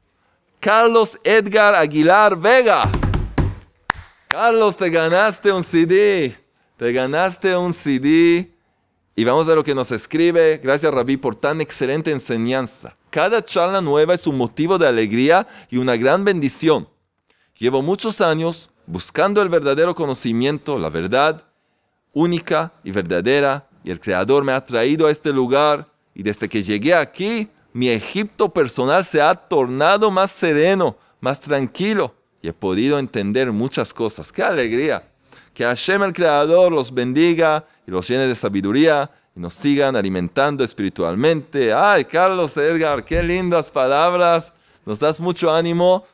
Carlos 0.65 1.19
Edgar 1.23 1.75
Aguilar 1.75 2.35
Vega. 2.35 2.89
Carlos, 4.27 4.75
te 4.75 4.89
ganaste 4.89 5.51
un 5.51 5.63
CD. 5.63 6.35
Te 6.75 6.91
ganaste 6.91 7.55
un 7.55 7.71
CD. 7.71 8.51
Y 9.15 9.23
vamos 9.23 9.47
a 9.47 9.53
lo 9.53 9.63
que 9.63 9.75
nos 9.75 9.91
escribe. 9.91 10.57
Gracias, 10.57 10.91
Rabí, 10.91 11.17
por 11.17 11.35
tan 11.35 11.61
excelente 11.61 12.11
enseñanza. 12.11 12.97
Cada 13.11 13.43
charla 13.45 13.79
nueva 13.79 14.15
es 14.15 14.25
un 14.25 14.37
motivo 14.37 14.79
de 14.79 14.87
alegría 14.87 15.47
y 15.69 15.77
una 15.77 15.95
gran 15.97 16.25
bendición. 16.25 16.89
Llevo 17.59 17.83
muchos 17.83 18.19
años 18.19 18.71
buscando 18.87 19.43
el 19.43 19.49
verdadero 19.49 19.93
conocimiento, 19.93 20.79
la 20.79 20.89
verdad 20.89 21.45
única 22.11 22.73
y 22.83 22.89
verdadera, 22.89 23.69
y 23.83 23.91
el 23.91 23.99
Creador 23.99 24.43
me 24.43 24.53
ha 24.53 24.65
traído 24.65 25.05
a 25.05 25.11
este 25.11 25.31
lugar. 25.31 25.93
Y 26.15 26.23
desde 26.23 26.49
que 26.49 26.63
llegué 26.63 26.95
aquí, 26.95 27.51
mi 27.75 27.89
Egipto 27.89 28.47
personal 28.47 29.03
se 29.03 29.21
ha 29.21 29.35
tornado 29.35 30.09
más 30.09 30.31
sereno, 30.31 30.95
más 31.19 31.41
tranquilo 31.41 32.15
y 32.41 32.47
he 32.47 32.53
podido 32.53 32.97
entender 32.97 33.51
muchas 33.51 33.93
cosas. 33.93 34.31
¡Qué 34.31 34.43
alegría! 34.43 35.11
Que 35.53 35.65
Hashem 35.65 36.01
el 36.03 36.13
Creador 36.13 36.71
los 36.71 36.93
bendiga 36.93 37.67
y 37.85 37.91
los 37.91 38.07
llene 38.07 38.27
de 38.27 38.35
sabiduría 38.35 39.11
y 39.35 39.41
nos 39.41 39.55
sigan 39.55 39.97
alimentando 39.97 40.63
espiritualmente. 40.63 41.73
¡Ay, 41.73 42.05
Carlos 42.05 42.55
Edgar, 42.55 43.03
qué 43.03 43.21
lindas 43.21 43.69
palabras! 43.69 44.53
Nos 44.85 44.97
das 44.97 45.19
mucho 45.19 45.53
ánimo. 45.53 46.05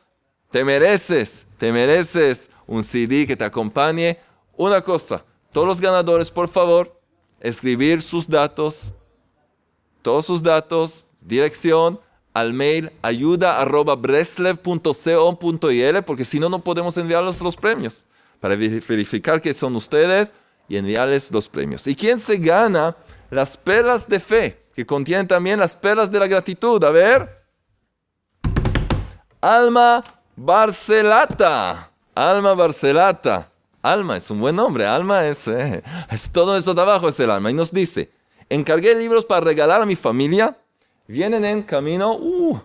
Te 0.50 0.64
mereces, 0.64 1.46
te 1.58 1.70
mereces 1.70 2.50
un 2.66 2.82
CD 2.82 3.24
que 3.24 3.36
te 3.36 3.44
acompañe. 3.44 4.18
Una 4.56 4.80
cosa, 4.80 5.24
todos 5.52 5.68
los 5.68 5.80
ganadores, 5.80 6.28
por 6.28 6.48
favor, 6.48 7.00
escribir 7.38 8.02
sus 8.02 8.28
datos, 8.28 8.92
todos 10.02 10.26
sus 10.26 10.42
datos, 10.42 11.06
dirección 11.24 12.00
al 12.34 12.52
mail 12.52 12.90
ayuda 13.02 13.64
porque 16.04 16.24
si 16.24 16.38
no, 16.38 16.48
no 16.48 16.58
podemos 16.60 16.96
enviarles 16.96 17.40
los 17.40 17.56
premios 17.56 18.06
para 18.40 18.56
verificar 18.56 19.40
que 19.40 19.54
son 19.54 19.76
ustedes 19.76 20.34
y 20.68 20.76
enviarles 20.76 21.30
los 21.30 21.48
premios. 21.48 21.86
¿Y 21.86 21.94
quién 21.94 22.18
se 22.18 22.38
gana 22.38 22.96
las 23.30 23.56
perlas 23.56 24.08
de 24.08 24.18
fe? 24.18 24.66
Que 24.74 24.86
contienen 24.86 25.28
también 25.28 25.60
las 25.60 25.76
perlas 25.76 26.10
de 26.10 26.18
la 26.18 26.26
gratitud. 26.26 26.82
A 26.82 26.90
ver. 26.90 27.44
Alma 29.40 30.02
Barcelata. 30.34 31.92
Alma 32.14 32.54
Barcelata. 32.54 33.50
Alma 33.82 34.16
es 34.16 34.30
un 34.30 34.40
buen 34.40 34.56
nombre. 34.56 34.86
Alma 34.86 35.26
es, 35.26 35.46
eh, 35.48 35.82
es 36.10 36.30
todo 36.30 36.56
eso 36.56 36.72
de 36.72 36.80
abajo 36.80 37.08
es 37.08 37.20
el 37.20 37.30
alma. 37.30 37.50
Y 37.50 37.54
nos 37.54 37.72
dice, 37.72 38.10
encargué 38.48 38.94
libros 38.94 39.24
para 39.24 39.42
regalar 39.42 39.82
a 39.82 39.86
mi 39.86 39.96
familia 39.96 40.56
vienen 41.12 41.44
en 41.44 41.62
camino. 41.62 42.16
Uh, 42.16 42.58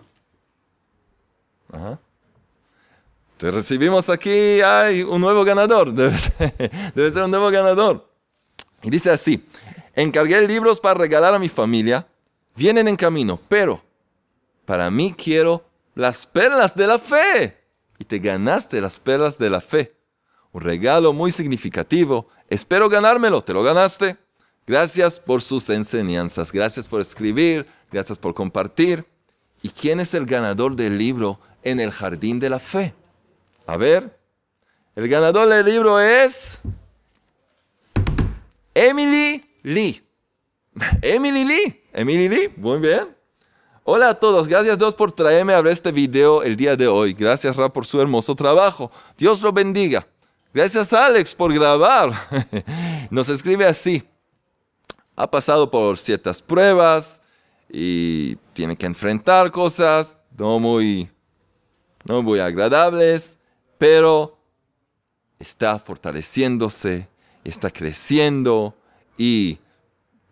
Te 3.36 3.50
recibimos 3.50 4.08
aquí, 4.08 4.62
hay 4.62 5.02
un 5.02 5.20
nuevo 5.20 5.44
ganador, 5.44 5.92
debe 5.92 6.16
ser, 6.18 7.22
un 7.22 7.30
nuevo 7.30 7.50
ganador. 7.50 8.10
Y 8.82 8.88
dice 8.88 9.10
así, 9.10 9.46
encargué 9.94 10.40
libros 10.48 10.80
para 10.80 10.94
regalar 10.94 11.34
a 11.34 11.38
mi 11.38 11.50
familia, 11.50 12.06
vienen 12.56 12.88
en 12.88 12.96
camino, 12.96 13.38
pero 13.48 13.82
para 14.64 14.90
mí 14.90 15.12
quiero 15.12 15.62
las 15.94 16.24
perlas 16.24 16.74
de 16.74 16.86
la 16.86 16.98
fe. 16.98 17.58
Y 17.98 18.04
te 18.04 18.18
ganaste 18.18 18.80
las 18.80 18.98
perlas 18.98 19.36
de 19.36 19.50
la 19.50 19.60
fe. 19.60 19.94
Un 20.52 20.62
regalo 20.62 21.12
muy 21.12 21.32
significativo. 21.32 22.28
Espero 22.48 22.88
ganármelo, 22.88 23.42
te 23.42 23.52
lo 23.52 23.62
ganaste. 23.62 24.16
Gracias 24.66 25.18
por 25.18 25.42
sus 25.42 25.68
enseñanzas, 25.70 26.52
gracias 26.52 26.86
por 26.86 27.00
escribir, 27.00 27.66
Gracias 27.90 28.18
por 28.18 28.34
compartir. 28.34 29.06
¿Y 29.62 29.70
quién 29.70 30.00
es 30.00 30.14
el 30.14 30.26
ganador 30.26 30.76
del 30.76 30.98
libro 30.98 31.40
en 31.62 31.80
el 31.80 31.90
jardín 31.90 32.38
de 32.38 32.50
la 32.50 32.58
fe? 32.58 32.94
A 33.66 33.76
ver, 33.76 34.18
el 34.94 35.08
ganador 35.08 35.48
del 35.48 35.66
libro 35.66 36.00
es 36.00 36.60
Emily 38.74 39.44
Lee. 39.62 40.06
Emily 41.02 41.44
Lee. 41.44 41.84
Emily 41.92 42.28
Lee, 42.28 42.52
muy 42.56 42.78
bien. 42.78 43.16
Hola 43.84 44.10
a 44.10 44.14
todos, 44.14 44.46
gracias 44.48 44.78
Dios 44.78 44.94
por 44.94 45.12
traerme 45.12 45.54
a 45.54 45.62
ver 45.62 45.72
este 45.72 45.90
video 45.90 46.42
el 46.42 46.56
día 46.56 46.76
de 46.76 46.86
hoy. 46.86 47.14
Gracias 47.14 47.56
Ra 47.56 47.72
por 47.72 47.86
su 47.86 48.00
hermoso 48.00 48.34
trabajo. 48.34 48.90
Dios 49.16 49.40
lo 49.40 49.50
bendiga. 49.50 50.06
Gracias 50.52 50.92
Alex 50.92 51.34
por 51.34 51.52
grabar. 51.54 52.12
Nos 53.10 53.28
escribe 53.30 53.64
así. 53.64 54.02
Ha 55.16 55.30
pasado 55.30 55.70
por 55.70 55.96
ciertas 55.96 56.42
pruebas, 56.42 57.20
y 57.70 58.36
tiene 58.52 58.76
que 58.76 58.86
enfrentar 58.86 59.50
cosas 59.50 60.18
no 60.36 60.58
muy, 60.58 61.10
no 62.04 62.22
muy 62.22 62.38
agradables, 62.40 63.36
pero 63.76 64.38
está 65.38 65.78
fortaleciéndose, 65.78 67.08
está 67.44 67.70
creciendo 67.70 68.74
y 69.16 69.58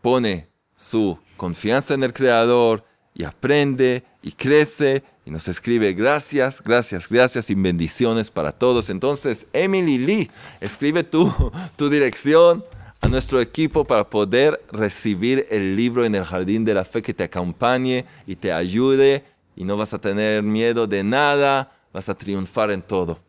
pone 0.02 0.48
su 0.74 1.18
confianza 1.36 1.94
en 1.94 2.02
el 2.02 2.12
Creador 2.12 2.84
y 3.14 3.24
aprende 3.24 4.04
y 4.22 4.32
crece 4.32 5.02
y 5.24 5.30
nos 5.30 5.48
escribe 5.48 5.92
gracias, 5.92 6.62
gracias, 6.62 7.08
gracias 7.08 7.50
y 7.50 7.54
bendiciones 7.54 8.30
para 8.30 8.52
todos. 8.52 8.90
Entonces, 8.90 9.46
Emily 9.52 9.98
Lee, 9.98 10.30
escribe 10.60 11.02
tu, 11.02 11.32
tu 11.76 11.88
dirección 11.88 12.64
a 13.06 13.08
nuestro 13.08 13.40
equipo 13.40 13.84
para 13.84 14.10
poder 14.10 14.60
recibir 14.72 15.46
el 15.48 15.76
libro 15.76 16.04
en 16.04 16.16
el 16.16 16.24
jardín 16.24 16.64
de 16.64 16.74
la 16.74 16.84
fe 16.84 17.02
que 17.02 17.14
te 17.14 17.22
acompañe 17.22 18.04
y 18.26 18.34
te 18.34 18.52
ayude 18.52 19.24
y 19.54 19.62
no 19.62 19.76
vas 19.76 19.94
a 19.94 20.00
tener 20.00 20.42
miedo 20.42 20.88
de 20.88 21.04
nada, 21.04 21.72
vas 21.92 22.08
a 22.08 22.16
triunfar 22.16 22.72
en 22.72 22.82
todo. 22.82 23.20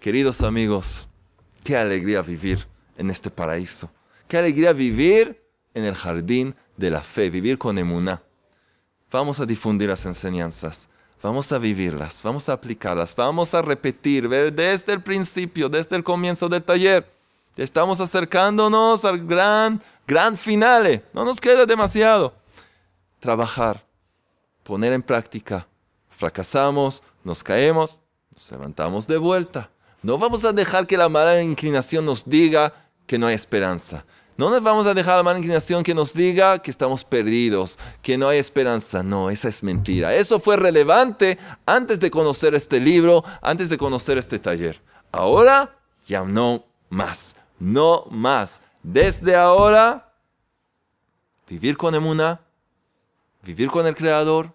Queridos 0.00 0.42
amigos, 0.42 1.06
qué 1.62 1.76
alegría 1.76 2.22
vivir 2.22 2.66
en 2.98 3.08
este 3.08 3.30
paraíso. 3.30 3.88
Qué 4.26 4.36
alegría 4.36 4.72
vivir 4.72 5.40
en 5.74 5.84
el 5.84 5.94
jardín 5.94 6.56
de 6.76 6.90
la 6.90 7.00
fe, 7.00 7.30
vivir 7.30 7.56
con 7.56 7.78
emuná. 7.78 8.20
Vamos 9.12 9.38
a 9.38 9.46
difundir 9.46 9.90
las 9.90 10.06
enseñanzas, 10.06 10.88
vamos 11.22 11.52
a 11.52 11.58
vivirlas, 11.58 12.20
vamos 12.24 12.48
a 12.48 12.54
aplicarlas, 12.54 13.14
vamos 13.14 13.54
a 13.54 13.62
repetir, 13.62 14.26
ver 14.26 14.52
desde 14.52 14.92
el 14.92 15.02
principio, 15.02 15.68
desde 15.68 15.94
el 15.94 16.02
comienzo 16.02 16.48
del 16.48 16.64
taller 16.64 17.19
Estamos 17.56 18.00
acercándonos 18.00 19.04
al 19.04 19.26
gran, 19.26 19.82
gran 20.06 20.36
finale. 20.36 21.04
No 21.12 21.24
nos 21.24 21.40
queda 21.40 21.66
demasiado. 21.66 22.34
Trabajar, 23.18 23.84
poner 24.62 24.92
en 24.92 25.02
práctica. 25.02 25.66
Fracasamos, 26.08 27.02
nos 27.24 27.42
caemos, 27.42 28.00
nos 28.32 28.50
levantamos 28.50 29.06
de 29.06 29.16
vuelta. 29.16 29.70
No 30.02 30.16
vamos 30.16 30.44
a 30.44 30.52
dejar 30.52 30.86
que 30.86 30.96
la 30.96 31.08
mala 31.08 31.42
inclinación 31.42 32.04
nos 32.04 32.28
diga 32.28 32.72
que 33.06 33.18
no 33.18 33.26
hay 33.26 33.34
esperanza. 33.34 34.04
No 34.38 34.48
nos 34.48 34.62
vamos 34.62 34.86
a 34.86 34.94
dejar 34.94 35.18
la 35.18 35.22
mala 35.22 35.38
inclinación 35.38 35.82
que 35.82 35.94
nos 35.94 36.14
diga 36.14 36.58
que 36.60 36.70
estamos 36.70 37.04
perdidos, 37.04 37.78
que 38.00 38.16
no 38.16 38.28
hay 38.28 38.38
esperanza. 38.38 39.02
No, 39.02 39.28
esa 39.28 39.48
es 39.50 39.62
mentira. 39.62 40.14
Eso 40.14 40.40
fue 40.40 40.56
relevante 40.56 41.36
antes 41.66 42.00
de 42.00 42.10
conocer 42.10 42.54
este 42.54 42.80
libro, 42.80 43.22
antes 43.42 43.68
de 43.68 43.76
conocer 43.76 44.16
este 44.16 44.38
taller. 44.38 44.80
Ahora 45.12 45.76
ya 46.06 46.24
no 46.24 46.64
más, 46.88 47.36
no 47.60 48.06
más. 48.10 48.60
Desde 48.82 49.36
ahora, 49.36 50.12
vivir 51.48 51.76
con 51.76 51.94
Emuna, 51.94 52.40
vivir 53.42 53.68
con 53.68 53.86
el 53.86 53.94
Creador 53.94 54.52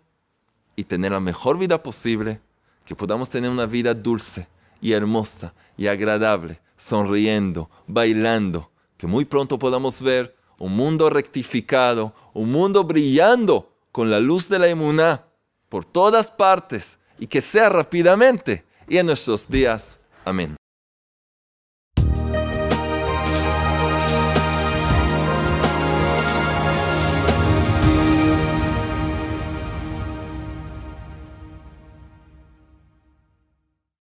y 0.75 0.83
tener 0.83 1.13
la 1.13 1.21
mejor 1.21 1.57
vida 1.57 1.81
posible, 1.81 2.41
que 2.85 2.95
podamos 2.95 3.29
tener 3.29 3.49
una 3.49 3.65
vida 3.65 3.93
dulce 3.93 4.47
y 4.81 4.91
hermosa 4.91 5.53
y 5.77 5.87
agradable, 5.87 6.59
sonriendo, 6.75 7.69
bailando 7.87 8.69
que 8.97 9.07
muy 9.07 9.25
pronto 9.25 9.59
podamos 9.59 10.01
ver 10.01 10.35
un 10.57 10.75
mundo 10.75 11.09
rectificado, 11.09 12.13
un 12.33 12.51
mundo 12.51 12.83
brillando 12.83 13.73
con 13.91 14.09
la 14.09 14.19
luz 14.19 14.47
de 14.49 14.59
la 14.59 14.67
emuná 14.67 15.25
por 15.69 15.85
todas 15.85 16.31
partes 16.31 16.97
y 17.19 17.27
que 17.27 17.41
sea 17.41 17.69
rápidamente 17.69 18.65
y 18.87 18.97
en 18.97 19.07
nuestros 19.07 19.47
días. 19.49 19.99
Amén. 20.23 20.55